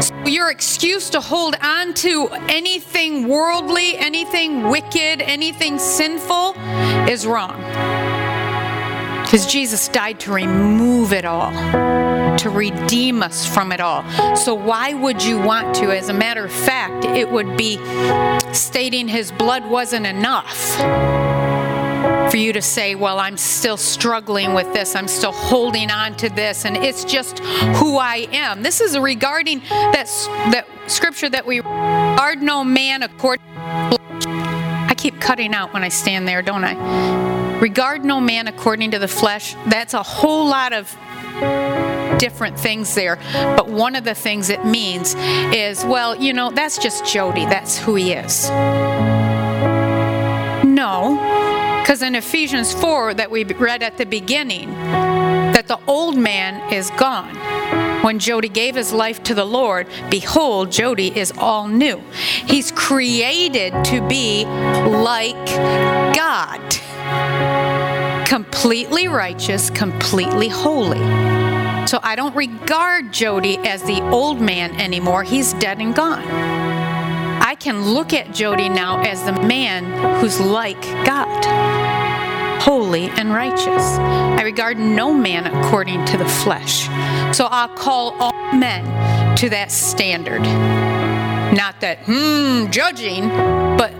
So 0.00 0.12
your 0.26 0.50
excuse 0.50 1.08
to 1.10 1.20
hold 1.20 1.54
on 1.62 1.94
to 1.94 2.26
anything 2.48 3.28
worldly, 3.28 3.96
anything 3.96 4.68
wicked, 4.68 5.22
anything 5.22 5.78
sinful 5.78 6.54
is 7.08 7.28
wrong. 7.28 7.62
Because 9.32 9.46
Jesus 9.46 9.88
died 9.88 10.20
to 10.20 10.32
remove 10.34 11.14
it 11.14 11.24
all, 11.24 11.50
to 12.36 12.50
redeem 12.50 13.22
us 13.22 13.46
from 13.46 13.72
it 13.72 13.80
all. 13.80 14.04
So, 14.36 14.52
why 14.52 14.92
would 14.92 15.24
you 15.24 15.40
want 15.40 15.74
to? 15.76 15.90
As 15.90 16.10
a 16.10 16.12
matter 16.12 16.44
of 16.44 16.52
fact, 16.52 17.06
it 17.06 17.30
would 17.30 17.56
be 17.56 17.78
stating 18.52 19.08
his 19.08 19.32
blood 19.32 19.64
wasn't 19.70 20.06
enough 20.06 20.76
for 22.30 22.36
you 22.36 22.52
to 22.52 22.60
say, 22.60 22.94
Well, 22.94 23.18
I'm 23.18 23.38
still 23.38 23.78
struggling 23.78 24.52
with 24.52 24.70
this, 24.74 24.94
I'm 24.94 25.08
still 25.08 25.32
holding 25.32 25.90
on 25.90 26.14
to 26.18 26.28
this, 26.28 26.66
and 26.66 26.76
it's 26.76 27.02
just 27.02 27.38
who 27.38 27.96
I 27.96 28.28
am. 28.32 28.62
This 28.62 28.82
is 28.82 28.98
regarding 28.98 29.60
that, 29.70 30.08
that 30.52 30.68
scripture 30.88 31.30
that 31.30 31.46
we 31.46 31.60
are 31.60 32.36
no 32.36 32.64
man 32.64 33.02
according 33.02 33.42
I 33.56 34.11
keep 35.02 35.20
cutting 35.20 35.52
out 35.52 35.74
when 35.74 35.82
I 35.82 35.88
stand 35.88 36.28
there, 36.28 36.42
don't 36.42 36.62
I? 36.62 37.58
Regard 37.58 38.04
no 38.04 38.20
man 38.20 38.46
according 38.46 38.92
to 38.92 39.00
the 39.00 39.08
flesh. 39.08 39.54
That's 39.66 39.94
a 39.94 40.02
whole 40.02 40.46
lot 40.46 40.72
of 40.72 40.96
different 42.18 42.56
things 42.56 42.94
there. 42.94 43.18
But 43.32 43.68
one 43.68 43.96
of 43.96 44.04
the 44.04 44.14
things 44.14 44.48
it 44.48 44.64
means 44.64 45.16
is, 45.16 45.84
well, 45.84 46.14
you 46.14 46.32
know, 46.32 46.52
that's 46.52 46.78
just 46.78 47.04
Jody. 47.04 47.44
That's 47.46 47.76
who 47.76 47.96
he 47.96 48.12
is. 48.12 48.48
No, 50.64 51.18
because 51.82 52.02
in 52.02 52.14
Ephesians 52.14 52.72
4 52.72 53.14
that 53.14 53.28
we 53.28 53.42
read 53.42 53.82
at 53.82 53.98
the 53.98 54.06
beginning, 54.06 54.70
that 55.52 55.66
the 55.66 55.80
old 55.88 56.16
man 56.16 56.72
is 56.72 56.90
gone. 56.92 57.34
When 58.02 58.18
Jody 58.18 58.48
gave 58.48 58.74
his 58.74 58.92
life 58.92 59.22
to 59.24 59.34
the 59.34 59.44
Lord, 59.44 59.86
behold, 60.10 60.70
Jody 60.72 61.16
is 61.16 61.32
all 61.38 61.68
new. 61.68 61.98
He's 62.46 62.70
created 62.72 63.72
to 63.86 64.06
be 64.08 64.44
like 64.44 65.46
God 66.14 66.60
completely 68.32 69.08
righteous, 69.08 69.68
completely 69.68 70.48
holy. 70.48 70.98
So 71.86 71.98
I 72.02 72.14
don't 72.16 72.34
regard 72.34 73.12
Jody 73.12 73.58
as 73.58 73.82
the 73.82 74.00
old 74.08 74.40
man 74.40 74.80
anymore. 74.80 75.22
He's 75.22 75.52
dead 75.54 75.80
and 75.80 75.94
gone. 75.94 76.22
I 77.42 77.54
can 77.54 77.82
look 77.82 78.14
at 78.14 78.32
Jody 78.32 78.70
now 78.70 79.02
as 79.02 79.22
the 79.24 79.32
man 79.32 79.84
who's 80.18 80.40
like 80.40 80.80
God, 81.04 81.44
holy 82.62 83.08
and 83.10 83.34
righteous. 83.34 83.98
I 83.98 84.42
regard 84.42 84.78
no 84.78 85.12
man 85.12 85.48
according 85.48 86.04
to 86.06 86.16
the 86.16 86.28
flesh. 86.28 86.84
So 87.36 87.46
I'll 87.50 87.68
call 87.68 88.14
all 88.20 88.32
men 88.52 88.84
to 89.38 89.48
that 89.50 89.72
standard. 89.72 90.42
Not 90.42 91.80
that, 91.80 91.98
hmm, 92.04 92.70
judging, 92.70 93.28
but 93.76 93.92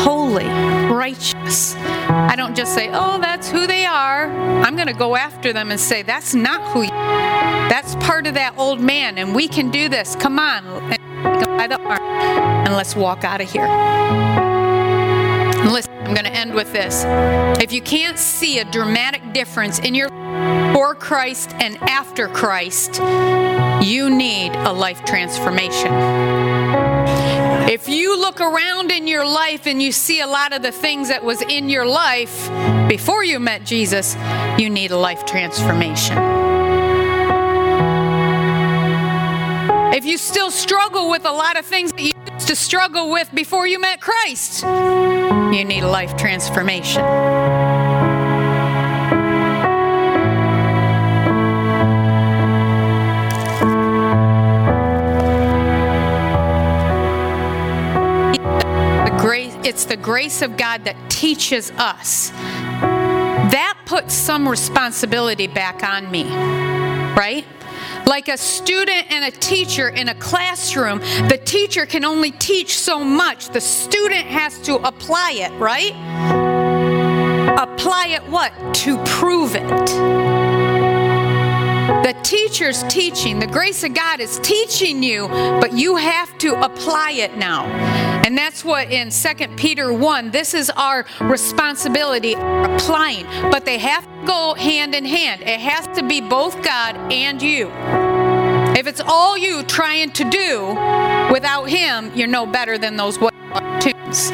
holy, 0.00 0.46
righteous. 0.46 1.76
I 1.76 2.36
don't 2.36 2.56
just 2.56 2.74
say, 2.74 2.88
oh, 2.90 3.20
that's 3.20 3.50
who 3.50 3.66
they 3.66 3.84
are. 3.84 4.30
I'm 4.62 4.74
going 4.74 4.88
to 4.88 4.94
go 4.94 5.14
after 5.14 5.52
them 5.52 5.70
and 5.70 5.78
say, 5.78 6.00
that's 6.00 6.34
not 6.34 6.72
who 6.72 6.82
you 6.82 6.90
are. 6.90 7.68
That's 7.68 7.94
part 7.96 8.26
of 8.26 8.32
that 8.32 8.54
old 8.56 8.80
man, 8.80 9.18
and 9.18 9.34
we 9.34 9.46
can 9.46 9.70
do 9.70 9.90
this. 9.90 10.16
Come 10.16 10.38
on. 10.38 10.64
by 11.58 11.66
the 11.66 11.78
arm, 11.82 12.00
and 12.66 12.74
let's 12.74 12.96
walk 12.96 13.24
out 13.24 13.42
of 13.42 13.50
here. 13.50 14.51
I'm 16.12 16.22
going 16.22 16.30
to 16.30 16.38
end 16.38 16.52
with 16.52 16.70
this. 16.74 17.04
If 17.58 17.72
you 17.72 17.80
can't 17.80 18.18
see 18.18 18.58
a 18.58 18.66
dramatic 18.66 19.32
difference 19.32 19.78
in 19.78 19.94
your 19.94 20.10
before 20.10 20.94
Christ 20.94 21.54
and 21.54 21.78
after 21.84 22.28
Christ, 22.28 23.00
you 23.82 24.10
need 24.10 24.52
a 24.52 24.72
life 24.74 25.06
transformation. 25.06 25.90
If 27.66 27.88
you 27.88 28.20
look 28.20 28.42
around 28.42 28.90
in 28.90 29.06
your 29.06 29.24
life 29.24 29.66
and 29.66 29.80
you 29.80 29.90
see 29.90 30.20
a 30.20 30.26
lot 30.26 30.52
of 30.52 30.60
the 30.60 30.70
things 30.70 31.08
that 31.08 31.24
was 31.24 31.40
in 31.40 31.70
your 31.70 31.86
life 31.86 32.50
before 32.90 33.24
you 33.24 33.40
met 33.40 33.64
Jesus, 33.64 34.14
you 34.58 34.68
need 34.68 34.90
a 34.90 34.98
life 34.98 35.24
transformation. 35.24 36.18
If 39.94 40.04
you 40.04 40.18
still 40.18 40.50
struggle 40.50 41.08
with 41.08 41.24
a 41.24 41.32
lot 41.32 41.58
of 41.58 41.64
things 41.64 41.90
that 41.92 42.02
you 42.02 42.12
used 42.30 42.48
to 42.48 42.56
struggle 42.56 43.10
with 43.10 43.34
before 43.34 43.66
you 43.66 43.78
met 43.78 44.02
Christ, 44.02 44.62
you 45.52 45.64
need 45.64 45.82
a 45.82 45.88
life 45.88 46.16
transformation. 46.16 47.02
It's 59.64 59.84
the 59.86 59.96
grace 59.96 60.42
of 60.42 60.56
God 60.56 60.84
that 60.84 60.96
teaches 61.08 61.70
us. 61.72 62.30
That 62.30 63.78
puts 63.86 64.12
some 64.12 64.48
responsibility 64.48 65.46
back 65.46 65.82
on 65.82 66.10
me, 66.10 66.24
right? 67.16 67.46
Like 68.06 68.28
a 68.28 68.36
student 68.36 69.10
and 69.10 69.24
a 69.24 69.30
teacher 69.30 69.88
in 69.88 70.08
a 70.08 70.14
classroom, 70.14 70.98
the 71.28 71.40
teacher 71.44 71.86
can 71.86 72.04
only 72.04 72.32
teach 72.32 72.76
so 72.76 73.02
much. 73.02 73.48
The 73.50 73.60
student 73.60 74.26
has 74.26 74.58
to 74.62 74.76
apply 74.76 75.32
it, 75.36 75.52
right? 75.52 75.92
Apply 77.58 78.08
it 78.08 78.22
what? 78.28 78.52
To 78.74 79.02
prove 79.04 79.54
it. 79.54 80.41
The 82.02 82.18
teacher's 82.24 82.82
teaching, 82.84 83.38
the 83.38 83.46
grace 83.46 83.84
of 83.84 83.94
God 83.94 84.20
is 84.20 84.40
teaching 84.40 85.02
you, 85.02 85.28
but 85.28 85.72
you 85.72 85.96
have 85.96 86.36
to 86.38 86.60
apply 86.60 87.12
it 87.12 87.36
now. 87.36 87.66
And 88.24 88.36
that's 88.36 88.64
what 88.64 88.90
in 88.90 89.10
2 89.10 89.48
Peter 89.56 89.92
1, 89.92 90.30
this 90.30 90.54
is 90.54 90.70
our 90.70 91.06
responsibility 91.20 92.34
applying. 92.34 93.24
But 93.50 93.64
they 93.64 93.78
have 93.78 94.04
to 94.04 94.26
go 94.26 94.54
hand 94.54 94.94
in 94.94 95.04
hand. 95.04 95.42
It 95.42 95.60
has 95.60 95.86
to 95.96 96.02
be 96.06 96.20
both 96.20 96.60
God 96.62 96.96
and 97.12 97.40
you. 97.40 97.70
If 98.76 98.86
it's 98.86 99.00
all 99.00 99.38
you 99.38 99.62
trying 99.62 100.10
to 100.12 100.24
do 100.28 100.68
without 101.32 101.68
Him, 101.68 102.10
you're 102.16 102.26
no 102.26 102.46
better 102.46 102.78
than 102.78 102.96
those 102.96 103.16
tunes. 103.18 104.30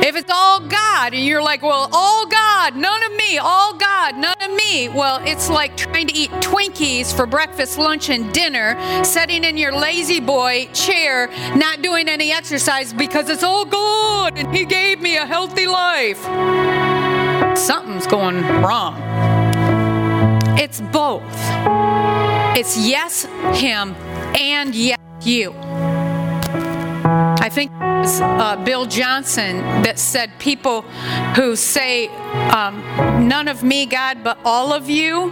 If 0.00 0.16
it's 0.16 0.30
all 0.30 0.60
God 0.60 1.14
and 1.14 1.24
you're 1.24 1.42
like, 1.42 1.62
well, 1.62 1.88
all 1.92 2.26
God, 2.26 2.76
none 2.76 3.02
of 3.04 3.12
me, 3.12 3.38
all 3.38 3.74
God, 3.74 4.16
none 4.16 4.37
me, 4.58 4.88
well, 4.88 5.20
it's 5.24 5.48
like 5.48 5.76
trying 5.76 6.06
to 6.08 6.14
eat 6.14 6.30
Twinkies 6.42 7.14
for 7.14 7.26
breakfast, 7.26 7.78
lunch, 7.78 8.10
and 8.10 8.32
dinner, 8.32 8.76
sitting 9.04 9.44
in 9.44 9.56
your 9.56 9.72
lazy 9.72 10.20
boy 10.20 10.68
chair, 10.72 11.28
not 11.56 11.82
doing 11.82 12.08
any 12.08 12.32
exercise 12.32 12.92
because 12.92 13.28
it's 13.28 13.42
all 13.42 13.64
God 13.64 14.36
and 14.36 14.54
He 14.54 14.64
gave 14.64 15.00
me 15.00 15.16
a 15.16 15.26
healthy 15.26 15.66
life. 15.66 16.22
Something's 17.56 18.06
going 18.06 18.42
wrong. 18.62 18.94
It's 20.58 20.80
both. 20.80 21.22
It's 22.56 22.76
yes, 22.76 23.24
Him, 23.54 23.94
and 24.38 24.74
yes, 24.74 24.98
you. 25.24 25.52
I 27.48 27.50
think 27.50 27.70
it 27.70 27.78
was 27.78 28.20
uh, 28.20 28.62
Bill 28.62 28.84
Johnson 28.84 29.56
that 29.80 29.98
said 29.98 30.30
people 30.38 30.82
who 31.34 31.56
say, 31.56 32.08
um, 32.50 32.78
none 33.26 33.48
of 33.48 33.62
me, 33.62 33.86
God, 33.86 34.22
but 34.22 34.38
all 34.44 34.74
of 34.74 34.90
you, 34.90 35.30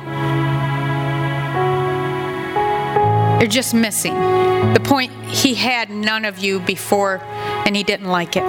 are 3.39 3.47
just 3.47 3.75
missing. 3.75 4.15
The 4.15 4.81
point, 4.83 5.13
he 5.27 5.55
had 5.55 5.91
none 5.91 6.25
of 6.25 6.39
you 6.39 6.59
before 6.61 7.21
and 7.67 7.77
he 7.77 7.83
didn't 7.83 8.09
like 8.09 8.35
it. 8.35 8.45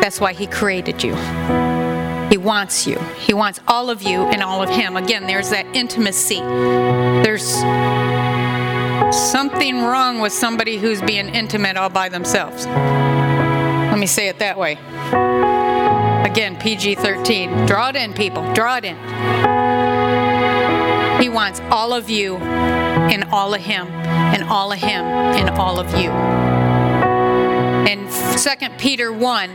That's 0.00 0.18
why 0.18 0.32
he 0.32 0.46
created 0.46 1.04
you. 1.04 1.14
He 2.30 2.38
wants 2.38 2.86
you. 2.86 2.98
He 3.18 3.34
wants 3.34 3.60
all 3.68 3.90
of 3.90 4.02
you 4.02 4.22
and 4.22 4.42
all 4.42 4.62
of 4.62 4.70
him. 4.70 4.96
Again, 4.96 5.26
there's 5.26 5.50
that 5.50 5.66
intimacy. 5.76 6.40
There's 6.40 7.62
something 9.16 9.82
wrong 9.82 10.20
with 10.20 10.32
somebody 10.32 10.78
who's 10.78 11.00
being 11.02 11.28
intimate 11.34 11.76
all 11.76 11.88
by 11.88 12.08
themselves. 12.08 12.66
Let 12.66 13.98
me 13.98 14.06
say 14.06 14.28
it 14.28 14.38
that 14.40 14.58
way. 14.58 14.72
Again, 16.24 16.56
PG 16.58 16.96
13. 16.96 17.66
Draw 17.66 17.88
it 17.88 17.96
in, 17.96 18.12
people. 18.12 18.42
Draw 18.52 18.76
it 18.76 18.84
in. 18.84 18.96
He 21.20 21.28
wants 21.30 21.60
all 21.70 21.94
of 21.94 22.10
you 22.10 22.36
and 22.36 23.24
all 23.32 23.54
of 23.54 23.60
Him, 23.60 23.86
and 23.86 24.44
all 24.44 24.70
of 24.72 24.78
Him 24.78 25.04
and 25.04 25.50
all 25.50 25.78
of 25.80 25.88
you. 25.98 26.10
In 27.90 28.06
2 28.36 28.68
Peter 28.76 29.12
1, 29.12 29.50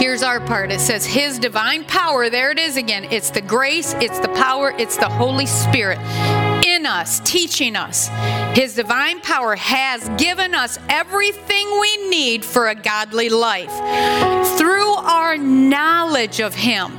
here's 0.00 0.22
our 0.22 0.40
part. 0.40 0.72
It 0.72 0.80
says, 0.80 1.06
His 1.06 1.38
divine 1.38 1.84
power, 1.84 2.28
there 2.28 2.50
it 2.50 2.58
is 2.58 2.76
again. 2.76 3.04
It's 3.04 3.30
the 3.30 3.40
grace, 3.40 3.94
it's 4.00 4.18
the 4.18 4.30
power, 4.30 4.74
it's 4.78 4.96
the 4.96 5.08
Holy 5.08 5.46
Spirit 5.46 5.98
in 6.78 6.86
us, 6.86 7.20
teaching 7.20 7.74
us. 7.74 8.08
His 8.56 8.74
divine 8.74 9.20
power 9.20 9.56
has 9.56 10.08
given 10.10 10.54
us 10.54 10.78
everything 10.88 11.80
we 11.80 12.08
need 12.08 12.44
for 12.44 12.68
a 12.68 12.74
godly 12.74 13.28
life 13.28 13.72
through 14.56 14.92
our 14.94 15.36
knowledge 15.36 16.40
of 16.40 16.54
Him. 16.54 16.94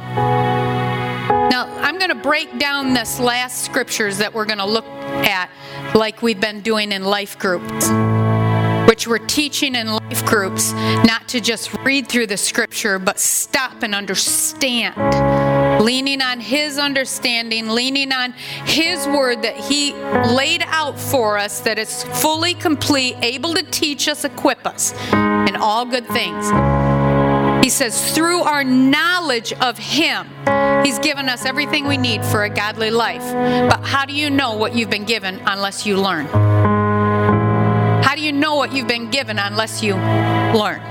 Now, 1.50 1.68
I'm 1.82 1.98
going 1.98 2.10
to 2.10 2.16
break 2.16 2.60
down 2.60 2.94
this 2.94 3.22
last 3.22 3.64
scriptures 3.64 4.18
that 4.18 4.34
we're 4.34 4.46
going 4.46 4.60
to 4.60 4.66
look 4.66 4.86
at 4.86 5.50
like 5.96 6.22
we've 6.22 6.42
been 6.42 6.60
doing 6.60 6.92
in 6.92 7.06
life 7.06 7.40
groups 7.40 7.90
which 9.00 9.08
we're 9.08 9.28
teaching 9.28 9.76
in 9.76 9.88
life 9.88 10.26
groups 10.26 10.74
not 10.74 11.26
to 11.26 11.40
just 11.40 11.74
read 11.86 12.10
through 12.10 12.28
the 12.28 12.36
scripture, 12.36 13.00
but 13.00 13.18
stop 13.18 13.82
and 13.82 13.96
understand. 13.96 14.94
Leaning 15.82 16.22
on 16.22 16.42
His 16.42 16.78
understanding, 16.78 17.70
leaning 17.70 18.12
on 18.12 18.34
His 18.66 19.08
word 19.08 19.42
that 19.44 19.56
He 19.56 19.94
laid 19.94 20.64
out 20.68 21.00
for 21.00 21.38
us, 21.38 21.62
that 21.62 21.80
it's 21.80 22.04
fully 22.22 22.54
complete, 22.54 23.16
able 23.22 23.54
to 23.54 23.64
teach 23.64 24.10
us, 24.10 24.26
equip 24.26 24.68
us 24.68 24.92
in 25.14 25.56
all 25.56 25.86
good 25.86 26.06
things. 26.08 26.50
He 27.64 27.70
says, 27.70 28.14
through 28.14 28.42
our 28.42 28.66
knowledge 28.66 29.54
of 29.54 29.78
Him, 29.78 30.28
He's 30.84 31.00
given 31.00 31.30
us 31.30 31.46
everything 31.46 31.88
we 31.88 31.96
need 31.96 32.26
for 32.26 32.44
a 32.44 32.50
godly 32.50 32.92
life. 32.92 33.24
But 33.70 33.86
how 33.86 34.04
do 34.04 34.12
you 34.12 34.30
know 34.30 34.58
what 34.58 34.76
you've 34.76 34.90
been 34.90 35.06
given 35.06 35.40
unless 35.46 35.86
you 35.86 35.96
learn? 35.96 36.69
Do 38.20 38.26
you 38.26 38.34
know 38.34 38.56
what 38.56 38.74
you've 38.74 38.86
been 38.86 39.10
given 39.10 39.40
unless 39.40 39.82
you 39.82 39.96
learn? 39.96 40.82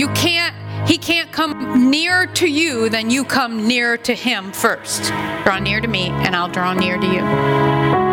You 0.00 0.08
can't, 0.14 0.52
he 0.88 0.98
can't 0.98 1.30
come 1.30 1.88
nearer 1.92 2.26
to 2.26 2.48
you 2.48 2.88
than 2.88 3.08
you 3.08 3.24
come 3.24 3.68
nearer 3.68 3.96
to 3.98 4.12
him 4.12 4.50
first. 4.50 5.04
Draw 5.44 5.60
near 5.60 5.80
to 5.80 5.86
me, 5.86 6.08
and 6.08 6.34
I'll 6.34 6.48
draw 6.48 6.74
near 6.74 6.98
to 6.98 7.06
you. 7.06 8.09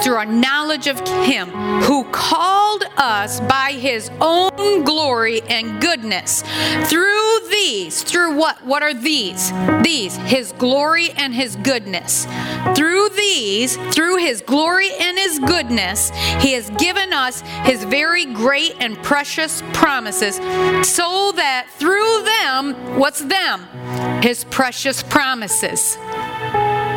Through 0.00 0.16
our 0.16 0.26
knowledge 0.26 0.86
of 0.86 0.98
Him 1.24 1.50
who 1.82 2.04
called 2.10 2.84
us 2.96 3.40
by 3.40 3.72
His 3.72 4.10
own 4.20 4.84
glory 4.84 5.42
and 5.42 5.80
goodness. 5.80 6.42
Through 6.84 7.40
these, 7.50 8.02
through 8.02 8.36
what? 8.36 8.64
What 8.64 8.82
are 8.82 8.94
these? 8.94 9.52
These, 9.82 10.16
His 10.16 10.52
glory 10.52 11.10
and 11.10 11.34
His 11.34 11.56
goodness. 11.56 12.26
Through 12.74 13.10
these, 13.10 13.76
through 13.94 14.16
His 14.16 14.40
glory 14.40 14.90
and 14.98 15.18
His 15.18 15.38
goodness, 15.38 16.10
He 16.40 16.52
has 16.54 16.70
given 16.70 17.12
us 17.12 17.42
His 17.64 17.84
very 17.84 18.24
great 18.24 18.74
and 18.80 19.00
precious 19.02 19.62
promises 19.72 20.36
so 20.88 21.32
that 21.36 21.68
through 21.78 22.24
them, 22.24 22.98
what's 22.98 23.20
them? 23.20 23.68
His 24.22 24.44
precious 24.44 25.02
promises 25.02 25.96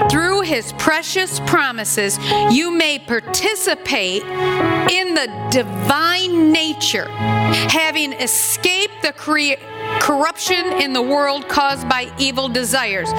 through 0.09 0.34
his 0.45 0.73
precious 0.73 1.39
promises, 1.41 2.17
you 2.51 2.71
may 2.71 2.99
participate 2.99 4.23
in 4.23 5.13
the 5.13 5.27
divine 5.51 6.51
nature, 6.51 7.07
having 7.09 8.13
escaped 8.13 9.01
the 9.01 9.13
cre- 9.13 9.61
corruption 9.99 10.65
in 10.81 10.93
the 10.93 11.01
world 11.01 11.47
caused 11.47 11.87
by 11.89 12.11
evil 12.17 12.47
desires. 12.47 13.11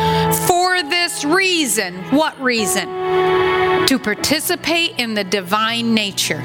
For 0.47 0.83
this 0.83 1.24
reason, 1.24 1.97
what 2.11 2.41
reason? 2.41 2.89
To 3.87 3.99
participate 3.99 4.99
in 4.99 5.14
the 5.14 5.24
divine 5.24 5.95
nature 5.95 6.43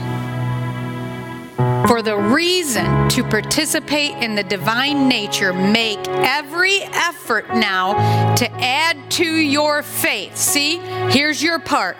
for 1.91 2.01
the 2.01 2.15
reason 2.15 3.09
to 3.09 3.21
participate 3.21 4.11
in 4.23 4.33
the 4.33 4.43
divine 4.43 5.09
nature, 5.09 5.51
make 5.51 5.99
every 6.07 6.83
effort 6.83 7.49
now 7.53 8.33
to 8.33 8.49
add 8.63 9.11
to 9.11 9.25
your 9.25 9.83
faith. 9.83 10.37
See, 10.37 10.77
here's 11.09 11.43
your 11.43 11.59
part. 11.59 11.97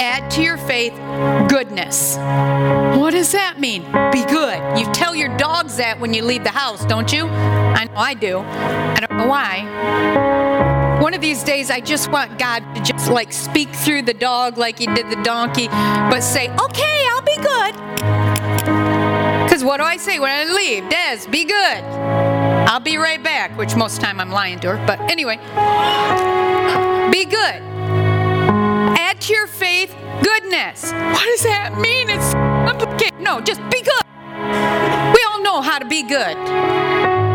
Add 0.00 0.30
to 0.30 0.40
your 0.42 0.56
faith 0.56 0.94
goodness. 1.50 2.16
What 2.96 3.10
does 3.10 3.32
that 3.32 3.60
mean? 3.60 3.82
Be 4.10 4.24
good. 4.24 4.78
You 4.78 4.90
tell 4.94 5.14
your 5.14 5.36
dogs 5.36 5.76
that 5.76 6.00
when 6.00 6.14
you 6.14 6.24
leave 6.24 6.42
the 6.42 6.48
house, 6.48 6.86
don't 6.86 7.12
you? 7.12 7.26
I 7.26 7.84
know 7.84 7.96
I 7.96 8.14
do. 8.14 8.38
I 8.38 9.00
don't 9.00 9.18
know 9.18 9.26
why. 9.26 10.79
One 11.00 11.14
of 11.14 11.22
these 11.22 11.42
days, 11.42 11.70
I 11.70 11.80
just 11.80 12.12
want 12.12 12.38
God 12.38 12.60
to 12.74 12.82
just 12.82 13.10
like 13.10 13.32
speak 13.32 13.70
through 13.74 14.02
the 14.02 14.12
dog 14.12 14.58
like 14.58 14.78
he 14.78 14.84
did 14.84 15.08
the 15.08 15.20
donkey, 15.22 15.66
but 15.68 16.20
say, 16.20 16.50
okay, 16.50 17.06
I'll 17.08 17.22
be 17.22 17.36
good. 17.36 17.74
Because 19.44 19.64
what 19.64 19.78
do 19.78 19.84
I 19.84 19.96
say 19.96 20.18
when 20.18 20.30
I 20.30 20.44
leave? 20.52 20.90
Des, 20.90 21.26
be 21.30 21.46
good. 21.46 21.82
I'll 22.68 22.80
be 22.80 22.98
right 22.98 23.22
back, 23.22 23.56
which 23.56 23.74
most 23.76 24.02
time 24.02 24.20
I'm 24.20 24.30
lying 24.30 24.60
to 24.60 24.76
her, 24.76 24.86
but 24.86 25.00
anyway. 25.10 25.38
Be 27.10 27.24
good. 27.24 27.62
Add 28.98 29.22
to 29.22 29.32
your 29.32 29.46
faith 29.46 29.96
goodness. 30.22 30.92
What 30.92 31.24
does 31.24 31.42
that 31.44 31.78
mean? 31.78 32.10
It's 32.10 32.34
complicated. 32.34 33.18
No, 33.20 33.40
just 33.40 33.62
be 33.70 33.80
good. 33.80 34.04
We 35.14 35.24
all 35.30 35.42
know 35.42 35.62
how 35.62 35.78
to 35.78 35.86
be 35.86 36.02
good. 36.02 37.29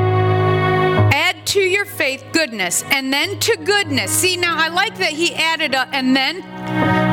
To 1.56 1.62
your 1.62 1.86
faith 1.86 2.22
goodness, 2.34 2.84
and 2.92 3.14
then 3.14 3.40
to 3.40 3.56
goodness. 3.56 4.12
See, 4.12 4.36
now 4.36 4.58
I 4.58 4.68
like 4.68 4.98
that 4.98 5.14
he 5.14 5.34
added 5.36 5.74
a 5.74 5.88
and 5.96 6.14
then. 6.14 6.42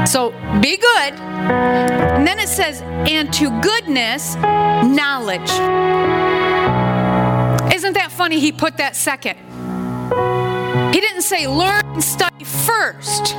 So 0.04 0.30
be 0.60 0.76
good. 0.78 1.12
And 1.14 2.26
then 2.26 2.40
it 2.40 2.48
says, 2.48 2.82
and 2.82 3.32
to 3.34 3.60
goodness, 3.60 4.34
knowledge. 4.34 5.48
Isn't 7.72 7.92
that 7.92 8.08
funny? 8.10 8.40
He 8.40 8.50
put 8.50 8.78
that 8.78 8.96
second. 8.96 9.36
He 10.92 11.00
didn't 11.00 11.22
say 11.22 11.46
learn 11.46 11.86
and 11.86 12.02
study 12.02 12.44
first. 12.44 13.36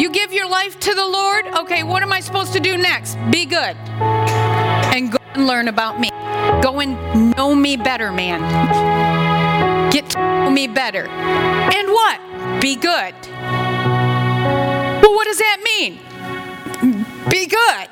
You 0.00 0.08
give 0.10 0.32
your 0.32 0.48
life 0.48 0.80
to 0.80 0.94
the 0.94 1.06
Lord. 1.06 1.46
Okay, 1.58 1.82
what 1.82 2.02
am 2.02 2.10
I 2.10 2.20
supposed 2.20 2.54
to 2.54 2.60
do 2.60 2.78
next? 2.78 3.18
Be 3.30 3.44
good. 3.44 3.76
And 4.96 5.12
go 5.12 5.18
and 5.34 5.46
learn 5.46 5.68
about 5.68 6.00
me. 6.00 6.08
Go 6.62 6.80
and 6.80 7.36
know 7.36 7.54
me 7.54 7.76
better, 7.76 8.12
man. 8.12 9.25
Me 10.50 10.66
better. 10.66 11.06
And 11.08 11.88
what? 11.88 12.20
Be 12.60 12.76
good. 12.76 13.14
Well, 15.02 15.14
what 15.14 15.26
does 15.26 15.38
that 15.38 15.60
mean? 15.62 15.98
Be 17.28 17.46
good. 17.46 17.88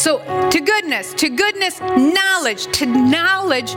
So, 0.00 0.18
to 0.50 0.60
goodness, 0.60 1.14
to 1.14 1.28
goodness, 1.28 1.80
knowledge, 1.80 2.66
to 2.78 2.86
knowledge, 2.86 3.70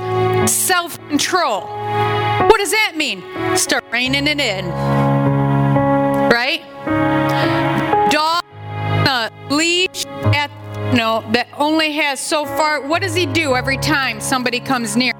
self 0.49 0.97
control. 1.09 1.61
What 1.61 2.57
does 2.57 2.71
that 2.71 2.93
mean? 2.95 3.23
Start 3.55 3.83
reining 3.91 4.27
it 4.27 4.39
in. 4.39 4.67
Right? 6.29 6.63
Dog, 8.09 8.43
uh, 9.07 9.29
leash 9.49 10.05
at 10.33 10.49
no, 10.93 11.23
that 11.31 11.47
only 11.57 11.91
has 11.93 12.19
so 12.19 12.45
far. 12.45 12.81
What 12.81 13.01
does 13.01 13.15
he 13.15 13.25
do 13.25 13.55
every 13.55 13.77
time 13.77 14.19
somebody 14.19 14.59
comes 14.59 14.95
near? 14.95 15.12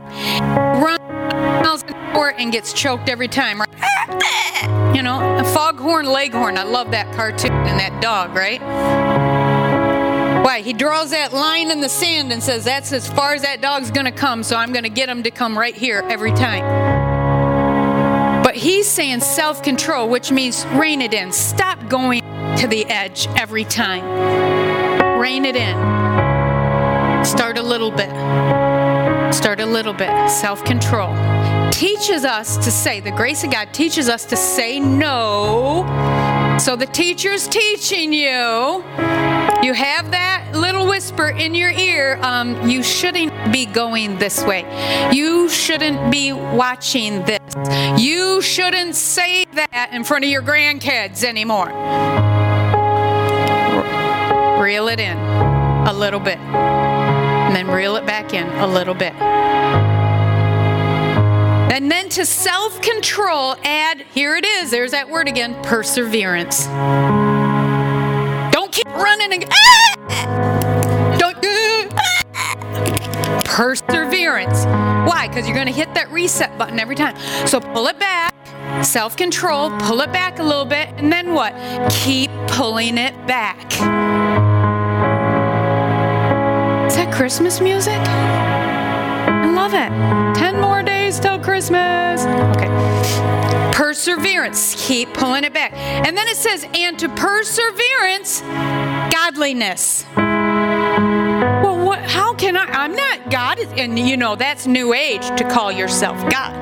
And 2.37 2.51
gets 2.51 2.73
choked 2.73 3.09
every 3.09 3.27
time. 3.27 3.61
Right? 3.61 4.95
You 4.95 5.01
know, 5.01 5.37
a 5.37 5.43
foghorn 5.43 6.05
leghorn. 6.05 6.57
I 6.57 6.63
love 6.63 6.91
that 6.91 7.13
cartoon 7.15 7.51
and 7.51 7.79
that 7.79 8.01
dog, 8.01 8.35
right? 8.35 8.61
Why? 10.43 10.61
He 10.61 10.73
draws 10.73 11.11
that 11.11 11.31
line 11.33 11.71
in 11.71 11.79
the 11.81 11.89
sand 11.89 12.31
and 12.31 12.43
says, 12.43 12.63
That's 12.63 12.91
as 12.91 13.07
far 13.07 13.33
as 13.33 13.43
that 13.43 13.61
dog's 13.61 13.91
going 13.91 14.05
to 14.05 14.11
come, 14.11 14.43
so 14.43 14.55
I'm 14.55 14.73
going 14.73 14.83
to 14.83 14.89
get 14.89 15.09
him 15.09 15.23
to 15.23 15.31
come 15.31 15.57
right 15.57 15.75
here 15.75 16.03
every 16.09 16.31
time. 16.33 16.63
But 18.43 18.55
he's 18.55 18.87
saying 18.87 19.21
self 19.21 19.63
control, 19.63 20.09
which 20.09 20.31
means 20.31 20.65
rein 20.67 21.01
it 21.01 21.13
in. 21.13 21.31
Stop 21.31 21.87
going 21.87 22.21
to 22.57 22.67
the 22.67 22.85
edge 22.85 23.27
every 23.37 23.63
time. 23.63 24.03
Rein 25.19 25.45
it 25.45 25.55
in. 25.55 25.73
Start 27.25 27.57
a 27.57 27.63
little 27.63 27.89
bit. 27.89 28.11
Start 29.33 29.59
a 29.59 29.65
little 29.65 29.93
bit. 29.93 30.29
Self 30.29 30.63
control. 30.65 31.13
Teaches 31.73 32.23
us 32.23 32.55
to 32.57 32.69
say, 32.69 32.99
the 32.99 33.11
grace 33.11 33.43
of 33.43 33.51
God 33.51 33.73
teaches 33.73 34.07
us 34.07 34.25
to 34.25 34.37
say 34.37 34.79
no. 34.79 35.83
So 36.59 36.75
the 36.75 36.85
teacher's 36.85 37.47
teaching 37.47 38.13
you. 38.13 38.83
You 39.63 39.73
have 39.73 40.11
that 40.11 40.51
little 40.53 40.85
whisper 40.87 41.29
in 41.29 41.55
your 41.55 41.71
ear. 41.71 42.19
Um, 42.21 42.69
you 42.69 42.83
shouldn't 42.83 43.51
be 43.51 43.65
going 43.65 44.19
this 44.19 44.43
way. 44.43 44.61
You 45.11 45.49
shouldn't 45.49 46.11
be 46.11 46.31
watching 46.31 47.25
this. 47.25 47.39
You 47.99 48.41
shouldn't 48.41 48.95
say 48.95 49.45
that 49.53 49.89
in 49.91 50.03
front 50.03 50.25
of 50.25 50.29
your 50.29 50.43
grandkids 50.43 51.23
anymore. 51.23 51.69
Reel 54.61 54.87
it 54.89 54.99
in 54.99 55.17
a 55.17 55.93
little 55.93 56.19
bit. 56.19 56.37
And 56.37 57.55
then 57.55 57.67
reel 57.67 57.95
it 57.95 58.05
back 58.05 58.33
in 58.33 58.47
a 58.59 58.67
little 58.67 58.93
bit. 58.93 59.13
And 61.71 61.91
then 61.91 62.09
to 62.09 62.25
self 62.25 62.81
control, 62.81 63.55
add 63.63 64.01
here 64.13 64.35
it 64.35 64.45
is, 64.45 64.71
there's 64.71 64.91
that 64.91 65.09
word 65.09 65.27
again 65.27 65.55
perseverance. 65.63 66.65
Don't 68.53 68.71
keep 68.71 68.87
running. 68.87 69.43
Ah! 69.51 71.15
Don't. 71.17 71.37
Ah! 71.95 73.41
Perseverance. 73.43 74.65
Why? 74.65 75.27
Because 75.27 75.47
you're 75.47 75.55
going 75.55 75.67
to 75.67 75.73
hit 75.73 75.93
that 75.95 76.11
reset 76.11 76.57
button 76.57 76.79
every 76.79 76.95
time. 76.95 77.17
So 77.47 77.59
pull 77.59 77.87
it 77.87 77.97
back, 77.97 78.33
self 78.83 79.17
control, 79.17 79.71
pull 79.79 80.01
it 80.01 80.13
back 80.13 80.39
a 80.39 80.43
little 80.43 80.65
bit, 80.65 80.89
and 80.97 81.11
then 81.11 81.33
what? 81.33 81.53
Keep 81.91 82.29
pulling 82.47 82.97
it 82.97 83.13
back. 83.25 83.73
Is 86.87 86.97
that 86.97 87.11
Christmas 87.11 87.59
music? 87.59 87.97
I 87.97 89.51
love 89.51 89.73
it. 89.73 89.89
10 90.37 90.61
more 90.61 90.83
days 90.83 90.92
till 91.19 91.39
Christmas. 91.39 92.25
Okay. 92.55 93.71
Perseverance. 93.73 94.75
Keep 94.87 95.13
pulling 95.13 95.43
it 95.43 95.53
back. 95.53 95.73
And 95.73 96.17
then 96.17 96.27
it 96.27 96.37
says, 96.37 96.65
and 96.73 96.97
to 96.99 97.09
perseverance, 97.09 98.41
godliness. 99.11 100.05
Well, 100.15 101.85
what, 101.85 101.99
how 101.99 102.33
can 102.33 102.57
I? 102.57 102.65
I'm 102.65 102.95
not 102.95 103.29
God. 103.29 103.59
And 103.59 103.97
you 103.97 104.17
know, 104.17 104.35
that's 104.35 104.67
new 104.67 104.93
age 104.93 105.27
to 105.37 105.49
call 105.49 105.71
yourself 105.71 106.17
God. 106.29 106.53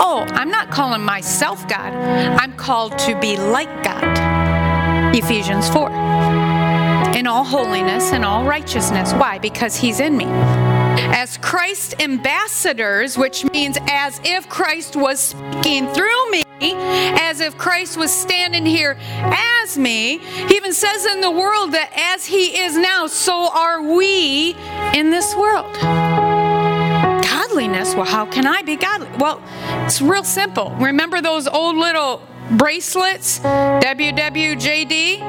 Oh, 0.00 0.24
I'm 0.30 0.50
not 0.50 0.70
calling 0.70 1.02
myself 1.02 1.66
God. 1.68 1.92
I'm 1.92 2.52
called 2.54 2.98
to 3.00 3.18
be 3.20 3.36
like 3.36 3.84
God. 3.84 5.14
Ephesians 5.14 5.68
4 5.68 5.90
in 7.14 7.26
all 7.26 7.44
holiness 7.44 8.12
and 8.12 8.24
all 8.24 8.44
righteousness. 8.44 9.12
Why? 9.12 9.38
Because 9.38 9.76
He's 9.76 10.00
in 10.00 10.16
me. 10.16 10.24
As 10.98 11.38
Christ 11.38 12.00
ambassadors, 12.00 13.16
which 13.16 13.44
means 13.52 13.78
as 13.88 14.20
if 14.24 14.48
Christ 14.48 14.96
was 14.96 15.20
speaking 15.20 15.88
through 15.88 16.30
me, 16.30 16.42
as 16.60 17.40
if 17.40 17.56
Christ 17.58 17.96
was 17.96 18.12
standing 18.12 18.64
here 18.64 18.96
as 19.18 19.76
me. 19.78 20.18
He 20.18 20.56
even 20.56 20.72
says 20.72 21.06
in 21.06 21.20
the 21.20 21.30
world 21.30 21.72
that 21.72 21.90
as 21.94 22.26
He 22.26 22.58
is 22.58 22.76
now, 22.76 23.06
so 23.06 23.50
are 23.52 23.82
we 23.82 24.54
in 24.94 25.10
this 25.10 25.34
world. 25.34 25.72
Godliness, 27.24 27.94
well, 27.94 28.04
how 28.04 28.26
can 28.26 28.46
I 28.46 28.62
be 28.62 28.76
godly? 28.76 29.08
Well, 29.18 29.42
it's 29.84 30.00
real 30.00 30.24
simple. 30.24 30.70
Remember 30.80 31.20
those 31.20 31.46
old 31.48 31.76
little 31.76 32.22
bracelets, 32.52 33.40
WWJD? 33.40 35.20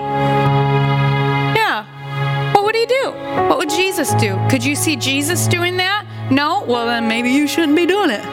Would 2.74 2.80
he 2.80 2.86
do? 2.88 3.12
What 3.50 3.60
would 3.60 3.70
Jesus 3.70 4.16
do? 4.16 4.36
Could 4.50 4.66
you 4.66 4.76
see 4.76 4.96
Jesus 4.96 5.46
doing 5.46 5.78
that? 5.78 6.08
No? 6.32 6.64
Well, 6.64 6.88
then 6.88 7.08
maybe 7.08 7.30
you 7.30 7.48
shouldn't 7.48 7.76
be 7.76 7.86
doing 7.86 8.10
it. 8.10 8.26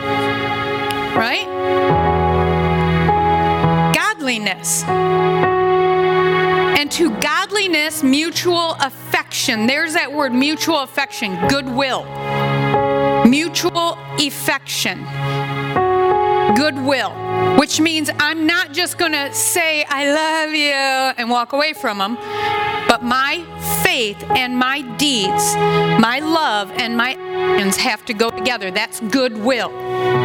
Right? 1.15 1.45
Godliness. 3.95 4.83
And 6.79 6.91
to 6.93 7.11
godliness, 7.21 8.03
mutual 8.03 8.77
affection. 8.81 9.67
There's 9.67 9.93
that 9.93 10.11
word, 10.11 10.33
mutual 10.33 10.79
affection, 10.85 11.37
goodwill. 11.49 12.07
Mutual 13.27 13.99
affection 14.19 15.05
goodwill, 16.57 17.11
which 17.59 17.81
means 17.81 18.11
I'm 18.19 18.47
not 18.47 18.73
just 18.73 18.99
going 18.99 19.13
to 19.13 19.33
say, 19.33 19.85
I 19.89 20.13
love 20.13 20.51
you, 20.53 20.73
and 21.19 21.31
walk 21.31 21.53
away 21.53 21.73
from 21.73 21.99
them, 21.99 22.17
but 22.91 23.05
my 23.05 23.41
faith 23.85 24.21
and 24.31 24.57
my 24.59 24.81
deeds, 24.97 25.55
my 26.01 26.19
love 26.19 26.73
and 26.73 26.97
my 26.97 27.13
actions 27.13 27.77
have 27.77 28.05
to 28.07 28.13
go 28.13 28.31
together. 28.31 28.73
That's 28.73 28.99
goodwill. 28.99 29.71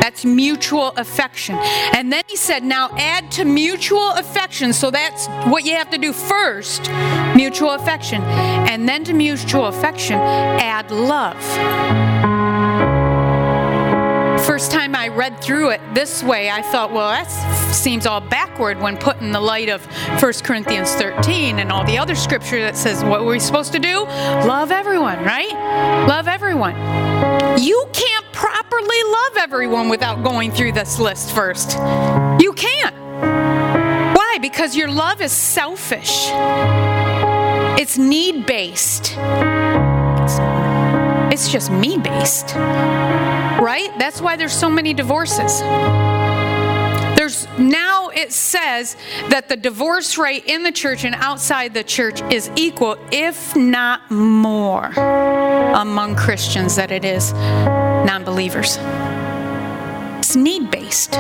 That's 0.02 0.26
mutual 0.26 0.88
affection. 0.98 1.58
And 1.94 2.12
then 2.12 2.24
he 2.28 2.36
said, 2.36 2.64
now 2.64 2.90
add 2.98 3.30
to 3.34 3.46
mutual 3.46 4.10
affection. 4.14 4.74
So 4.74 4.90
that's 4.90 5.28
what 5.48 5.64
you 5.64 5.76
have 5.76 5.92
to 5.92 6.00
do 6.00 6.12
first 6.12 6.90
mutual 7.36 7.72
affection. 7.72 8.24
And 8.24 8.90
then 8.90 9.04
to 9.04 9.14
mutual 9.14 9.68
affection, 9.68 10.16
add 10.18 10.90
love 10.90 11.36
first 14.46 14.72
time 14.72 14.96
I 14.96 15.08
read 15.08 15.42
through 15.42 15.72
it 15.72 15.82
this 15.94 16.24
way, 16.24 16.52
I 16.52 16.62
thought, 16.62 16.92
well, 16.92 17.10
that 17.10 17.28
seems 17.76 18.06
all 18.06 18.22
backward 18.22 18.80
when 18.80 18.98
put 18.98 19.22
in 19.22 19.32
the 19.32 19.40
light 19.40 19.70
of 19.70 19.86
1 20.22 20.34
Corinthians 20.44 20.94
13 20.96 21.60
and 21.60 21.72
all 21.72 21.86
the 21.86 21.98
other 21.98 22.16
scripture 22.16 22.62
that 22.62 22.76
says 22.76 23.04
what 23.04 23.26
we're 23.26 23.34
we 23.34 23.40
supposed 23.40 23.74
to 23.74 23.80
do? 23.80 24.06
Love 24.48 24.72
everyone, 24.72 25.24
right? 25.24 25.52
Love 26.08 26.28
everyone. 26.30 26.74
You 27.62 27.86
can't 27.92 28.26
properly 28.32 29.04
love 29.04 29.38
everyone 29.38 29.90
without 29.90 30.24
going 30.24 30.52
through 30.52 30.72
this 30.72 31.00
list 31.00 31.36
first. 31.36 31.74
You 32.42 32.54
can't. 32.54 32.96
Why? 34.16 34.38
Because 34.42 34.76
your 34.76 34.88
love 34.88 35.22
is 35.22 35.34
selfish. 35.34 36.30
It's 37.78 37.98
need 37.98 38.46
based. 38.46 39.16
It's 41.34 41.52
just 41.52 41.70
me 41.72 41.98
based. 41.98 42.56
Right? 42.56 43.92
That's 44.00 44.22
why 44.22 44.38
there's 44.38 44.54
so 44.54 44.70
many 44.70 44.94
divorces. 44.94 45.62
There's 47.26 47.48
now 47.58 48.10
it 48.10 48.32
says 48.32 48.96
that 49.30 49.50
the 49.50 49.58
divorce 49.58 50.16
rate 50.16 50.46
in 50.46 50.62
the 50.62 50.72
church 50.72 51.06
and 51.06 51.16
outside 51.16 51.74
the 51.74 51.84
church 51.84 52.22
is 52.32 52.52
equal, 52.56 53.00
if 53.12 53.56
not 53.56 54.12
more, 54.12 54.86
among 55.74 56.16
Christians 56.18 56.76
than 56.76 56.92
it 56.92 57.04
is 57.04 57.34
non 57.34 58.24
believers. 58.24 58.78
It's 60.20 60.36
need 60.36 60.70
based, 60.70 61.16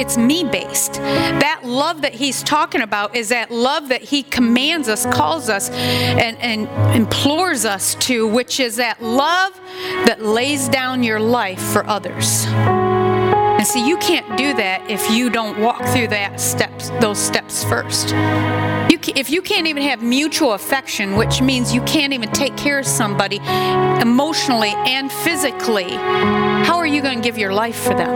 it's 0.00 0.16
me 0.16 0.42
based. 0.42 0.94
That 0.94 1.60
love 1.64 2.00
that 2.00 2.14
he's 2.14 2.42
talking 2.42 2.80
about 2.80 3.14
is 3.14 3.28
that 3.28 3.50
love 3.50 3.88
that 3.90 4.00
he 4.00 4.22
commands 4.22 4.88
us, 4.88 5.04
calls 5.04 5.50
us, 5.50 5.68
and, 5.68 6.38
and 6.38 6.96
implores 6.96 7.66
us 7.66 7.94
to, 7.96 8.26
which 8.26 8.58
is 8.58 8.76
that 8.76 9.02
love 9.02 9.60
that 10.06 10.22
lays 10.22 10.70
down 10.70 11.02
your 11.02 11.20
life 11.20 11.60
for 11.60 11.86
others. 11.86 12.46
And 13.62 13.68
see, 13.68 13.86
you 13.86 13.96
can't 13.98 14.36
do 14.36 14.54
that 14.54 14.90
if 14.90 15.08
you 15.08 15.30
don't 15.30 15.60
walk 15.60 15.84
through 15.94 16.08
that 16.08 16.40
steps, 16.40 16.90
those 17.00 17.16
steps 17.16 17.62
first. 17.62 18.08
You 18.90 18.98
can, 18.98 19.16
if 19.16 19.30
you 19.30 19.40
can't 19.40 19.68
even 19.68 19.84
have 19.84 20.02
mutual 20.02 20.54
affection, 20.54 21.14
which 21.14 21.40
means 21.40 21.72
you 21.72 21.80
can't 21.82 22.12
even 22.12 22.28
take 22.32 22.56
care 22.56 22.80
of 22.80 22.86
somebody 22.88 23.36
emotionally 24.02 24.72
and 24.88 25.12
physically, 25.12 25.90
how 25.90 26.76
are 26.78 26.88
you 26.88 27.02
going 27.02 27.18
to 27.18 27.22
give 27.22 27.38
your 27.38 27.52
life 27.52 27.76
for 27.76 27.94
them? 27.94 28.10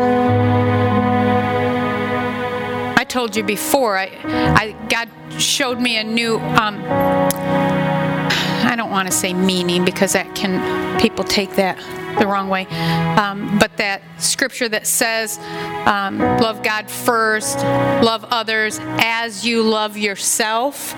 I 2.98 3.04
told 3.04 3.36
you 3.36 3.44
before, 3.44 3.96
I, 3.96 4.18
I 4.24 4.72
God 4.88 5.08
showed 5.40 5.80
me 5.80 5.96
a 5.98 6.02
new. 6.02 6.38
Um, 6.38 6.82
I 8.66 8.74
don't 8.76 8.90
want 8.90 9.06
to 9.06 9.14
say 9.14 9.32
meaning 9.32 9.84
because 9.84 10.14
that 10.14 10.34
can 10.34 11.00
people 11.00 11.22
take 11.22 11.54
that 11.54 11.78
the 12.18 12.26
wrong 12.26 12.48
way. 12.48 12.66
Um, 12.66 13.58
but 13.58 13.76
that 13.76 14.02
scripture 14.18 14.68
that 14.68 14.86
says, 14.86 15.38
um, 15.86 16.18
love 16.18 16.62
God 16.62 16.90
first, 16.90 17.58
love 17.58 18.24
others 18.24 18.78
as 18.98 19.46
you 19.46 19.62
love 19.62 19.96
yourself, 19.96 20.94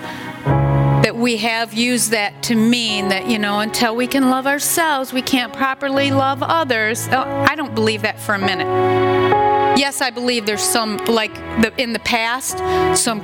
that 1.03 1.15
we 1.15 1.37
have 1.37 1.73
used 1.73 2.11
that 2.11 2.43
to 2.43 2.55
mean 2.55 3.09
that, 3.09 3.27
you 3.27 3.39
know, 3.39 3.59
until 3.61 3.95
we 3.95 4.07
can 4.07 4.29
love 4.29 4.47
ourselves, 4.47 5.13
we 5.13 5.21
can't 5.21 5.53
properly 5.53 6.11
love 6.11 6.43
others. 6.43 7.07
Oh, 7.11 7.45
I 7.49 7.55
don't 7.55 7.73
believe 7.73 8.01
that 8.01 8.19
for 8.19 8.35
a 8.35 8.39
minute. 8.39 9.18
Yes, 9.79 10.01
I 10.01 10.09
believe 10.09 10.45
there's 10.45 10.61
some, 10.61 10.97
like 11.05 11.33
the, 11.61 11.71
in 11.81 11.93
the 11.93 11.99
past, 11.99 12.57
some 13.01 13.21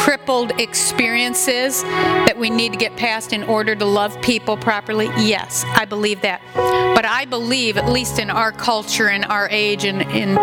crippled 0.00 0.60
experiences 0.60 1.82
that 1.82 2.36
we 2.36 2.50
need 2.50 2.72
to 2.72 2.78
get 2.78 2.94
past 2.94 3.32
in 3.32 3.42
order 3.44 3.74
to 3.74 3.86
love 3.86 4.20
people 4.20 4.58
properly. 4.58 5.06
Yes, 5.16 5.64
I 5.64 5.86
believe 5.86 6.20
that. 6.20 6.42
But 6.94 7.06
I 7.06 7.24
believe, 7.24 7.78
at 7.78 7.88
least 7.88 8.18
in 8.18 8.28
our 8.28 8.52
culture, 8.52 9.08
in 9.08 9.24
our 9.24 9.48
age, 9.48 9.86
and 9.86 10.02
in, 10.02 10.36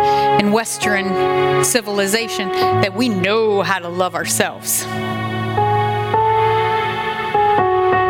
in 0.44 0.50
Western 0.50 1.62
civilization, 1.64 2.48
that 2.48 2.92
we 2.92 3.08
know 3.08 3.62
how 3.62 3.78
to 3.78 3.88
love 3.88 4.16
ourselves. 4.16 4.82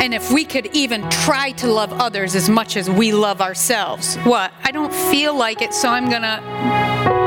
And 0.01 0.15
if 0.15 0.33
we 0.33 0.47
could 0.47 0.75
even 0.75 1.07
try 1.11 1.51
to 1.53 1.67
love 1.67 1.93
others 2.01 2.35
as 2.35 2.49
much 2.49 2.79
as 2.79 2.89
we 2.89 3.13
love 3.13 3.43
ourselves, 3.43 4.17
what? 4.25 4.55
I 4.65 4.71
don't 4.71 4.93
feel 4.95 5.37
like 5.37 5.61
it, 5.61 5.75
so 5.75 5.91
I'm 5.91 6.09
or 6.11 7.22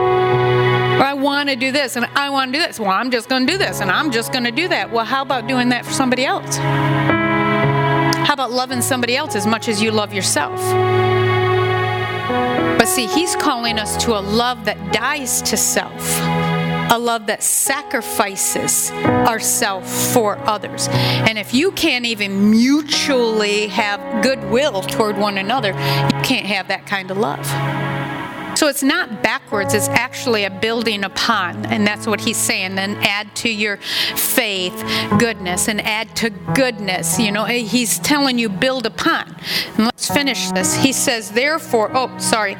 I 1.02 1.14
want 1.14 1.50
to 1.50 1.56
do 1.56 1.72
this 1.72 1.96
and 1.96 2.06
I 2.16 2.30
want 2.30 2.54
to 2.54 2.60
do 2.60 2.66
this. 2.66 2.80
Well, 2.80 2.90
I'm 2.90 3.12
just 3.12 3.30
going 3.30 3.46
to 3.46 3.52
do 3.52 3.58
this 3.58 3.82
and 3.82 3.92
I'm 3.92 4.12
just 4.12 4.32
going 4.32 4.46
to 4.46 4.52
do 4.52 4.68
that. 4.70 4.92
Well, 4.92 5.06
how 5.06 5.22
about 5.22 5.48
doing 5.48 5.70
that 5.70 5.86
for 5.86 5.92
somebody 5.92 6.26
else? 6.26 6.58
How 6.58 8.34
about 8.34 8.52
loving 8.52 8.82
somebody 8.82 9.16
else 9.16 9.36
as 9.36 9.46
much 9.46 9.68
as 9.68 9.82
you 9.82 9.92
love 9.92 10.14
yourself? 10.14 10.60
But 12.78 12.88
see, 12.88 13.08
he's 13.08 13.36
calling 13.36 13.78
us 13.78 14.04
to 14.06 14.18
a 14.18 14.22
love 14.22 14.66
that 14.66 14.94
dies 14.94 15.42
to 15.44 15.58
self 15.58 16.02
a 16.92 16.98
love 16.98 17.26
that 17.28 17.44
sacrifices 17.44 18.92
ourself 18.92 19.90
for 20.14 20.38
others. 20.48 20.88
And 20.90 21.38
if 21.38 21.54
you 21.54 21.72
can't 21.72 22.06
even 22.06 22.52
mutually 22.52 23.68
have 23.68 24.24
goodwill 24.24 24.82
toward 24.82 25.18
one 25.18 25.38
another, 25.38 25.70
you 25.70 26.22
can't 26.24 26.46
have 26.46 26.68
that 26.68 26.86
kind 26.86 27.12
of 27.12 27.18
love. 27.18 27.46
So 28.56 28.68
it's 28.68 28.84
not 28.84 29.22
backwards, 29.22 29.74
it's 29.74 29.90
actually 29.90 30.46
a 30.46 30.50
building 30.50 31.04
upon. 31.04 31.66
And 31.66 31.86
that's 31.86 32.08
what 32.08 32.22
he's 32.22 32.38
saying. 32.38 32.76
Then 32.76 32.96
add 33.02 33.36
to 33.38 33.50
your 33.50 33.78
faith 34.16 34.74
goodness 35.20 35.68
and 35.68 35.82
add 35.82 36.16
to 36.18 36.30
goodness. 36.30 37.20
You 37.20 37.32
know, 37.32 37.44
eh, 37.44 37.60
he's 37.60 38.00
telling 38.00 38.40
you 38.40 38.50
build 38.50 38.86
upon. 38.86 39.36
And 39.76 39.86
let's 39.86 40.10
finish 40.10 40.52
this. 40.52 40.76
He 40.76 40.94
says, 40.94 41.32
therefore, 41.32 41.92
oh, 41.94 42.18
sorry. 42.18 42.56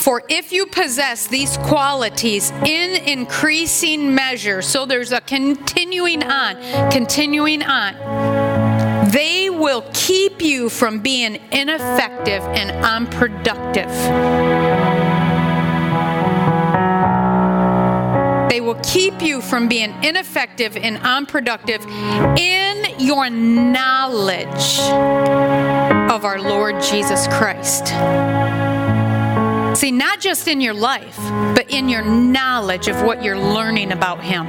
For 0.00 0.22
if 0.28 0.52
you 0.52 0.66
possess 0.66 1.26
these 1.26 1.56
qualities 1.58 2.50
in 2.50 3.02
increasing 3.08 4.14
measure, 4.14 4.60
so 4.60 4.84
there's 4.84 5.12
a 5.12 5.20
continuing 5.22 6.22
on, 6.22 6.90
continuing 6.90 7.62
on, 7.62 7.94
will 9.64 9.88
keep 9.94 10.42
you 10.42 10.68
from 10.68 11.00
being 11.00 11.36
ineffective 11.50 12.42
and 12.42 12.70
unproductive. 12.84 13.88
They 18.50 18.60
will 18.60 18.78
keep 18.82 19.22
you 19.22 19.40
from 19.40 19.66
being 19.66 19.94
ineffective 20.04 20.76
and 20.76 20.98
unproductive 20.98 21.82
in 22.38 22.84
your 22.98 23.30
knowledge 23.30 24.80
of 26.12 26.26
our 26.26 26.38
Lord 26.38 26.82
Jesus 26.82 27.26
Christ. 27.28 27.86
See, 29.80 29.90
not 29.90 30.20
just 30.20 30.46
in 30.46 30.60
your 30.60 30.74
life, 30.74 31.16
but 31.56 31.70
in 31.70 31.88
your 31.88 32.04
knowledge 32.04 32.88
of 32.88 33.00
what 33.00 33.24
you're 33.24 33.38
learning 33.38 33.92
about 33.92 34.22
Him. 34.22 34.46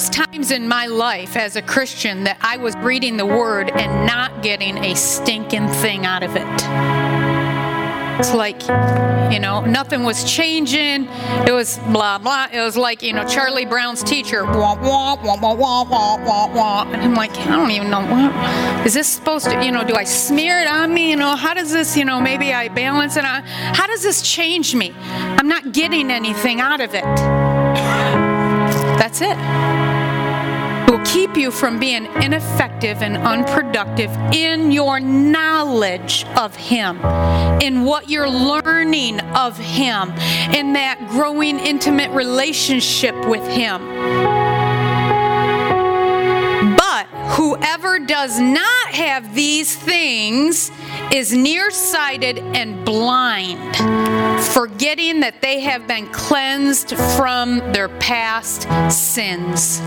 Was 0.00 0.08
times 0.08 0.50
in 0.50 0.66
my 0.66 0.86
life 0.86 1.36
as 1.36 1.56
a 1.56 1.62
Christian 1.62 2.24
that 2.24 2.38
I 2.40 2.56
was 2.56 2.74
reading 2.76 3.18
the 3.18 3.26
Word 3.26 3.70
and 3.70 4.06
not 4.06 4.42
getting 4.42 4.78
a 4.78 4.94
stinking 4.94 5.68
thing 5.68 6.06
out 6.06 6.22
of 6.22 6.36
it. 6.36 6.46
It's 8.18 8.32
like, 8.32 8.62
you 9.30 9.38
know, 9.38 9.60
nothing 9.60 10.02
was 10.02 10.24
changing. 10.24 11.06
It 11.46 11.52
was 11.52 11.76
blah, 11.92 12.16
blah. 12.16 12.48
It 12.50 12.62
was 12.62 12.78
like, 12.78 13.02
you 13.02 13.12
know, 13.12 13.28
Charlie 13.28 13.66
Brown's 13.66 14.02
teacher. 14.02 14.44
Wah, 14.44 14.80
wah, 14.80 15.16
wah, 15.22 15.38
wah, 15.38 15.54
wah, 15.54 15.84
wah, 15.84 16.54
wah. 16.54 16.90
And 16.90 17.02
I'm 17.02 17.14
like, 17.14 17.32
I 17.32 17.56
don't 17.56 17.70
even 17.70 17.90
know. 17.90 18.00
What, 18.00 18.86
is 18.86 18.94
this 18.94 19.06
supposed 19.06 19.50
to, 19.50 19.62
you 19.62 19.70
know, 19.70 19.84
do 19.84 19.96
I 19.96 20.04
smear 20.04 20.60
it 20.60 20.66
on 20.66 20.94
me? 20.94 21.10
You 21.10 21.16
know, 21.16 21.36
how 21.36 21.52
does 21.52 21.72
this, 21.72 21.94
you 21.94 22.06
know, 22.06 22.22
maybe 22.22 22.54
I 22.54 22.68
balance 22.68 23.16
it 23.18 23.26
on? 23.26 23.42
How 23.42 23.86
does 23.86 24.02
this 24.02 24.22
change 24.22 24.74
me? 24.74 24.94
I'm 24.98 25.48
not 25.48 25.72
getting 25.72 26.10
anything 26.10 26.62
out 26.62 26.80
of 26.80 26.94
it. 26.94 27.04
That's 28.98 29.20
it 29.20 29.89
keep 31.20 31.36
you 31.36 31.50
from 31.50 31.78
being 31.78 32.06
ineffective 32.22 33.02
and 33.02 33.14
unproductive 33.18 34.10
in 34.32 34.72
your 34.72 34.98
knowledge 34.98 36.24
of 36.38 36.56
Him, 36.56 36.96
in 37.60 37.84
what 37.84 38.08
you're 38.08 38.26
learning 38.26 39.20
of 39.20 39.58
Him, 39.58 40.12
in 40.54 40.72
that 40.72 40.98
growing 41.10 41.58
intimate 41.58 42.10
relationship 42.12 43.14
with 43.26 43.46
Him. 43.46 43.86
But 46.78 47.06
whoever 47.36 47.98
does 47.98 48.40
not 48.40 48.88
have 48.88 49.34
these 49.34 49.76
things 49.76 50.72
is 51.12 51.34
nearsighted 51.34 52.38
and 52.38 52.82
blind, 52.86 53.76
forgetting 54.54 55.20
that 55.20 55.42
they 55.42 55.60
have 55.60 55.86
been 55.86 56.10
cleansed 56.12 56.96
from 56.96 57.58
their 57.74 57.90
past 57.90 58.62
sins. 58.90 59.82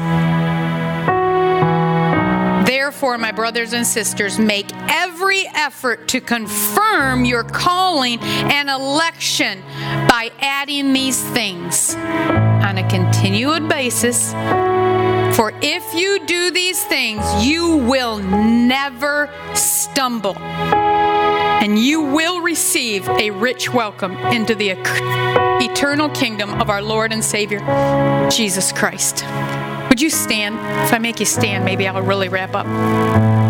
Therefore, 2.65 3.17
my 3.17 3.31
brothers 3.31 3.73
and 3.73 3.85
sisters, 3.85 4.39
make 4.39 4.71
every 4.89 5.45
effort 5.53 6.07
to 6.09 6.21
confirm 6.21 7.25
your 7.25 7.43
calling 7.43 8.19
and 8.21 8.69
election 8.69 9.61
by 10.07 10.31
adding 10.39 10.93
these 10.93 11.21
things 11.31 11.95
on 11.95 12.77
a 12.77 12.89
continued 12.89 13.67
basis. 13.67 14.31
For 15.35 15.51
if 15.61 15.93
you 15.93 16.25
do 16.25 16.51
these 16.51 16.83
things, 16.85 17.23
you 17.43 17.77
will 17.77 18.19
never 18.19 19.29
stumble. 19.55 20.37
And 20.37 21.79
you 21.79 22.01
will 22.01 22.41
receive 22.41 23.07
a 23.09 23.31
rich 23.31 23.73
welcome 23.73 24.15
into 24.17 24.53
the 24.53 24.71
eternal 25.63 26.09
kingdom 26.09 26.53
of 26.61 26.69
our 26.69 26.81
Lord 26.81 27.11
and 27.11 27.23
Savior, 27.23 27.59
Jesus 28.29 28.71
Christ. 28.71 29.23
Would 29.93 30.01
you 30.01 30.09
stand? 30.09 30.55
If 30.87 30.91
I 30.91 30.97
make 30.97 31.19
you 31.19 31.25
stand, 31.27 31.65
maybe 31.65 31.87
I'll 31.87 32.01
really 32.01 32.27
wrap 32.27 32.55
up. 32.55 33.42